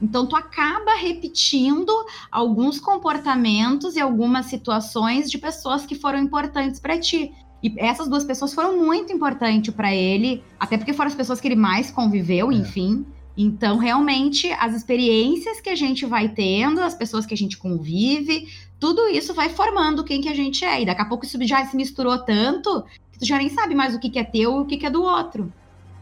Então, 0.00 0.26
tu 0.26 0.36
acaba 0.36 0.94
repetindo 0.94 1.92
alguns 2.30 2.78
comportamentos 2.78 3.96
e 3.96 4.00
algumas 4.00 4.46
situações 4.46 5.30
de 5.30 5.38
pessoas 5.38 5.84
que 5.84 5.94
foram 5.94 6.18
importantes 6.20 6.78
para 6.78 6.98
ti. 6.98 7.32
E 7.62 7.74
essas 7.76 8.08
duas 8.08 8.24
pessoas 8.24 8.54
foram 8.54 8.78
muito 8.78 9.12
importantes 9.12 9.74
para 9.74 9.92
ele, 9.92 10.42
até 10.58 10.76
porque 10.78 10.92
foram 10.92 11.08
as 11.08 11.16
pessoas 11.16 11.40
que 11.40 11.48
ele 11.48 11.56
mais 11.56 11.90
conviveu, 11.90 12.52
é. 12.52 12.54
enfim. 12.54 13.04
Então, 13.36 13.78
realmente, 13.78 14.50
as 14.52 14.74
experiências 14.74 15.60
que 15.60 15.70
a 15.70 15.76
gente 15.76 16.04
vai 16.06 16.28
tendo, 16.28 16.80
as 16.80 16.94
pessoas 16.94 17.24
que 17.24 17.34
a 17.34 17.36
gente 17.36 17.56
convive, 17.56 18.48
tudo 18.78 19.08
isso 19.08 19.34
vai 19.34 19.48
formando 19.48 20.04
quem 20.04 20.20
que 20.20 20.28
a 20.28 20.34
gente 20.34 20.64
é. 20.64 20.82
E 20.82 20.86
daqui 20.86 21.02
a 21.02 21.04
pouco 21.04 21.24
isso 21.24 21.38
já 21.46 21.64
se 21.66 21.76
misturou 21.76 22.18
tanto 22.18 22.84
que 23.12 23.18
tu 23.18 23.26
já 23.26 23.38
nem 23.38 23.48
sabe 23.48 23.74
mais 23.74 23.94
o 23.94 23.98
que, 23.98 24.10
que 24.10 24.18
é 24.18 24.24
teu 24.24 24.58
e 24.58 24.60
o 24.60 24.64
que, 24.64 24.76
que 24.76 24.86
é 24.86 24.90
do 24.90 25.02
outro. 25.02 25.52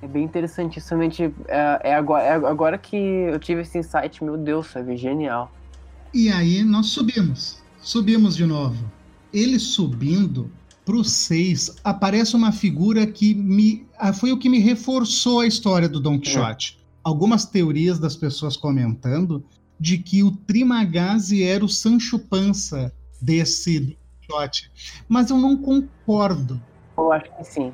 É 0.02 0.06
bem 0.06 0.24
interessante, 0.24 0.80
somente 0.80 1.24
é, 1.48 1.80
é, 1.84 1.94
agora, 1.94 2.24
é 2.24 2.34
agora 2.34 2.78
que 2.78 2.96
eu 2.96 3.38
tive 3.38 3.62
esse 3.62 3.78
insight, 3.78 4.22
meu 4.22 4.36
Deus, 4.36 4.66
sabe? 4.66 4.96
Genial. 4.96 5.50
E 6.12 6.28
aí 6.28 6.62
nós 6.62 6.86
subimos. 6.88 7.62
Subimos 7.80 8.36
de 8.36 8.44
novo. 8.44 8.84
Ele 9.32 9.58
subindo 9.58 10.50
pro 10.84 11.02
6, 11.02 11.76
aparece 11.82 12.36
uma 12.36 12.52
figura 12.52 13.06
que 13.06 13.34
me. 13.34 13.86
Ah, 13.98 14.12
foi 14.12 14.32
o 14.32 14.38
que 14.38 14.48
me 14.48 14.58
reforçou 14.58 15.40
a 15.40 15.46
história 15.46 15.88
do 15.88 15.98
Don 15.98 16.14
é. 16.14 16.18
Quixote 16.18 16.78
algumas 17.06 17.46
teorias 17.46 18.00
das 18.00 18.16
pessoas 18.16 18.56
comentando 18.56 19.44
de 19.78 19.98
que 19.98 20.22
o 20.22 20.30
Trimagazi 20.30 21.42
era 21.42 21.64
o 21.64 21.68
Sancho 21.68 22.18
Panza 22.18 22.92
desse 23.20 23.96
shot. 24.22 24.70
Mas 25.08 25.30
eu 25.30 25.36
não 25.36 25.56
concordo. 25.56 26.60
Eu 26.96 27.12
acho 27.12 27.30
que 27.36 27.44
sim. 27.44 27.72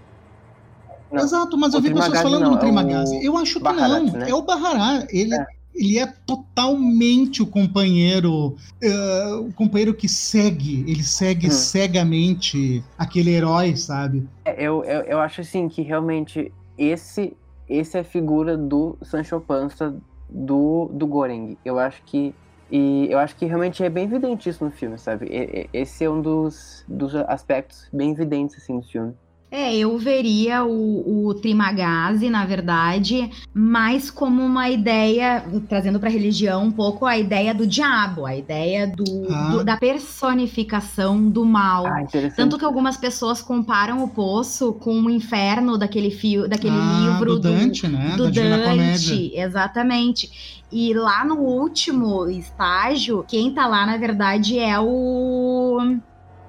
Não. 1.10 1.22
Exato, 1.22 1.56
mas 1.58 1.74
o 1.74 1.78
eu 1.78 1.82
vi 1.82 1.92
pessoas 1.92 2.22
falando 2.22 2.44
não, 2.44 2.52
no 2.52 2.58
Trimagazi. 2.58 3.16
É 3.16 3.28
eu 3.28 3.36
acho 3.36 3.58
que 3.58 3.64
Baharat, 3.64 4.04
não. 4.04 4.12
Né? 4.18 4.30
É 4.30 4.34
o 4.34 4.42
Bahará. 4.42 5.06
Ele 5.10 5.34
é. 5.34 5.46
ele 5.74 5.98
é 5.98 6.06
totalmente 6.06 7.42
o 7.42 7.46
companheiro, 7.46 8.56
uh, 8.82 9.40
o 9.40 9.52
companheiro 9.52 9.94
que 9.94 10.08
segue, 10.08 10.84
ele 10.88 11.02
segue 11.02 11.48
hum. 11.48 11.50
cegamente 11.50 12.82
aquele 12.96 13.30
herói, 13.30 13.76
sabe? 13.76 14.26
É, 14.44 14.54
eu, 14.66 14.82
eu, 14.84 15.02
eu 15.02 15.20
acho 15.20 15.42
assim 15.42 15.68
que 15.68 15.82
realmente 15.82 16.52
esse 16.78 17.36
esse 17.68 17.96
é 17.96 18.00
a 18.00 18.04
figura 18.04 18.56
do 18.56 18.98
Sancho 19.02 19.40
Panza 19.40 19.96
do, 20.32 20.88
do 20.92 21.06
Goreng. 21.06 21.56
Eu 21.64 21.78
acho 21.78 22.02
que 22.04 22.34
e 22.70 23.06
eu 23.10 23.18
acho 23.18 23.36
que 23.36 23.44
realmente 23.44 23.84
é 23.84 23.90
bem 23.90 24.04
evidente 24.04 24.48
isso 24.48 24.64
no 24.64 24.70
filme, 24.70 24.98
sabe? 24.98 25.28
Esse 25.74 26.04
é 26.04 26.10
um 26.10 26.22
dos, 26.22 26.82
dos 26.88 27.14
aspectos 27.14 27.86
bem 27.92 28.12
evidentes 28.12 28.56
assim 28.56 28.80
do 28.80 28.86
filme. 28.86 29.14
É, 29.54 29.76
eu 29.76 29.98
veria 29.98 30.64
o, 30.64 31.26
o 31.28 31.34
Trimagazi, 31.34 32.30
na 32.30 32.46
verdade, 32.46 33.30
mais 33.52 34.10
como 34.10 34.42
uma 34.42 34.70
ideia, 34.70 35.44
trazendo 35.68 36.00
para 36.00 36.08
a 36.08 36.12
religião 36.12 36.64
um 36.64 36.72
pouco 36.72 37.04
a 37.04 37.18
ideia 37.18 37.52
do 37.52 37.66
diabo, 37.66 38.24
a 38.24 38.34
ideia 38.34 38.86
do, 38.86 39.26
ah. 39.30 39.50
do 39.50 39.62
da 39.62 39.76
personificação 39.76 41.28
do 41.28 41.44
mal. 41.44 41.86
Ah, 41.86 42.02
Tanto 42.34 42.56
que 42.56 42.64
algumas 42.64 42.96
pessoas 42.96 43.42
comparam 43.42 44.02
o 44.02 44.08
poço 44.08 44.72
com 44.72 44.98
o 45.02 45.10
inferno 45.10 45.76
daquele 45.76 46.10
fio, 46.10 46.48
daquele 46.48 46.74
ah, 46.74 47.10
livro 47.10 47.34
do 47.34 47.40
Dante, 47.40 47.86
do, 47.86 47.92
né? 47.92 48.14
Do 48.16 48.30
da 48.30 48.56
Dante, 48.56 49.32
exatamente. 49.34 50.62
E 50.72 50.94
lá 50.94 51.26
no 51.26 51.36
último 51.36 52.26
estágio, 52.26 53.22
quem 53.28 53.52
tá 53.52 53.66
lá, 53.66 53.84
na 53.84 53.98
verdade, 53.98 54.58
é 54.58 54.80
o 54.80 55.98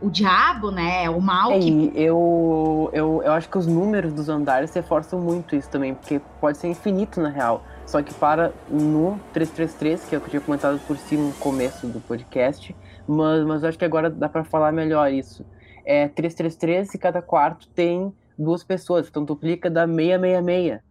o 0.04 0.12
diabo, 0.12 0.70
né? 0.70 1.10
O 1.10 1.22
mal 1.22 1.54
é, 1.54 1.60
que. 1.60 1.92
Eu, 1.96 2.90
eu, 2.92 3.22
eu 3.24 3.32
acho 3.32 3.48
que 3.50 3.58
os 3.58 3.66
números 3.66 4.12
dos 4.12 4.28
andares 4.28 4.74
reforçam 4.74 5.20
muito 5.20 5.56
isso 5.56 5.70
também, 5.70 5.94
porque 5.96 6.20
pode 6.42 6.58
ser 6.58 6.68
infinito 6.68 7.22
na 7.22 7.30
real. 7.30 7.64
Só 7.88 8.02
que 8.02 8.14
para 8.14 8.52
no 8.70 9.18
333, 9.32 10.04
que 10.06 10.16
é 10.16 10.18
o 10.18 10.22
que 10.22 10.28
eu 10.28 10.32
tinha 10.32 10.42
comentado 10.42 10.80
por 10.86 10.98
si 10.98 11.16
no 11.16 11.32
começo 11.34 11.88
do 11.88 12.02
podcast, 12.02 12.76
mas, 13.08 13.46
mas 13.46 13.64
eu 13.64 13.70
acho 13.70 13.78
que 13.78 13.86
agora 13.86 14.10
dá 14.10 14.28
para 14.28 14.44
falar 14.44 14.74
melhor 14.74 15.12
isso. 15.12 15.46
É 15.86 16.10
333 16.10 16.94
e 16.94 16.98
cada 16.98 17.22
quarto 17.22 17.68
tem 17.70 18.14
duas 18.38 18.64
pessoas, 18.64 19.08
então 19.08 19.24
duplica 19.24 19.70
da 19.70 19.88
666. 19.88 20.82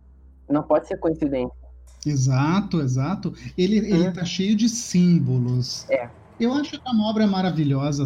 Não 0.48 0.62
pode 0.62 0.88
ser 0.88 0.96
coincidência. 0.98 1.62
Exato, 2.06 2.80
exato. 2.80 3.32
Ele, 3.56 3.76
ele 3.76 4.06
uhum. 4.06 4.12
tá 4.12 4.24
cheio 4.24 4.56
de 4.56 4.68
símbolos. 4.68 5.88
É. 5.90 6.08
Eu 6.42 6.52
acho 6.54 6.72
que 6.72 6.88
é 6.88 6.90
uma 6.90 7.08
obra 7.08 7.24
maravilhosa 7.24 8.04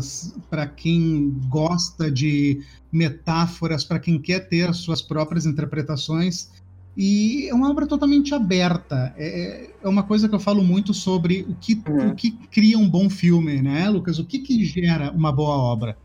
para 0.51 0.67
quem 0.67 1.31
gosta 1.49 2.11
de 2.11 2.63
metáforas, 2.93 3.83
para 3.83 3.99
quem 3.99 4.21
quer 4.21 4.41
ter 4.41 4.69
as 4.69 4.77
suas 4.77 5.01
próprias 5.01 5.47
interpretações. 5.47 6.51
E 6.95 7.49
é 7.49 7.55
uma 7.55 7.71
obra 7.71 7.87
totalmente 7.87 8.35
aberta. 8.35 9.15
É, 9.17 9.71
é 9.83 9.89
uma 9.89 10.03
coisa 10.03 10.29
que 10.29 10.35
eu 10.35 10.39
falo 10.39 10.63
muito 10.63 10.93
sobre 10.93 11.47
o 11.49 11.55
que, 11.55 11.83
uhum. 11.89 12.11
o 12.11 12.15
que 12.15 12.31
cria 12.51 12.79
um 12.79 12.87
bom 12.87 13.09
filme, 13.09 13.63
né, 13.63 13.89
Lucas? 13.89 14.19
O 14.19 14.25
que, 14.27 14.41
que 14.41 14.63
gera 14.67 15.11
uma 15.13 15.33
boa 15.33 15.57
obra? 15.57 15.97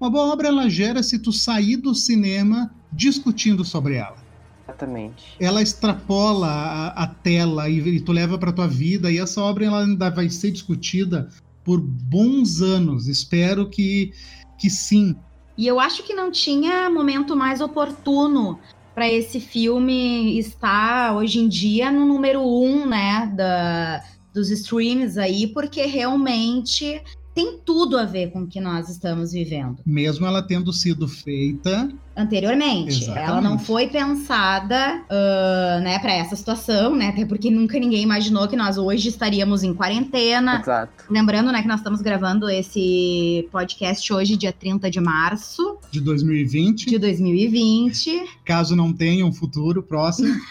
Uma 0.00 0.08
boa 0.08 0.32
obra 0.32 0.48
ela 0.48 0.70
gera 0.70 1.02
se 1.02 1.18
tu 1.18 1.34
sair 1.34 1.76
do 1.76 1.94
cinema 1.94 2.74
discutindo 2.90 3.62
sobre 3.62 3.96
ela. 3.96 4.24
Exatamente. 4.66 5.36
Ela 5.38 5.60
extrapola 5.60 6.46
a, 6.46 7.04
a 7.04 7.06
tela 7.06 7.68
e, 7.68 7.78
e, 7.78 8.00
tu 8.00 8.10
leva 8.10 8.38
para 8.38 8.52
tua 8.52 8.66
vida 8.66 9.12
e 9.12 9.18
essa 9.18 9.42
obra 9.42 9.66
ela 9.66 9.84
ainda 9.84 10.08
vai 10.08 10.30
ser 10.30 10.50
discutida 10.50 11.28
por 11.64 11.80
bons 11.80 12.60
anos. 12.60 13.08
Espero 13.08 13.68
que, 13.68 14.12
que 14.58 14.68
sim. 14.68 15.16
E 15.56 15.66
eu 15.66 15.80
acho 15.80 16.02
que 16.02 16.14
não 16.14 16.30
tinha 16.30 16.90
momento 16.90 17.36
mais 17.36 17.60
oportuno 17.60 18.58
para 18.94 19.08
esse 19.10 19.40
filme 19.40 20.38
estar 20.38 21.16
hoje 21.16 21.40
em 21.40 21.48
dia 21.48 21.90
no 21.90 22.04
número 22.06 22.40
um, 22.40 22.86
né, 22.86 23.32
da, 23.34 24.04
dos 24.32 24.50
streams 24.50 25.18
aí, 25.18 25.48
porque 25.48 25.84
realmente 25.86 27.02
tem 27.34 27.58
tudo 27.58 27.98
a 27.98 28.04
ver 28.04 28.30
com 28.30 28.42
o 28.42 28.46
que 28.46 28.60
nós 28.60 28.88
estamos 28.88 29.32
vivendo. 29.32 29.78
Mesmo 29.84 30.24
ela 30.24 30.40
tendo 30.40 30.72
sido 30.72 31.08
feita 31.08 31.90
anteriormente. 32.16 33.02
Exatamente. 33.02 33.28
Ela 33.28 33.40
não 33.40 33.58
foi 33.58 33.88
pensada, 33.88 35.02
uh, 35.10 35.82
né, 35.82 35.98
para 35.98 36.12
essa 36.12 36.36
situação, 36.36 36.94
né? 36.94 37.08
Até 37.08 37.24
porque 37.24 37.50
nunca 37.50 37.78
ninguém 37.78 38.02
imaginou 38.02 38.46
que 38.46 38.54
nós 38.54 38.78
hoje 38.78 39.08
estaríamos 39.08 39.64
em 39.64 39.74
quarentena. 39.74 40.60
Exato. 40.60 41.04
Lembrando, 41.10 41.50
né, 41.50 41.60
que 41.60 41.66
nós 41.66 41.80
estamos 41.80 42.00
gravando 42.00 42.48
esse 42.48 43.48
podcast 43.50 44.12
hoje, 44.12 44.36
dia 44.36 44.52
30 44.52 44.88
de 44.88 45.00
março. 45.00 45.78
De 45.90 46.00
2020. 46.00 46.86
De 46.86 46.98
2020. 46.98 48.26
Caso 48.44 48.76
não 48.76 48.92
tenha 48.92 49.26
um 49.26 49.32
futuro 49.32 49.82
próximo. 49.82 50.32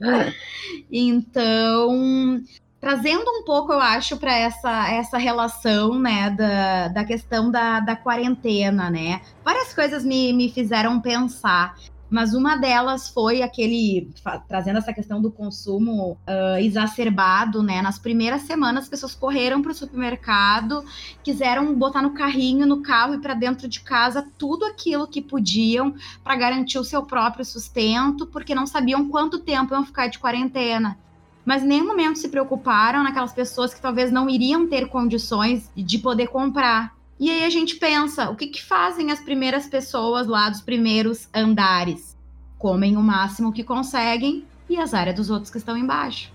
então, 0.90 2.42
trazendo 2.82 3.30
um 3.30 3.44
pouco, 3.44 3.72
eu 3.72 3.78
acho, 3.78 4.16
para 4.16 4.36
essa, 4.36 4.90
essa 4.90 5.16
relação, 5.16 6.00
né, 6.00 6.30
da, 6.30 6.88
da 6.88 7.04
questão 7.04 7.48
da, 7.48 7.78
da 7.78 7.94
quarentena, 7.94 8.90
né? 8.90 9.20
Várias 9.44 9.72
coisas 9.72 10.04
me, 10.04 10.32
me 10.32 10.50
fizeram 10.50 11.00
pensar. 11.00 11.76
mas 12.10 12.34
uma 12.34 12.56
delas 12.56 13.08
foi 13.08 13.40
aquele 13.40 14.10
trazendo 14.48 14.78
essa 14.78 14.92
questão 14.92 15.22
do 15.22 15.30
consumo 15.30 16.18
uh, 16.28 16.58
exacerbado, 16.58 17.62
né? 17.62 17.80
Nas 17.80 18.00
primeiras 18.00 18.42
semanas, 18.42 18.82
as 18.82 18.90
pessoas 18.90 19.14
correram 19.14 19.62
para 19.62 19.70
o 19.70 19.74
supermercado, 19.74 20.84
quiseram 21.22 21.72
botar 21.76 22.02
no 22.02 22.14
carrinho, 22.14 22.66
no 22.66 22.82
carro 22.82 23.14
e 23.14 23.18
para 23.18 23.34
dentro 23.34 23.68
de 23.68 23.80
casa 23.80 24.26
tudo 24.36 24.64
aquilo 24.64 25.06
que 25.06 25.22
podiam 25.22 25.94
para 26.24 26.34
garantir 26.34 26.80
o 26.80 26.84
seu 26.84 27.04
próprio 27.04 27.44
sustento, 27.44 28.26
porque 28.26 28.56
não 28.56 28.66
sabiam 28.66 29.08
quanto 29.08 29.38
tempo 29.38 29.72
iam 29.72 29.86
ficar 29.86 30.08
de 30.08 30.18
quarentena 30.18 30.98
mas 31.44 31.62
em 31.62 31.66
nenhum 31.66 31.86
momento 31.86 32.18
se 32.18 32.28
preocuparam 32.28 33.02
naquelas 33.02 33.32
pessoas 33.32 33.74
que 33.74 33.80
talvez 33.80 34.10
não 34.10 34.28
iriam 34.28 34.68
ter 34.68 34.88
condições 34.88 35.70
de 35.74 35.98
poder 35.98 36.28
comprar. 36.28 36.94
E 37.18 37.30
aí 37.30 37.44
a 37.44 37.50
gente 37.50 37.76
pensa, 37.76 38.30
o 38.30 38.36
que, 38.36 38.46
que 38.48 38.62
fazem 38.62 39.10
as 39.10 39.20
primeiras 39.20 39.66
pessoas 39.66 40.26
lá 40.26 40.48
dos 40.48 40.60
primeiros 40.60 41.28
andares? 41.34 42.16
Comem 42.58 42.96
o 42.96 43.02
máximo 43.02 43.52
que 43.52 43.62
conseguem 43.62 44.44
e 44.68 44.78
as 44.78 44.94
áreas 44.94 45.16
dos 45.16 45.30
outros 45.30 45.50
que 45.50 45.58
estão 45.58 45.76
embaixo. 45.76 46.32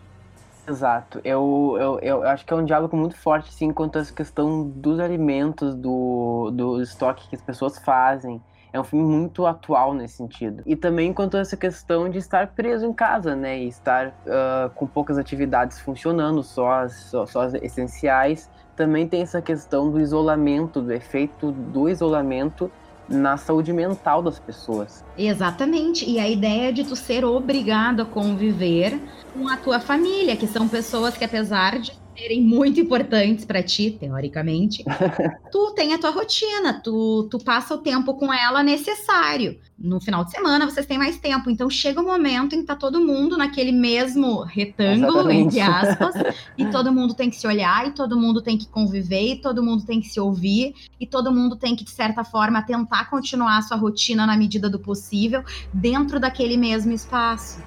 Exato. 0.68 1.22
Eu, 1.24 1.78
eu, 1.80 2.00
eu 2.00 2.24
acho 2.24 2.46
que 2.46 2.54
é 2.54 2.56
um 2.56 2.66
diálogo 2.66 2.96
muito 2.98 3.16
forte, 3.16 3.54
sim, 3.54 3.72
quanto 3.72 3.98
à 3.98 4.06
questão 4.06 4.68
dos 4.68 5.00
alimentos, 5.00 5.74
do, 5.76 6.52
do 6.52 6.82
estoque 6.82 7.30
que 7.30 7.36
as 7.36 7.42
pessoas 7.42 7.78
fazem. 7.80 8.42
É 8.78 8.82
um 8.82 8.84
filme 8.84 9.06
muito 9.06 9.46
atual 9.46 9.94
nesse 9.94 10.18
sentido. 10.18 10.62
E 10.66 10.76
também 10.76 11.12
quanto 11.12 11.36
a 11.36 11.40
essa 11.40 11.58
questão 11.58 12.10
de 12.10 12.20
estar 12.20 12.48
preso 12.48 12.86
em 12.86 12.94
casa, 12.94 13.36
né? 13.36 13.60
E 13.60 13.68
estar 13.68 14.08
uh, 14.08 14.70
com 14.76 14.86
poucas 14.86 15.18
atividades 15.18 15.80
funcionando, 15.80 16.44
só 16.44 16.84
as, 16.84 16.94
só, 16.94 17.26
só 17.26 17.42
as 17.42 17.56
essenciais. 17.56 18.50
Também 18.76 19.08
tem 19.08 19.24
essa 19.24 19.42
questão 19.42 19.90
do 19.90 20.00
isolamento, 20.00 20.80
do 20.80 20.94
efeito 20.94 21.52
do 21.52 21.90
isolamento 21.90 22.72
na 23.10 23.38
saúde 23.38 23.74
mental 23.74 24.22
das 24.22 24.38
pessoas. 24.38 25.04
Exatamente. 25.18 26.08
E 26.08 26.20
a 26.20 26.30
ideia 26.30 26.72
de 26.72 26.84
tu 26.84 26.96
ser 26.96 27.26
obrigado 27.26 28.02
a 28.02 28.06
conviver 28.06 29.02
com 29.34 29.48
a 29.48 29.58
tua 29.58 29.80
família, 29.80 30.36
que 30.36 30.46
são 30.46 30.68
pessoas 30.68 31.18
que 31.18 31.24
apesar 31.24 31.80
de 31.80 31.94
serem 32.18 32.42
muito 32.42 32.80
importantes 32.80 33.46
para 33.46 33.62
ti, 33.62 33.92
teoricamente, 33.92 34.84
tu 35.52 35.74
tem 35.76 35.94
a 35.94 36.00
tua 36.00 36.10
rotina, 36.10 36.82
tu, 36.84 37.28
tu 37.30 37.38
passa 37.38 37.76
o 37.76 37.78
tempo 37.78 38.16
com 38.16 38.34
ela 38.34 38.64
necessário. 38.64 39.60
No 39.78 40.02
final 40.02 40.26
de 40.26 40.32
semana 40.32 40.66
vocês 40.66 40.88
têm 40.88 40.98
mais 40.98 41.20
tempo, 41.20 41.52
então 41.52 41.70
chega 41.70 42.02
o 42.02 42.04
um 42.04 42.08
momento 42.08 42.56
em 42.56 42.62
que 42.62 42.66
tá 42.66 42.76
todo 42.76 43.00
mundo 43.00 43.38
naquele 43.38 43.72
mesmo 43.72 44.42
retângulo, 44.42 45.30
Exatamente. 45.30 45.60
entre 45.60 45.62
aspas, 45.62 46.16
e 46.58 46.66
todo 46.66 46.92
mundo 46.92 47.14
tem 47.14 47.30
que 47.30 47.36
se 47.36 47.46
olhar, 47.46 47.88
e 47.88 47.92
todo 47.92 48.20
mundo 48.20 48.42
tem 48.42 48.58
que 48.58 48.68
conviver, 48.68 49.34
e 49.34 49.36
todo 49.42 49.62
mundo 49.62 49.86
tem 49.86 50.02
que 50.02 50.08
se 50.08 50.20
ouvir, 50.20 50.74
e 51.00 51.06
todo 51.06 51.32
mundo 51.32 51.56
tem 51.56 51.76
que, 51.76 51.84
de 51.84 51.92
certa 51.92 52.24
forma, 52.24 52.64
tentar 52.64 53.10
continuar 53.12 53.58
a 53.58 53.62
sua 53.62 53.78
rotina 53.78 54.26
na 54.26 54.36
medida 54.36 54.68
do 54.68 54.80
possível, 54.80 55.44
dentro 55.72 56.20
daquele 56.20 56.58
mesmo 56.58 56.92
espaço. 56.92 57.62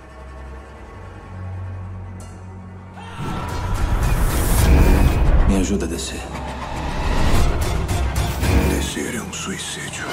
Me 5.61 5.63
ajuda 5.63 5.85
a 5.85 5.89
descer. 5.89 6.21
Descer 8.71 9.15
é 9.15 9.21
um 9.21 9.31
suicídio. 9.31 10.07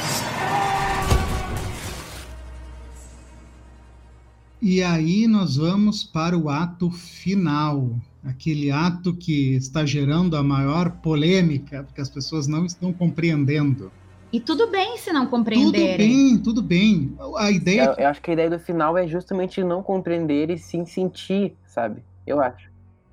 E 4.61 4.83
aí 4.83 5.25
nós 5.25 5.55
vamos 5.55 6.03
para 6.03 6.37
o 6.37 6.49
ato 6.49 6.91
final, 6.91 7.91
aquele 8.25 8.71
ato 8.71 9.13
que 9.13 9.55
está 9.55 9.85
gerando 9.85 10.35
a 10.35 10.43
maior 10.43 10.91
polêmica, 10.97 11.81
porque 11.81 12.01
as 12.01 12.09
pessoas 12.09 12.45
não 12.45 12.65
estão 12.65 12.91
compreendendo. 12.91 13.89
E 14.33 14.41
tudo 14.41 14.69
bem 14.69 14.97
se 14.97 15.13
não 15.13 15.27
compreenderem. 15.27 15.95
Tudo 15.95 15.97
bem, 15.97 16.37
tudo 16.39 16.61
bem. 16.61 17.17
A 17.37 17.49
ideia. 17.49 17.95
Eu, 17.97 18.03
eu 18.03 18.07
acho 18.09 18.21
que 18.21 18.31
a 18.31 18.33
ideia 18.33 18.49
do 18.49 18.59
final 18.59 18.97
é 18.97 19.07
justamente 19.07 19.63
não 19.63 19.81
compreender 19.81 20.49
e 20.49 20.57
sim 20.57 20.85
sentir, 20.85 21.55
sabe? 21.65 22.03
Eu 22.25 22.41
acho. 22.41 22.66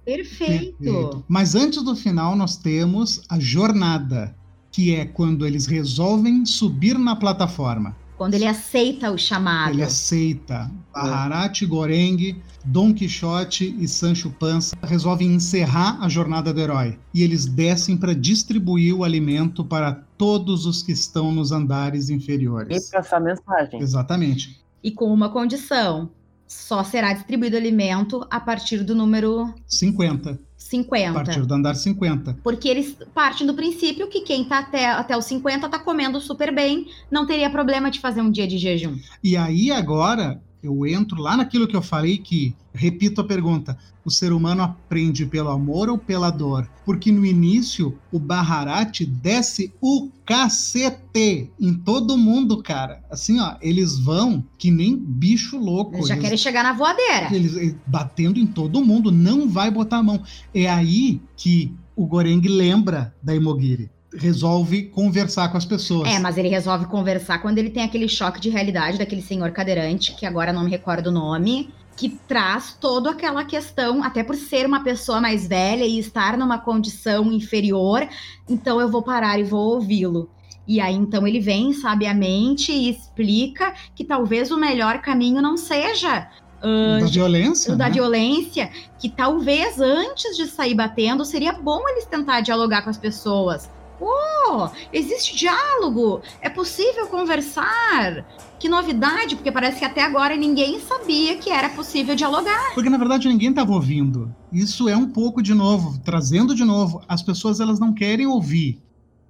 Perfeito. 0.04 0.76
Perfeito. 0.78 1.24
Mas 1.28 1.54
antes 1.54 1.82
do 1.82 1.96
final, 1.96 2.36
nós 2.36 2.56
temos 2.56 3.22
a 3.28 3.38
jornada, 3.38 4.34
que 4.70 4.94
é 4.94 5.04
quando 5.04 5.46
eles 5.46 5.66
resolvem 5.66 6.44
subir 6.44 6.98
na 6.98 7.16
plataforma. 7.16 7.96
Quando 8.16 8.34
ele 8.34 8.46
aceita 8.46 9.10
o 9.10 9.18
chamado. 9.18 9.72
Ele 9.72 9.82
aceita. 9.82 10.70
Baharati, 10.92 11.66
Goreng, 11.66 12.40
Dom 12.64 12.94
Quixote 12.94 13.76
e 13.78 13.88
Sancho 13.88 14.30
Panza 14.30 14.76
resolvem 14.82 15.34
encerrar 15.34 15.98
a 16.00 16.08
jornada 16.08 16.52
do 16.52 16.60
herói. 16.60 16.98
E 17.12 17.22
eles 17.22 17.44
descem 17.44 17.96
para 17.96 18.14
distribuir 18.14 18.94
o 18.94 19.02
alimento 19.02 19.64
para 19.64 19.92
todos 20.16 20.64
os 20.64 20.82
que 20.82 20.92
estão 20.92 21.32
nos 21.32 21.50
andares 21.50 22.08
inferiores. 22.08 22.88
E 22.88 22.92
passar 22.92 23.20
mensagem. 23.20 23.80
Exatamente. 23.80 24.60
E 24.82 24.92
com 24.92 25.12
uma 25.12 25.28
condição: 25.28 26.10
só 26.54 26.84
será 26.84 27.12
distribuído 27.12 27.56
alimento 27.56 28.26
a 28.30 28.38
partir 28.38 28.82
do 28.84 28.94
número 28.94 29.52
50. 29.66 30.38
50. 30.56 31.10
A 31.10 31.12
partir 31.12 31.44
do 31.44 31.54
andar 31.54 31.74
50. 31.74 32.38
Porque 32.42 32.68
eles 32.68 32.96
partem 33.12 33.46
do 33.46 33.54
princípio 33.54 34.08
que 34.08 34.22
quem 34.22 34.44
tá 34.44 34.60
até, 34.60 34.86
até 34.86 35.16
os 35.16 35.24
50 35.26 35.68
tá 35.68 35.78
comendo 35.78 36.20
super 36.20 36.54
bem, 36.54 36.86
não 37.10 37.26
teria 37.26 37.50
problema 37.50 37.90
de 37.90 38.00
fazer 38.00 38.22
um 38.22 38.30
dia 38.30 38.46
de 38.46 38.56
jejum. 38.56 38.96
E 39.22 39.36
aí 39.36 39.70
agora 39.70 40.40
eu 40.66 40.86
entro 40.86 41.20
lá 41.20 41.36
naquilo 41.36 41.68
que 41.68 41.76
eu 41.76 41.82
falei 41.82 42.18
que, 42.18 42.54
repito 42.72 43.20
a 43.20 43.24
pergunta, 43.24 43.76
o 44.04 44.10
ser 44.10 44.32
humano 44.32 44.62
aprende 44.62 45.26
pelo 45.26 45.50
amor 45.50 45.88
ou 45.88 45.98
pela 45.98 46.30
dor? 46.30 46.68
Porque 46.84 47.12
no 47.12 47.24
início 47.24 47.98
o 48.10 48.18
Baharati 48.18 49.04
desce 49.04 49.72
o 49.80 50.10
cacete 50.24 51.50
em 51.60 51.74
todo 51.74 52.16
mundo, 52.16 52.62
cara. 52.62 53.02
Assim, 53.10 53.40
ó, 53.40 53.56
eles 53.60 53.98
vão 53.98 54.44
que 54.58 54.70
nem 54.70 54.96
bicho 54.96 55.58
louco. 55.58 55.96
Eles 55.96 56.08
já 56.08 56.14
eles, 56.14 56.24
querem 56.24 56.38
chegar 56.38 56.62
na 56.62 56.72
voadeira. 56.72 57.34
Eles 57.34 57.76
batendo 57.86 58.38
em 58.38 58.46
todo 58.46 58.84
mundo, 58.84 59.12
não 59.12 59.48
vai 59.48 59.70
botar 59.70 59.98
a 59.98 60.02
mão. 60.02 60.22
É 60.54 60.68
aí 60.68 61.20
que 61.36 61.74
o 61.96 62.06
Goreng 62.06 62.40
lembra 62.46 63.14
da 63.22 63.34
Imogiri 63.34 63.90
resolve 64.16 64.84
conversar 64.84 65.48
com 65.48 65.56
as 65.56 65.64
pessoas. 65.64 66.08
É, 66.08 66.18
mas 66.18 66.36
ele 66.36 66.48
resolve 66.48 66.86
conversar 66.86 67.38
quando 67.38 67.58
ele 67.58 67.70
tem 67.70 67.82
aquele 67.82 68.08
choque 68.08 68.40
de 68.40 68.48
realidade 68.48 68.98
daquele 68.98 69.22
senhor 69.22 69.50
cadeirante, 69.50 70.14
que 70.14 70.26
agora 70.26 70.52
não 70.52 70.64
me 70.64 70.70
recordo 70.70 71.08
o 71.08 71.12
nome, 71.12 71.72
que 71.96 72.08
traz 72.08 72.76
toda 72.80 73.10
aquela 73.10 73.44
questão, 73.44 74.02
até 74.02 74.22
por 74.22 74.34
ser 74.34 74.66
uma 74.66 74.82
pessoa 74.82 75.20
mais 75.20 75.46
velha 75.46 75.84
e 75.84 75.98
estar 75.98 76.36
numa 76.36 76.58
condição 76.58 77.32
inferior, 77.32 78.06
então 78.48 78.80
eu 78.80 78.88
vou 78.88 79.02
parar 79.02 79.38
e 79.38 79.44
vou 79.44 79.74
ouvi-lo. 79.74 80.28
E 80.66 80.80
aí 80.80 80.94
então 80.94 81.26
ele 81.26 81.40
vem 81.40 81.72
sabiamente 81.72 82.72
e 82.72 82.88
explica 82.88 83.74
que 83.94 84.02
talvez 84.02 84.50
o 84.50 84.56
melhor 84.56 85.00
caminho 85.00 85.42
não 85.42 85.56
seja 85.56 86.28
Uh, 86.64 86.98
da 86.98 87.06
violência. 87.06 87.76
Da 87.76 87.84
né? 87.88 87.90
violência, 87.90 88.70
que 88.98 89.10
talvez 89.10 89.78
antes 89.78 90.34
de 90.34 90.46
sair 90.46 90.74
batendo, 90.74 91.22
seria 91.22 91.52
bom 91.52 91.86
eles 91.90 92.06
tentar 92.06 92.40
dialogar 92.40 92.80
com 92.80 92.88
as 92.88 92.96
pessoas. 92.96 93.68
Pô, 93.98 94.68
existe 94.92 95.36
diálogo, 95.36 96.20
é 96.40 96.50
possível 96.50 97.06
conversar. 97.06 98.24
Que 98.58 98.68
novidade, 98.68 99.36
porque 99.36 99.52
parece 99.52 99.78
que 99.78 99.84
até 99.84 100.02
agora 100.02 100.36
ninguém 100.36 100.80
sabia 100.80 101.36
que 101.36 101.50
era 101.50 101.68
possível 101.68 102.14
dialogar. 102.14 102.72
Porque 102.74 102.90
na 102.90 102.98
verdade 102.98 103.28
ninguém 103.28 103.50
estava 103.50 103.72
ouvindo. 103.72 104.34
Isso 104.52 104.88
é 104.88 104.96
um 104.96 105.08
pouco 105.08 105.42
de 105.42 105.54
novo, 105.54 105.98
trazendo 106.04 106.54
de 106.54 106.64
novo, 106.64 107.02
as 107.08 107.22
pessoas 107.22 107.60
elas 107.60 107.78
não 107.78 107.92
querem 107.92 108.26
ouvir. 108.26 108.82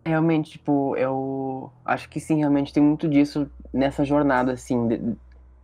Realmente, 0.06 0.52
tipo, 0.52 0.94
eu 0.96 1.70
acho 1.84 2.08
que 2.08 2.20
sim, 2.20 2.36
realmente 2.36 2.72
tem 2.72 2.82
muito 2.82 3.08
disso 3.08 3.50
nessa 3.72 4.04
jornada, 4.04 4.52
assim, 4.52 5.16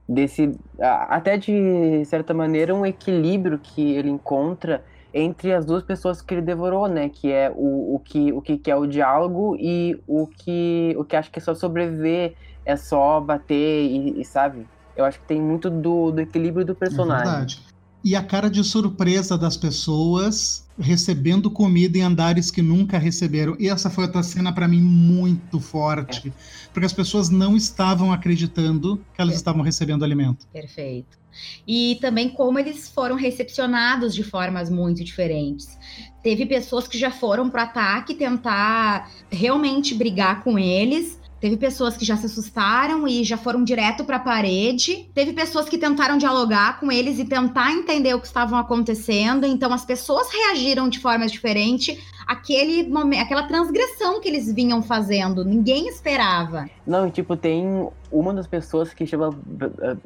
desse, 0.08 0.58
até 0.80 1.36
de 1.36 2.04
certa 2.06 2.34
maneira, 2.34 2.74
um 2.74 2.84
equilíbrio 2.84 3.58
que 3.58 3.92
ele 3.92 4.10
encontra 4.10 4.82
entre 5.12 5.52
as 5.52 5.64
duas 5.64 5.82
pessoas 5.82 6.22
que 6.22 6.34
ele 6.34 6.42
devorou, 6.42 6.88
né? 6.88 7.08
Que 7.08 7.30
é 7.32 7.50
o, 7.54 7.94
o, 7.96 7.98
que, 7.98 8.32
o 8.32 8.40
que 8.40 8.56
quer 8.56 8.76
o 8.76 8.86
diálogo 8.86 9.56
e 9.58 10.00
o 10.06 10.26
que, 10.26 10.94
o 10.98 11.04
que 11.04 11.16
acha 11.16 11.30
que 11.30 11.38
é 11.38 11.42
só 11.42 11.54
sobreviver, 11.54 12.34
é 12.64 12.76
só 12.76 13.20
bater 13.20 13.84
e, 13.90 14.20
e 14.20 14.24
sabe? 14.24 14.66
Eu 14.96 15.04
acho 15.04 15.18
que 15.18 15.26
tem 15.26 15.40
muito 15.40 15.70
do, 15.70 16.10
do 16.10 16.20
equilíbrio 16.20 16.64
do 16.64 16.74
personagem. 16.74 17.26
É 17.26 17.30
verdade. 17.30 17.60
E 18.02 18.16
a 18.16 18.22
cara 18.22 18.48
de 18.48 18.64
surpresa 18.64 19.36
das 19.36 19.58
pessoas 19.58 20.66
recebendo 20.78 21.50
comida 21.50 21.98
em 21.98 22.00
andares 22.00 22.50
que 22.50 22.62
nunca 22.62 22.98
receberam. 22.98 23.54
E 23.58 23.68
essa 23.68 23.90
foi 23.90 24.04
outra 24.04 24.22
cena 24.22 24.52
para 24.52 24.66
mim 24.66 24.80
muito 24.80 25.60
forte, 25.60 26.28
é. 26.28 26.32
porque 26.72 26.86
as 26.86 26.92
pessoas 26.94 27.28
não 27.28 27.54
estavam 27.54 28.10
acreditando 28.10 28.96
que 29.14 29.20
elas 29.20 29.34
é. 29.34 29.36
estavam 29.36 29.62
recebendo 29.62 30.02
alimento. 30.02 30.46
Perfeito 30.50 31.19
e 31.66 31.98
também 32.00 32.28
como 32.28 32.58
eles 32.58 32.88
foram 32.88 33.16
recepcionados 33.16 34.14
de 34.14 34.22
formas 34.22 34.70
muito 34.70 35.04
diferentes. 35.04 35.78
Teve 36.22 36.44
pessoas 36.46 36.86
que 36.86 36.98
já 36.98 37.10
foram 37.10 37.48
para 37.48 37.62
ataque 37.62 38.14
tentar 38.14 39.10
realmente 39.30 39.94
brigar 39.94 40.42
com 40.42 40.58
eles. 40.58 41.18
Teve 41.40 41.56
pessoas 41.56 41.96
que 41.96 42.04
já 42.04 42.18
se 42.18 42.26
assustaram 42.26 43.08
e 43.08 43.24
já 43.24 43.38
foram 43.38 43.64
direto 43.64 44.04
para 44.04 44.16
a 44.16 44.20
parede. 44.20 45.10
Teve 45.14 45.32
pessoas 45.32 45.70
que 45.70 45.78
tentaram 45.78 46.18
dialogar 46.18 46.78
com 46.78 46.92
eles 46.92 47.18
e 47.18 47.24
tentar 47.24 47.72
entender 47.72 48.12
o 48.12 48.20
que 48.20 48.26
estavam 48.26 48.58
acontecendo. 48.58 49.46
Então 49.46 49.72
as 49.72 49.84
pessoas 49.84 50.28
reagiram 50.30 50.86
de 50.90 50.98
formas 50.98 51.32
diferentes 51.32 51.98
aquele 52.30 52.88
momento, 52.88 53.22
aquela 53.22 53.42
transgressão 53.42 54.20
que 54.20 54.28
eles 54.28 54.52
vinham 54.52 54.80
fazendo. 54.80 55.44
Ninguém 55.44 55.88
esperava. 55.88 56.70
Não, 56.86 57.08
e 57.08 57.10
tipo, 57.10 57.36
tem 57.36 57.88
uma 58.12 58.32
das 58.32 58.46
pessoas 58.46 58.94
que 58.94 59.04
chama 59.04 59.36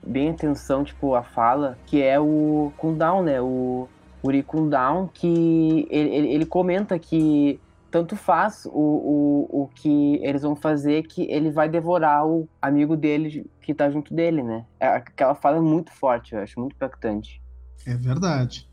bem 0.06 0.30
atenção, 0.30 0.82
tipo, 0.82 1.14
a 1.14 1.22
fala, 1.22 1.76
que 1.84 2.02
é 2.02 2.18
o 2.18 2.72
Kundown, 2.78 3.22
né? 3.22 3.42
O 3.42 3.86
Uri 4.22 4.42
Kundown, 4.42 5.06
que 5.12 5.86
ele, 5.90 6.28
ele 6.32 6.46
comenta 6.46 6.98
que 6.98 7.60
tanto 7.90 8.16
faz 8.16 8.64
o, 8.64 8.70
o, 8.72 9.64
o 9.64 9.68
que 9.74 10.18
eles 10.22 10.40
vão 10.40 10.56
fazer 10.56 11.02
que 11.02 11.30
ele 11.30 11.50
vai 11.50 11.68
devorar 11.68 12.26
o 12.26 12.48
amigo 12.60 12.96
dele 12.96 13.48
que 13.60 13.74
tá 13.74 13.90
junto 13.90 14.14
dele, 14.14 14.42
né? 14.42 14.64
É, 14.80 14.86
aquela 14.86 15.34
fala 15.34 15.58
é 15.58 15.60
muito 15.60 15.92
forte, 15.92 16.34
eu 16.34 16.40
acho, 16.40 16.58
muito 16.58 16.74
impactante. 16.74 17.42
É 17.86 17.94
verdade. 17.94 18.66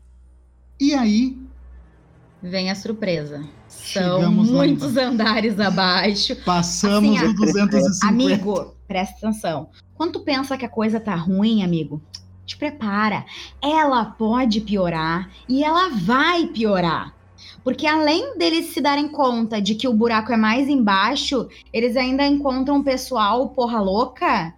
E 0.80 0.94
aí. 0.94 1.38
Vem 2.42 2.70
a 2.70 2.74
surpresa. 2.74 3.44
São 3.68 4.30
muitos 4.32 4.94
lá. 4.94 5.04
andares 5.04 5.60
abaixo. 5.60 6.34
Passamos 6.44 7.16
assim, 7.16 7.28
o 7.28 7.34
250. 7.34 8.06
Amigo, 8.06 8.74
presta 8.88 9.28
atenção. 9.28 9.68
Quando 9.94 10.14
tu 10.14 10.20
pensa 10.20 10.56
que 10.58 10.64
a 10.64 10.68
coisa 10.68 10.98
tá 10.98 11.14
ruim, 11.14 11.62
amigo, 11.62 12.02
te 12.44 12.56
prepara. 12.56 13.24
Ela 13.62 14.04
pode 14.04 14.60
piorar 14.60 15.30
e 15.48 15.62
ela 15.62 15.90
vai 15.90 16.46
piorar. 16.46 17.14
Porque 17.62 17.86
além 17.86 18.36
deles 18.36 18.66
se 18.66 18.80
darem 18.80 19.08
conta 19.08 19.60
de 19.60 19.74
que 19.74 19.86
o 19.86 19.94
buraco 19.94 20.32
é 20.32 20.36
mais 20.36 20.68
embaixo, 20.68 21.48
eles 21.72 21.96
ainda 21.96 22.26
encontram 22.26 22.76
um 22.76 22.82
pessoal 22.82 23.48
porra 23.50 23.80
louca 23.80 24.52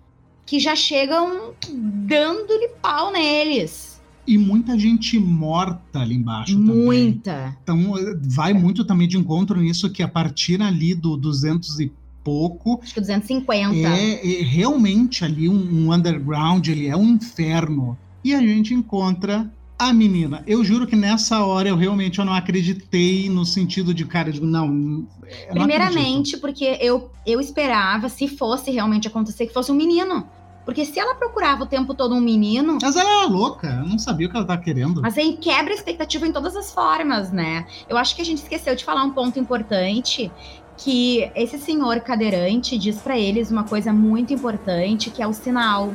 que 0.46 0.58
já 0.58 0.74
chegam 0.74 1.54
dando-lhe 1.68 2.68
pau 2.80 3.10
neles. 3.10 3.93
E 4.26 4.38
muita 4.38 4.78
gente 4.78 5.18
morta 5.18 6.00
ali 6.00 6.14
embaixo 6.14 6.58
muita. 6.58 6.72
também. 6.72 6.86
Muita. 6.86 7.58
Então 7.62 7.94
vai 8.22 8.52
muito 8.52 8.84
também 8.84 9.06
de 9.06 9.18
encontro 9.18 9.60
nisso 9.60 9.90
que 9.90 10.02
a 10.02 10.08
partir 10.08 10.62
ali 10.62 10.94
do 10.94 11.16
200 11.16 11.80
e 11.80 11.92
pouco. 12.22 12.80
Acho 12.82 12.94
que 12.94 13.00
250. 13.00 13.76
É, 13.76 14.40
é 14.40 14.42
realmente 14.42 15.24
ali 15.24 15.48
um, 15.48 15.86
um 15.86 15.92
underground, 15.92 16.66
ele 16.66 16.86
é 16.86 16.96
um 16.96 17.04
inferno. 17.04 17.98
E 18.24 18.34
a 18.34 18.40
gente 18.40 18.72
encontra 18.72 19.52
a 19.78 19.92
menina, 19.92 20.42
eu 20.46 20.64
juro 20.64 20.86
que 20.86 20.94
nessa 20.94 21.44
hora 21.44 21.68
eu 21.68 21.76
realmente 21.76 22.18
eu 22.18 22.24
não 22.24 22.32
acreditei 22.32 23.28
no 23.28 23.44
sentido 23.44 23.92
de, 23.92 24.04
cara, 24.04 24.30
de, 24.30 24.40
não. 24.40 24.68
não 24.68 25.06
Primeiramente, 25.50 26.36
porque 26.36 26.78
eu, 26.80 27.10
eu 27.26 27.40
esperava, 27.40 28.08
se 28.08 28.28
fosse 28.28 28.70
realmente 28.70 29.08
acontecer, 29.08 29.46
que 29.46 29.52
fosse 29.52 29.72
um 29.72 29.74
menino. 29.74 30.26
Porque 30.64 30.84
se 30.84 30.98
ela 30.98 31.14
procurava 31.14 31.64
o 31.64 31.66
tempo 31.66 31.94
todo 31.94 32.14
um 32.14 32.20
menino. 32.20 32.78
Mas 32.80 32.96
ela 32.96 33.22
era 33.22 33.26
louca, 33.26 33.66
eu 33.66 33.86
não 33.86 33.98
sabia 33.98 34.26
o 34.26 34.30
que 34.30 34.36
ela 34.36 34.44
estava 34.44 34.60
querendo. 34.60 35.02
Mas 35.02 35.18
aí 35.18 35.36
quebra 35.36 35.72
a 35.72 35.76
expectativa 35.76 36.26
em 36.26 36.32
todas 36.32 36.56
as 36.56 36.72
formas, 36.72 37.30
né? 37.30 37.66
Eu 37.88 37.96
acho 37.96 38.16
que 38.16 38.22
a 38.22 38.24
gente 38.24 38.38
esqueceu 38.38 38.74
de 38.74 38.84
falar 38.84 39.04
um 39.04 39.10
ponto 39.10 39.38
importante. 39.38 40.30
Que 40.76 41.30
esse 41.36 41.56
senhor 41.56 42.00
cadeirante 42.00 42.76
diz 42.76 42.96
para 42.96 43.16
eles 43.16 43.48
uma 43.48 43.62
coisa 43.62 43.92
muito 43.92 44.34
importante, 44.34 45.08
que 45.08 45.22
é 45.22 45.26
o 45.26 45.32
sinal 45.32 45.94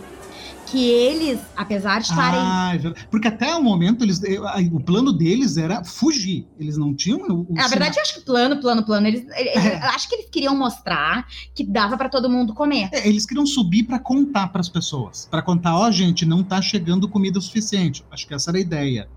que 0.69 0.89
eles, 0.89 1.39
apesar 1.55 1.99
de 1.99 2.07
estarem. 2.07 2.39
Ah, 2.39 2.75
é 2.75 3.07
porque 3.09 3.27
até 3.27 3.55
o 3.55 3.63
momento 3.63 4.03
eles, 4.03 4.21
o 4.71 4.79
plano 4.79 5.11
deles 5.11 5.57
era 5.57 5.83
fugir. 5.83 6.47
Eles 6.59 6.77
não 6.77 6.93
tinham. 6.93 7.19
O, 7.19 7.53
Na 7.53 7.67
verdade, 7.67 7.97
eu 7.97 8.01
acho 8.01 8.15
que 8.15 8.21
plano, 8.21 8.59
plano, 8.59 8.83
plano. 8.83 9.07
Eles, 9.07 9.25
é. 9.29 9.77
acho 9.87 10.07
que 10.07 10.15
eles 10.15 10.29
queriam 10.29 10.55
mostrar 10.55 11.27
que 11.53 11.63
dava 11.63 11.97
para 11.97 12.09
todo 12.09 12.29
mundo 12.29 12.53
comer. 12.53 12.89
É, 12.91 13.07
eles 13.07 13.25
queriam 13.25 13.45
subir 13.45 13.83
para 13.83 13.99
contar 13.99 14.47
para 14.49 14.61
as 14.61 14.69
pessoas, 14.69 15.27
para 15.29 15.41
contar, 15.41 15.75
ó, 15.75 15.87
oh, 15.87 15.91
gente, 15.91 16.25
não 16.25 16.43
tá 16.43 16.61
chegando 16.61 17.09
comida 17.09 17.39
o 17.39 17.41
suficiente. 17.41 18.05
Acho 18.11 18.27
que 18.27 18.33
essa 18.33 18.51
era 18.51 18.57
a 18.57 18.61
ideia. 18.61 19.09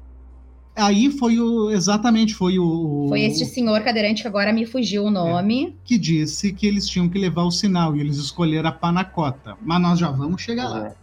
Aí 0.75 1.11
foi 1.11 1.39
o 1.39 1.71
exatamente 1.71 2.35
foi 2.35 2.59
o 2.59 3.05
foi 3.09 3.25
este 3.25 3.45
senhor 3.45 3.83
cadeirante 3.83 4.23
que 4.23 4.29
agora 4.29 4.55
me 4.55 4.65
fugiu 4.65 5.05
o 5.05 5.11
nome 5.11 5.67
é, 5.67 5.73
que 5.85 5.99
disse 5.99 6.51
que 6.51 6.67
eles 6.67 6.89
tinham 6.89 7.11
que 7.11 7.19
levar 7.19 7.43
o 7.43 7.51
sinal 7.51 7.95
e 7.95 8.01
eles 8.01 8.17
escolheram 8.17 8.71
a 8.71 8.73
panacota. 8.73 9.55
Mas 9.61 9.83
nós 9.83 9.99
já 9.99 10.11
vamos 10.11 10.41
chegar 10.41 10.69
lá. 10.71 10.95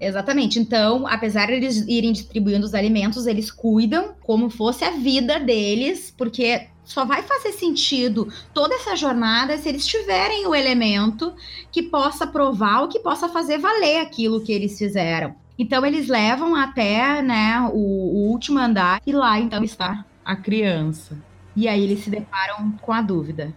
Exatamente. 0.00 0.58
Então, 0.58 1.06
apesar 1.06 1.46
de 1.46 1.54
eles 1.54 1.84
irem 1.88 2.12
distribuindo 2.12 2.64
os 2.64 2.74
alimentos, 2.74 3.26
eles 3.26 3.50
cuidam 3.50 4.14
como 4.20 4.48
fosse 4.48 4.84
a 4.84 4.90
vida 4.90 5.40
deles, 5.40 6.14
porque 6.16 6.68
só 6.84 7.04
vai 7.04 7.22
fazer 7.22 7.52
sentido 7.52 8.32
toda 8.54 8.74
essa 8.74 8.96
jornada 8.96 9.58
se 9.58 9.68
eles 9.68 9.86
tiverem 9.86 10.46
o 10.46 10.54
elemento 10.54 11.34
que 11.70 11.82
possa 11.82 12.26
provar 12.26 12.82
ou 12.82 12.88
que 12.88 13.00
possa 13.00 13.28
fazer 13.28 13.58
valer 13.58 14.00
aquilo 14.00 14.40
que 14.40 14.52
eles 14.52 14.78
fizeram. 14.78 15.34
Então 15.58 15.84
eles 15.84 16.08
levam 16.08 16.54
até, 16.54 17.20
né, 17.20 17.60
o, 17.72 17.76
o 17.76 18.30
último 18.30 18.58
andar 18.58 19.02
e 19.04 19.12
lá 19.12 19.38
então 19.38 19.62
está 19.64 20.04
a 20.24 20.36
criança. 20.36 21.18
E 21.56 21.66
aí 21.66 21.82
eles 21.82 22.04
se 22.04 22.10
deparam 22.10 22.72
com 22.80 22.92
a 22.92 23.02
dúvida: 23.02 23.54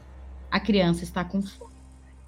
a 0.49 0.59
criança 0.59 1.03
está 1.03 1.23
com 1.23 1.41
fome 1.41 1.70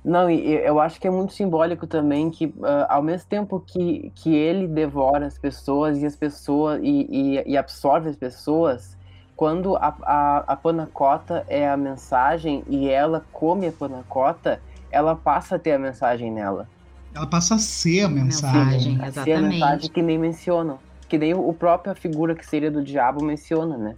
não, 0.04 0.30
e 0.30 0.54
eu 0.56 0.80
acho 0.82 1.00
que 1.00 1.08
é 1.08 1.12
muito 1.12 1.34
simbólico 1.34 1.88
também 1.88 2.30
que, 2.30 2.48
uh, 2.48 2.86
ao 2.90 3.02
mesmo 3.02 3.28
tempo 3.30 3.64
que, 3.66 4.12
que 4.16 4.36
ele 4.36 4.68
devora 4.68 5.26
as 5.26 5.38
pessoas 5.38 6.02
e 6.02 6.06
as 6.06 6.16
pessoas 6.16 6.82
e, 6.84 7.08
e, 7.10 7.44
e 7.52 7.58
absorve 7.58 8.10
as 8.10 8.16
pessoas, 8.18 8.98
quando 9.36 9.78
a, 9.78 9.96
a, 10.04 10.38
a 10.48 10.56
panacota 10.58 11.46
é 11.48 11.70
a 11.70 11.78
mensagem 11.78 12.64
e 12.68 12.90
ela 12.90 13.26
come 13.32 13.68
a 13.68 13.72
panacota, 13.72 14.62
ela 14.92 15.16
passa 15.16 15.56
a 15.56 15.60
ter 15.60 15.72
a 15.72 15.80
mensagem 15.80 16.30
nela. 16.32 16.68
Ela 17.16 17.28
passa 17.28 17.56
a 17.56 17.60
ser 17.60 18.02
a 18.02 18.10
mensagem. 18.10 18.98
mensagem 18.98 19.08
exatamente. 19.08 19.20
A 19.20 19.24
ser 19.24 19.34
a 19.34 19.42
mensagem 19.42 19.90
que 19.90 20.02
nem 20.02 20.18
mencionam. 20.18 20.80
Que 21.08 21.18
nem 21.18 21.34
o 21.34 21.54
próprio 21.54 21.96
figura 21.96 22.36
que 22.36 22.46
seria 22.46 22.72
do 22.72 22.84
diabo 22.84 23.24
menciona, 23.24 23.78
né? 23.78 23.96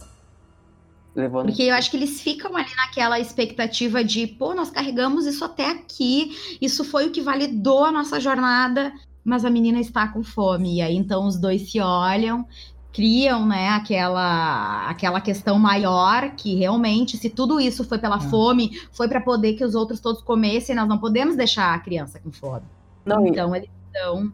Levando... 1.16 1.46
Porque 1.46 1.62
eu 1.62 1.74
acho 1.74 1.90
que 1.90 1.96
eles 1.96 2.20
ficam 2.20 2.54
ali 2.54 2.68
naquela 2.76 3.18
expectativa 3.18 4.04
de, 4.04 4.26
pô, 4.26 4.54
nós 4.54 4.70
carregamos 4.70 5.24
isso 5.24 5.42
até 5.46 5.70
aqui, 5.70 6.58
isso 6.60 6.84
foi 6.84 7.06
o 7.06 7.10
que 7.10 7.22
validou 7.22 7.86
a 7.86 7.90
nossa 7.90 8.20
jornada, 8.20 8.92
mas 9.24 9.42
a 9.42 9.50
menina 9.50 9.80
está 9.80 10.06
com 10.08 10.22
fome. 10.22 10.76
E 10.76 10.82
aí 10.82 10.94
então 10.94 11.26
os 11.26 11.38
dois 11.38 11.70
se 11.70 11.80
olham, 11.80 12.46
criam, 12.92 13.46
né, 13.46 13.70
aquela 13.70 14.90
aquela 14.90 15.20
questão 15.20 15.58
maior 15.58 16.32
que 16.36 16.54
realmente 16.54 17.16
se 17.16 17.30
tudo 17.30 17.58
isso 17.58 17.82
foi 17.82 17.98
pela 17.98 18.16
é. 18.16 18.20
fome, 18.20 18.78
foi 18.92 19.08
para 19.08 19.20
poder 19.20 19.54
que 19.54 19.64
os 19.64 19.74
outros 19.74 20.00
todos 20.00 20.20
comessem, 20.20 20.76
nós 20.76 20.86
não 20.86 20.98
podemos 20.98 21.34
deixar 21.34 21.74
a 21.74 21.78
criança 21.78 22.20
com 22.20 22.30
fome. 22.30 22.66
Não, 23.06 23.26
então 23.26 23.54
e... 23.54 23.58
eles 23.58 23.70
estão 23.86 24.30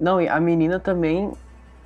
Não, 0.00 0.20
e 0.20 0.28
a 0.28 0.40
menina 0.40 0.80
também 0.80 1.30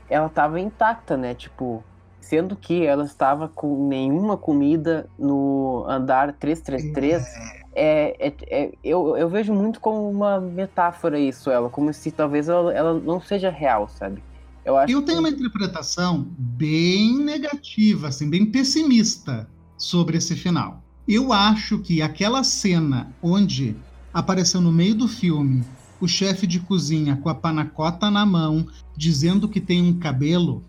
ela 0.09 0.31
tava 0.31 0.59
intacta, 0.59 1.19
né? 1.19 1.35
Tipo, 1.35 1.85
sendo 2.29 2.57
que 2.57 2.85
ela 2.85 3.05
estava 3.05 3.49
com 3.49 3.89
nenhuma 3.89 4.37
comida 4.37 5.09
no 5.19 5.85
andar 5.89 6.33
333. 6.33 7.25
É, 7.75 8.29
é, 8.29 8.35
é, 8.49 8.73
eu, 8.83 9.17
eu 9.17 9.29
vejo 9.29 9.55
muito 9.55 9.81
como 9.81 10.11
uma 10.11 10.41
metáfora 10.41 11.19
isso, 11.19 11.51
ela, 11.51 11.69
como 11.69 11.93
se 11.93 12.11
talvez 12.11 12.49
ela, 12.49 12.73
ela 12.73 12.95
não 12.95 13.21
seja 13.21 13.51
real, 13.51 13.89
sabe? 13.89 14.23
Eu, 14.65 14.77
acho 14.77 14.93
eu 14.93 15.03
tenho 15.03 15.19
que... 15.19 15.25
uma 15.25 15.31
interpretação 15.31 16.27
bem 16.37 17.17
negativa, 17.19 18.09
assim, 18.09 18.29
bem 18.29 18.47
pessimista 18.47 19.49
sobre 19.79 20.17
esse 20.17 20.35
final. 20.35 20.83
Eu 21.07 21.33
acho 21.33 21.79
que 21.79 22.03
aquela 22.03 22.43
cena 22.43 23.13
onde 23.23 23.77
apareceu 24.13 24.61
no 24.61 24.73
meio 24.73 24.95
do 24.95 25.07
filme 25.07 25.63
o 26.01 26.09
chefe 26.09 26.47
de 26.47 26.61
cozinha 26.61 27.17
com 27.17 27.29
a 27.29 27.35
panacota 27.35 28.11
na 28.11 28.27
mão, 28.27 28.67
dizendo 28.97 29.49
que 29.49 29.61
tem 29.61 29.83
um 29.83 29.99
cabelo, 29.99 30.63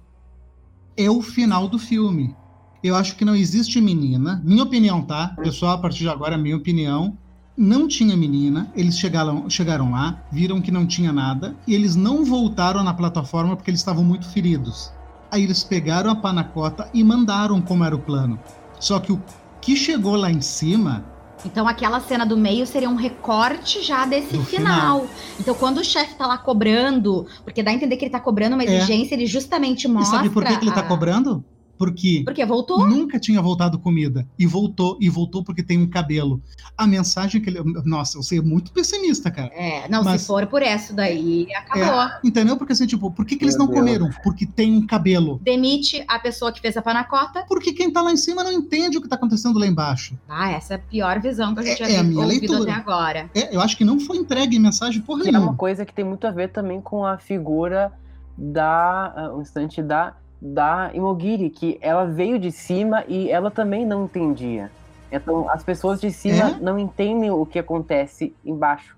é 0.98 1.10
o 1.10 1.22
final 1.22 1.68
do 1.68 1.78
filme. 1.78 2.36
Eu 2.84 2.96
acho 2.96 3.16
que 3.16 3.24
não 3.24 3.36
existe 3.36 3.80
menina. 3.80 4.42
Minha 4.44 4.64
opinião, 4.64 5.02
tá? 5.02 5.30
Pessoal, 5.38 5.74
a 5.74 5.78
partir 5.78 6.00
de 6.00 6.10
agora, 6.10 6.38
minha 6.38 6.58
opinião. 6.58 7.18
Não 7.56 7.88
tinha 7.88 8.16
menina, 8.16 8.72
eles 8.76 9.00
chegaram, 9.00 9.50
chegaram 9.50 9.92
lá, 9.92 10.22
viram 10.32 10.62
que 10.62 10.70
não 10.70 10.86
tinha 10.86 11.12
nada, 11.12 11.56
e 11.66 11.74
eles 11.74 11.96
não 11.96 12.24
voltaram 12.24 12.84
na 12.84 12.94
plataforma 12.94 13.56
porque 13.56 13.72
eles 13.72 13.80
estavam 13.80 14.04
muito 14.04 14.28
feridos. 14.28 14.92
Aí 15.32 15.44
eles 15.44 15.64
pegaram 15.64 16.12
a 16.12 16.16
panacota 16.16 16.88
e 16.94 17.04
mandaram 17.04 17.60
como 17.60 17.84
era 17.84 17.96
o 17.96 18.00
plano. 18.00 18.40
Só 18.80 19.00
que 19.00 19.12
o 19.12 19.20
que 19.60 19.76
chegou 19.76 20.16
lá 20.16 20.32
em 20.32 20.40
cima 20.40 21.04
então 21.46 21.68
aquela 21.68 22.00
cena 22.00 22.26
do 22.26 22.36
meio 22.36 22.66
seria 22.66 22.90
um 22.90 22.96
recorte 22.96 23.84
já 23.84 24.06
desse 24.06 24.38
final. 24.44 25.02
final. 25.02 25.08
Então 25.40 25.54
quando 25.56 25.80
o 25.80 25.84
chefe 25.84 26.16
tá 26.16 26.26
lá 26.26 26.38
cobrando, 26.38 27.26
porque 27.44 27.62
dá 27.62 27.72
a 27.72 27.74
entender 27.74 27.98
que 27.98 28.06
ele 28.06 28.12
tá 28.12 28.20
cobrando 28.20 28.56
uma 28.56 28.64
é. 28.64 28.66
exigência, 28.66 29.14
é. 29.14 29.18
ele 29.18 29.28
justamente 29.28 29.88
mostra. 29.88 30.18
E 30.18 30.20
sabe 30.20 30.30
por 30.30 30.44
que, 30.44 30.58
que 30.58 30.66
ele 30.66 30.76
tá 30.76 30.84
cobrando? 30.84 31.44
Porque, 31.78 32.24
porque 32.26 32.46
voltou? 32.46 32.88
nunca 32.88 33.20
tinha 33.20 33.42
voltado 33.42 33.78
comida. 33.78 34.28
E 34.38 34.46
voltou, 34.46 34.98
e 35.00 35.10
voltou 35.10 35.44
porque 35.44 35.62
tem 35.62 35.78
um 35.78 35.88
cabelo. 35.88 36.42
A 36.78 36.88
mensagem 36.88 37.42
que 37.42 37.50
ele. 37.50 37.60
Nossa, 37.86 38.18
eu 38.18 38.24
sei, 38.24 38.40
é 38.40 38.42
muito 38.42 38.72
pessimista, 38.72 39.30
cara. 39.30 39.52
É, 39.54 39.88
não, 39.88 40.04
Mas, 40.04 40.22
se 40.22 40.28
for 40.28 40.48
por 40.48 40.62
essa 40.62 40.94
daí, 40.94 41.48
acabou. 41.56 42.02
É, 42.02 42.20
entendeu? 42.24 42.58
Porque 42.58 42.74
assim, 42.74 42.88
tipo, 42.88 43.12
por 43.12 43.26
que, 43.26 43.36
que 43.36 43.46
eles 43.46 43.58
não 43.58 43.68
Deus. 43.68 43.78
comeram? 43.78 44.10
Porque 44.24 44.46
tem 44.46 44.76
um 44.76 44.86
cabelo. 44.86 45.40
Demite 45.44 46.04
a 46.08 46.20
pessoa 46.20 46.52
que 46.52 46.60
fez 46.60 46.76
a 46.76 46.82
panacota. 46.82 47.46
Porque 47.48 47.74
quem 47.74 47.92
tá 47.92 48.02
lá 48.02 48.12
em 48.12 48.18
cima 48.18 48.44
não 48.44 48.52
entende 48.52 48.98
o 48.98 49.02
que 49.02 49.08
tá 49.08 49.16
acontecendo 49.16 49.60
lá 49.60 49.68
embaixo. 49.68 50.18
Ah, 50.28 50.52
essa 50.52 50.74
é 50.74 50.78
a 50.78 50.80
pior 50.80 51.20
visão 51.20 51.54
que 51.54 51.62
a 51.62 51.64
gente 51.64 51.84
é, 51.84 51.90
já 51.90 51.98
é 51.98 52.02
ouvido 52.02 52.26
leitura. 52.26 52.64
até 52.64 52.72
agora. 52.72 53.30
É, 53.36 53.56
eu 53.56 53.62
acho 53.62 53.78
que 53.78 53.86
não 53.86 54.00
foi 54.00 54.18
entregue 54.18 54.58
mensagem 54.58 55.02
por 55.02 55.26
É 55.26 55.38
uma 55.38 55.56
coisa 55.56 55.86
que 55.86 55.94
tem 55.94 56.06
muito 56.06 56.26
a 56.26 56.32
ver 56.32 56.50
também 56.50 56.82
com 56.82 57.06
a 57.06 57.18
figura 57.18 57.92
da. 58.38 59.32
Uh, 59.32 59.38
um 59.38 59.42
instante 59.42 59.82
da 59.82 60.16
da 60.42 60.92
Imogiri, 60.94 61.50
que 61.50 61.78
ela 61.82 62.06
veio 62.06 62.38
de 62.40 62.52
cima 62.52 63.04
e 63.08 63.30
ela 63.30 63.50
também 63.50 63.86
não 63.86 64.06
entendia. 64.06 64.72
Então, 65.12 65.50
as 65.50 65.64
pessoas 65.64 66.02
de 66.02 66.12
cima 66.12 66.52
É? 66.52 66.60
não 66.60 66.78
entendem 66.78 67.32
o 67.32 67.46
que 67.46 67.58
acontece 67.58 68.36
embaixo. 68.46 68.98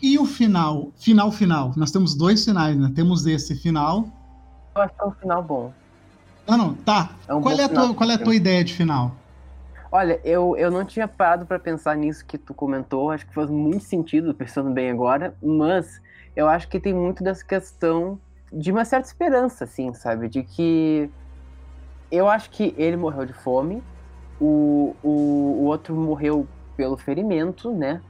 E 0.00 0.18
o 0.18 0.24
final? 0.24 0.92
Final, 0.96 1.32
final. 1.32 1.72
Nós 1.76 1.90
temos 1.90 2.14
dois 2.14 2.44
finais, 2.44 2.76
né? 2.78 2.92
Temos 2.94 3.26
esse 3.26 3.54
final. 3.54 4.06
Eu 4.74 4.82
acho 4.82 4.94
que 4.94 5.02
é 5.02 5.06
um 5.06 5.12
final 5.12 5.42
bom. 5.42 5.72
Não, 6.46 6.56
não, 6.56 6.74
tá. 6.74 7.10
É 7.26 7.34
um 7.34 7.40
qual, 7.40 7.58
é 7.58 7.68
tua, 7.68 7.94
qual 7.94 8.10
é 8.10 8.14
a 8.14 8.18
tua 8.18 8.34
ideia 8.34 8.62
de 8.62 8.74
final? 8.74 9.16
Olha, 9.90 10.20
eu, 10.24 10.56
eu 10.56 10.70
não 10.70 10.84
tinha 10.84 11.08
parado 11.08 11.46
pra 11.46 11.58
pensar 11.58 11.96
nisso 11.96 12.24
que 12.24 12.36
tu 12.36 12.52
comentou, 12.52 13.10
acho 13.10 13.26
que 13.26 13.34
faz 13.34 13.48
muito 13.48 13.84
sentido, 13.84 14.34
pensando 14.34 14.70
bem 14.70 14.90
agora, 14.90 15.34
mas 15.42 16.00
eu 16.34 16.48
acho 16.48 16.68
que 16.68 16.78
tem 16.78 16.92
muito 16.92 17.24
dessa 17.24 17.44
questão 17.44 18.18
de 18.52 18.70
uma 18.70 18.84
certa 18.84 19.08
esperança, 19.08 19.64
assim, 19.64 19.92
sabe? 19.94 20.28
De 20.28 20.42
que 20.42 21.10
eu 22.10 22.28
acho 22.28 22.50
que 22.50 22.74
ele 22.76 22.96
morreu 22.96 23.26
de 23.26 23.32
fome, 23.32 23.82
o, 24.40 24.94
o, 25.02 25.10
o 25.10 25.64
outro 25.64 25.94
morreu 25.94 26.46
pelo 26.76 26.96
ferimento, 26.96 27.74
né? 27.74 28.02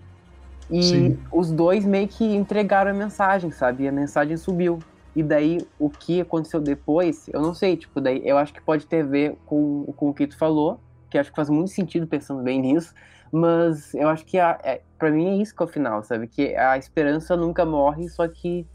E 0.70 0.82
Sim. 0.82 1.22
os 1.32 1.52
dois 1.52 1.84
meio 1.84 2.08
que 2.08 2.24
entregaram 2.24 2.90
a 2.90 2.94
mensagem, 2.94 3.50
sabe? 3.50 3.84
E 3.84 3.88
a 3.88 3.92
mensagem 3.92 4.36
subiu. 4.36 4.78
E 5.14 5.22
daí, 5.22 5.58
o 5.78 5.88
que 5.88 6.20
aconteceu 6.20 6.60
depois, 6.60 7.26
eu 7.28 7.40
não 7.40 7.54
sei, 7.54 7.76
tipo, 7.76 8.00
daí 8.00 8.20
eu 8.24 8.36
acho 8.36 8.52
que 8.52 8.60
pode 8.60 8.86
ter 8.86 9.02
a 9.02 9.06
ver 9.06 9.36
com, 9.46 9.84
com 9.96 10.10
o 10.10 10.14
que 10.14 10.26
tu 10.26 10.36
falou, 10.36 10.78
que 11.08 11.16
acho 11.16 11.30
que 11.30 11.36
faz 11.36 11.48
muito 11.48 11.70
sentido 11.70 12.06
pensando 12.06 12.42
bem 12.42 12.60
nisso, 12.60 12.92
mas 13.32 13.94
eu 13.94 14.08
acho 14.08 14.26
que 14.26 14.38
a, 14.38 14.58
é, 14.62 14.82
para 14.98 15.10
mim 15.10 15.28
é 15.28 15.42
isso 15.42 15.54
que 15.54 15.62
é 15.62 15.66
o 15.66 15.68
final, 15.68 16.02
sabe? 16.02 16.28
Que 16.28 16.54
a 16.54 16.76
esperança 16.76 17.34
nunca 17.34 17.64
morre, 17.64 18.08
só 18.10 18.28
que 18.28 18.66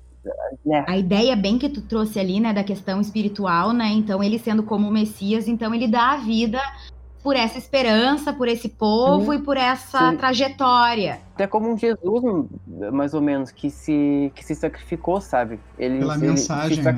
né, 0.66 0.86
A 0.88 0.98
ideia 0.98 1.36
bem 1.36 1.58
que 1.58 1.70
tu 1.70 1.82
trouxe 1.82 2.20
ali, 2.20 2.40
né, 2.40 2.54
da 2.54 2.64
questão 2.64 3.02
espiritual, 3.02 3.74
né? 3.74 3.90
Então, 3.90 4.24
ele 4.24 4.38
sendo 4.38 4.64
como 4.64 4.88
o 4.88 4.92
Messias, 4.92 5.48
então 5.48 5.74
ele 5.74 5.88
dá 5.88 6.12
a 6.12 6.18
vida 6.18 6.60
por 7.24 7.36
essa 7.36 7.58
esperança, 7.58 8.34
por 8.34 8.48
esse 8.48 8.68
povo 8.68 9.32
Sim. 9.32 9.40
e 9.40 9.42
por 9.44 9.56
essa 9.56 10.10
Sim. 10.10 10.18
trajetória. 10.18 11.20
até 11.34 11.46
como 11.46 11.72
um 11.72 11.78
Jesus, 11.78 12.48
mais 12.92 13.14
ou 13.14 13.22
menos, 13.22 13.52
que 13.52 13.70
se, 13.70 14.32
que 14.36 14.44
se 14.44 14.56
sacrificou, 14.56 15.22
sabe? 15.22 15.60
Ele, 15.78 16.00
Pela 16.00 16.16
ele 16.16 16.28
mensagem, 16.28 16.78
se 16.78 16.82
né? 16.82 16.92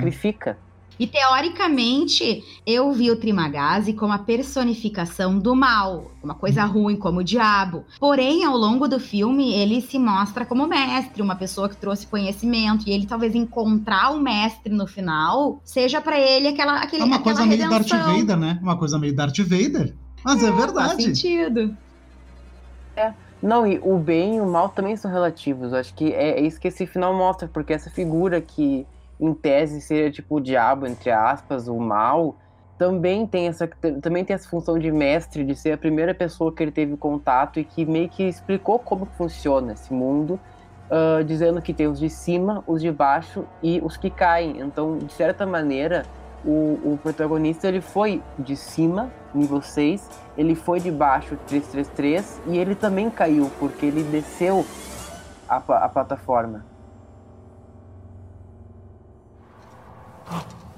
E 1.00 1.08
teoricamente, 1.08 2.44
eu 2.66 2.92
vi 2.92 3.10
o 3.10 3.16
Trimagazi 3.16 3.94
como 3.94 4.14
a 4.14 4.20
personificação 4.20 5.40
do 5.40 5.56
mal, 5.56 6.12
uma 6.24 6.36
coisa 6.36 6.64
ruim, 6.66 6.96
como 6.96 7.20
o 7.20 7.24
diabo. 7.24 7.84
Porém, 8.00 8.44
ao 8.46 8.56
longo 8.56 8.88
do 8.88 9.00
filme, 9.00 9.54
ele 9.54 9.82
se 9.82 9.98
mostra 9.98 10.46
como 10.46 10.68
mestre, 10.68 11.22
uma 11.22 11.36
pessoa 11.36 11.68
que 11.68 11.76
trouxe 11.76 12.08
conhecimento, 12.08 12.88
e 12.88 12.92
ele 12.92 13.06
talvez 13.06 13.34
encontrar 13.36 14.12
o 14.12 14.20
mestre 14.20 14.74
no 14.74 14.88
final 14.88 15.60
seja 15.64 16.00
pra 16.02 16.20
ele 16.20 16.48
aquela 16.50 16.80
aquele 16.80 17.02
É 17.02 17.06
uma 17.06 17.18
aquela 17.18 17.36
coisa 17.36 17.46
meio 17.46 17.70
Darth. 17.70 17.90
Vader, 17.90 18.38
né? 18.38 18.60
Uma 18.62 18.78
coisa 18.78 19.00
meio 19.00 19.16
Darth 19.16 19.40
Vader. 19.40 19.94
Mas 20.24 20.44
é, 20.44 20.52
Faz 20.52 20.66
verdade. 20.66 21.04
sentido. 21.04 21.76
Não, 23.42 23.68
e 23.68 23.78
o 23.84 23.98
bem 23.98 24.38
e 24.38 24.42
o 24.42 24.46
mal 24.46 24.70
também 24.70 24.96
são 24.96 25.12
relativos. 25.12 25.74
Eu 25.74 25.80
acho 25.80 25.94
que 25.94 26.14
é, 26.14 26.40
é 26.40 26.42
isso 26.42 26.58
que 26.58 26.70
esse 26.70 26.86
final 26.88 27.14
mostra, 27.14 27.46
porque 27.46 27.74
essa 27.74 27.90
figura 27.90 28.40
que, 28.40 28.88
em 29.20 29.34
tese, 29.34 29.82
seria 29.82 30.12
tipo 30.12 30.38
o 30.38 30.42
diabo, 30.42 30.86
entre 30.88 31.12
aspas, 31.12 31.68
o 31.68 31.78
mal, 31.78 32.36
também 32.78 33.26
tem 33.26 33.48
essa, 33.48 33.68
também 34.02 34.26
tem 34.26 34.34
essa 34.34 34.50
função 34.50 34.78
de 34.78 34.92
mestre, 34.92 35.44
de 35.44 35.56
ser 35.56 35.74
a 35.74 35.78
primeira 35.78 36.14
pessoa 36.14 36.54
que 36.54 36.62
ele 36.62 36.72
teve 36.72 36.98
contato 36.98 37.60
e 37.60 37.64
que 37.64 37.86
meio 37.86 38.10
que 38.10 38.24
explicou 38.24 38.80
como 38.80 39.06
funciona 39.06 39.74
esse 39.74 39.94
mundo, 39.94 40.40
ah, 40.90 41.24
dizendo 41.24 41.62
que 41.62 41.74
tem 41.74 41.88
os 41.88 42.00
de 42.00 42.10
cima, 42.10 42.64
os 42.68 42.82
de 42.82 42.92
baixo 42.92 43.46
e 43.62 43.82
os 43.84 43.98
que 43.98 44.10
caem. 44.10 44.60
Então, 44.60 44.98
de 44.98 45.12
certa 45.14 45.46
maneira, 45.46 46.06
o, 46.46 46.80
o 46.84 47.00
protagonista 47.02 47.68
ele 47.68 47.82
foi 47.82 48.22
de 48.38 48.56
cima, 48.56 49.10
nível 49.34 49.62
6, 49.62 50.10
ele 50.38 50.56
foi 50.56 50.80
de 50.80 50.92
baixo 50.92 51.38
333 51.48 52.42
e 52.48 52.58
ele 52.58 52.76
também 52.76 53.10
caiu 53.10 53.50
porque 53.60 53.86
ele 53.86 54.04
desceu 54.04 54.66
a, 55.48 55.56
a 55.56 55.90
plataforma. 55.90 56.66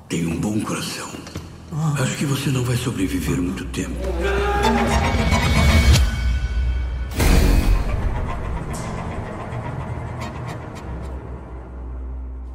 Tem 0.07 0.25
um 0.25 0.39
bom 0.39 0.59
coração. 0.61 1.09
Acho 2.01 2.17
que 2.17 2.25
você 2.25 2.49
não 2.49 2.63
vai 2.63 2.77
sobreviver 2.77 3.41
muito 3.41 3.65
tempo. 3.65 3.95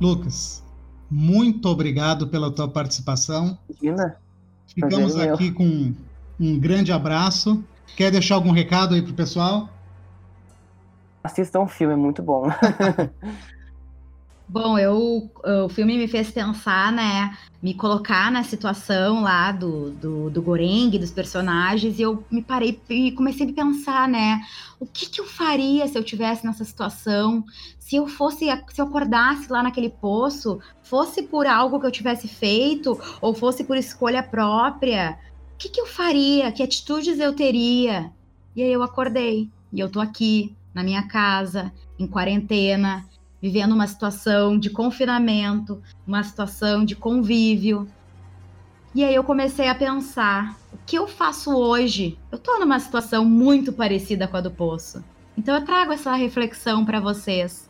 Lucas, 0.00 0.64
muito 1.10 1.68
obrigado 1.68 2.28
pela 2.28 2.50
tua 2.50 2.68
participação. 2.68 3.58
Imagina? 3.82 4.16
Ficamos 4.66 5.12
Prazer 5.12 5.22
é 5.22 5.26
meu. 5.26 5.34
aqui 5.34 5.50
com 5.50 5.92
um 6.38 6.58
grande 6.58 6.92
abraço. 6.92 7.62
Quer 7.96 8.10
deixar 8.10 8.36
algum 8.36 8.52
recado 8.52 8.94
aí 8.94 9.02
pro 9.02 9.12
pessoal? 9.12 9.68
Assistam 11.22 11.60
o 11.60 11.68
filme, 11.68 11.92
é 11.92 11.96
muito 11.96 12.22
bom. 12.22 12.48
Bom, 14.52 14.76
eu, 14.76 15.30
o 15.64 15.68
filme 15.68 15.96
me 15.96 16.08
fez 16.08 16.32
pensar, 16.32 16.90
né? 16.90 17.38
Me 17.62 17.72
colocar 17.72 18.32
na 18.32 18.42
situação 18.42 19.22
lá 19.22 19.52
do, 19.52 19.92
do, 19.92 20.28
do 20.28 20.42
Goreng, 20.42 20.90
dos 20.98 21.12
personagens, 21.12 22.00
e 22.00 22.02
eu 22.02 22.24
me 22.28 22.42
parei 22.42 22.80
e 22.88 23.12
comecei 23.12 23.48
a 23.48 23.52
pensar, 23.52 24.08
né? 24.08 24.40
O 24.80 24.86
que, 24.86 25.08
que 25.08 25.20
eu 25.20 25.24
faria 25.24 25.86
se 25.86 25.96
eu 25.96 26.02
tivesse 26.02 26.44
nessa 26.44 26.64
situação? 26.64 27.44
Se 27.78 27.94
eu 27.94 28.08
fosse, 28.08 28.46
se 28.70 28.80
eu 28.80 28.86
acordasse 28.86 29.52
lá 29.52 29.62
naquele 29.62 29.88
poço, 29.88 30.58
fosse 30.82 31.22
por 31.22 31.46
algo 31.46 31.78
que 31.78 31.86
eu 31.86 31.92
tivesse 31.92 32.26
feito, 32.26 33.00
ou 33.20 33.32
fosse 33.32 33.62
por 33.62 33.76
escolha 33.76 34.20
própria, 34.20 35.16
o 35.54 35.58
que, 35.58 35.68
que 35.68 35.80
eu 35.80 35.86
faria? 35.86 36.50
Que 36.50 36.64
atitudes 36.64 37.20
eu 37.20 37.32
teria? 37.32 38.10
E 38.56 38.64
aí 38.64 38.72
eu 38.72 38.82
acordei, 38.82 39.48
e 39.72 39.78
eu 39.78 39.88
tô 39.88 40.00
aqui, 40.00 40.56
na 40.74 40.82
minha 40.82 41.06
casa, 41.06 41.72
em 41.96 42.06
quarentena, 42.08 43.08
vivendo 43.40 43.72
uma 43.72 43.86
situação 43.86 44.58
de 44.58 44.70
confinamento, 44.70 45.82
uma 46.06 46.22
situação 46.22 46.84
de 46.84 46.94
convívio. 46.94 47.88
E 48.94 49.04
aí 49.04 49.14
eu 49.14 49.24
comecei 49.24 49.68
a 49.68 49.74
pensar, 49.74 50.58
o 50.72 50.78
que 50.84 50.96
eu 50.96 51.06
faço 51.06 51.54
hoje? 51.56 52.18
Eu 52.30 52.38
tô 52.38 52.58
numa 52.58 52.78
situação 52.78 53.24
muito 53.24 53.72
parecida 53.72 54.26
com 54.26 54.36
a 54.36 54.40
do 54.40 54.50
poço. 54.50 55.02
Então 55.36 55.54
eu 55.54 55.64
trago 55.64 55.92
essa 55.92 56.14
reflexão 56.14 56.84
para 56.84 57.00
vocês. 57.00 57.68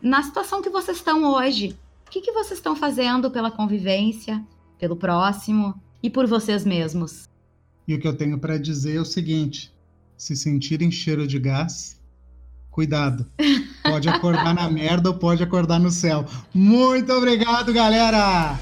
Na 0.00 0.22
situação 0.22 0.60
que 0.60 0.70
vocês 0.70 0.98
estão 0.98 1.24
hoje, 1.24 1.76
o 2.06 2.10
que, 2.10 2.20
que 2.20 2.32
vocês 2.32 2.58
estão 2.58 2.76
fazendo 2.76 3.30
pela 3.30 3.50
convivência, 3.50 4.44
pelo 4.78 4.96
próximo 4.96 5.74
e 6.02 6.10
por 6.10 6.26
vocês 6.26 6.64
mesmos? 6.64 7.28
E 7.86 7.94
o 7.94 8.00
que 8.00 8.06
eu 8.06 8.16
tenho 8.16 8.38
para 8.38 8.58
dizer 8.58 8.96
é 8.96 9.00
o 9.00 9.04
seguinte: 9.04 9.72
se 10.16 10.36
sentirem 10.36 10.90
cheiro 10.90 11.26
de 11.26 11.38
gás, 11.38 12.00
cuidado. 12.72 13.24
Pode 13.84 14.08
acordar 14.08 14.54
na 14.54 14.68
merda 14.68 15.10
ou 15.10 15.14
pode 15.14 15.42
acordar 15.42 15.78
no 15.78 15.90
céu. 15.90 16.24
Muito 16.52 17.12
obrigado, 17.12 17.72
galera! 17.72 18.58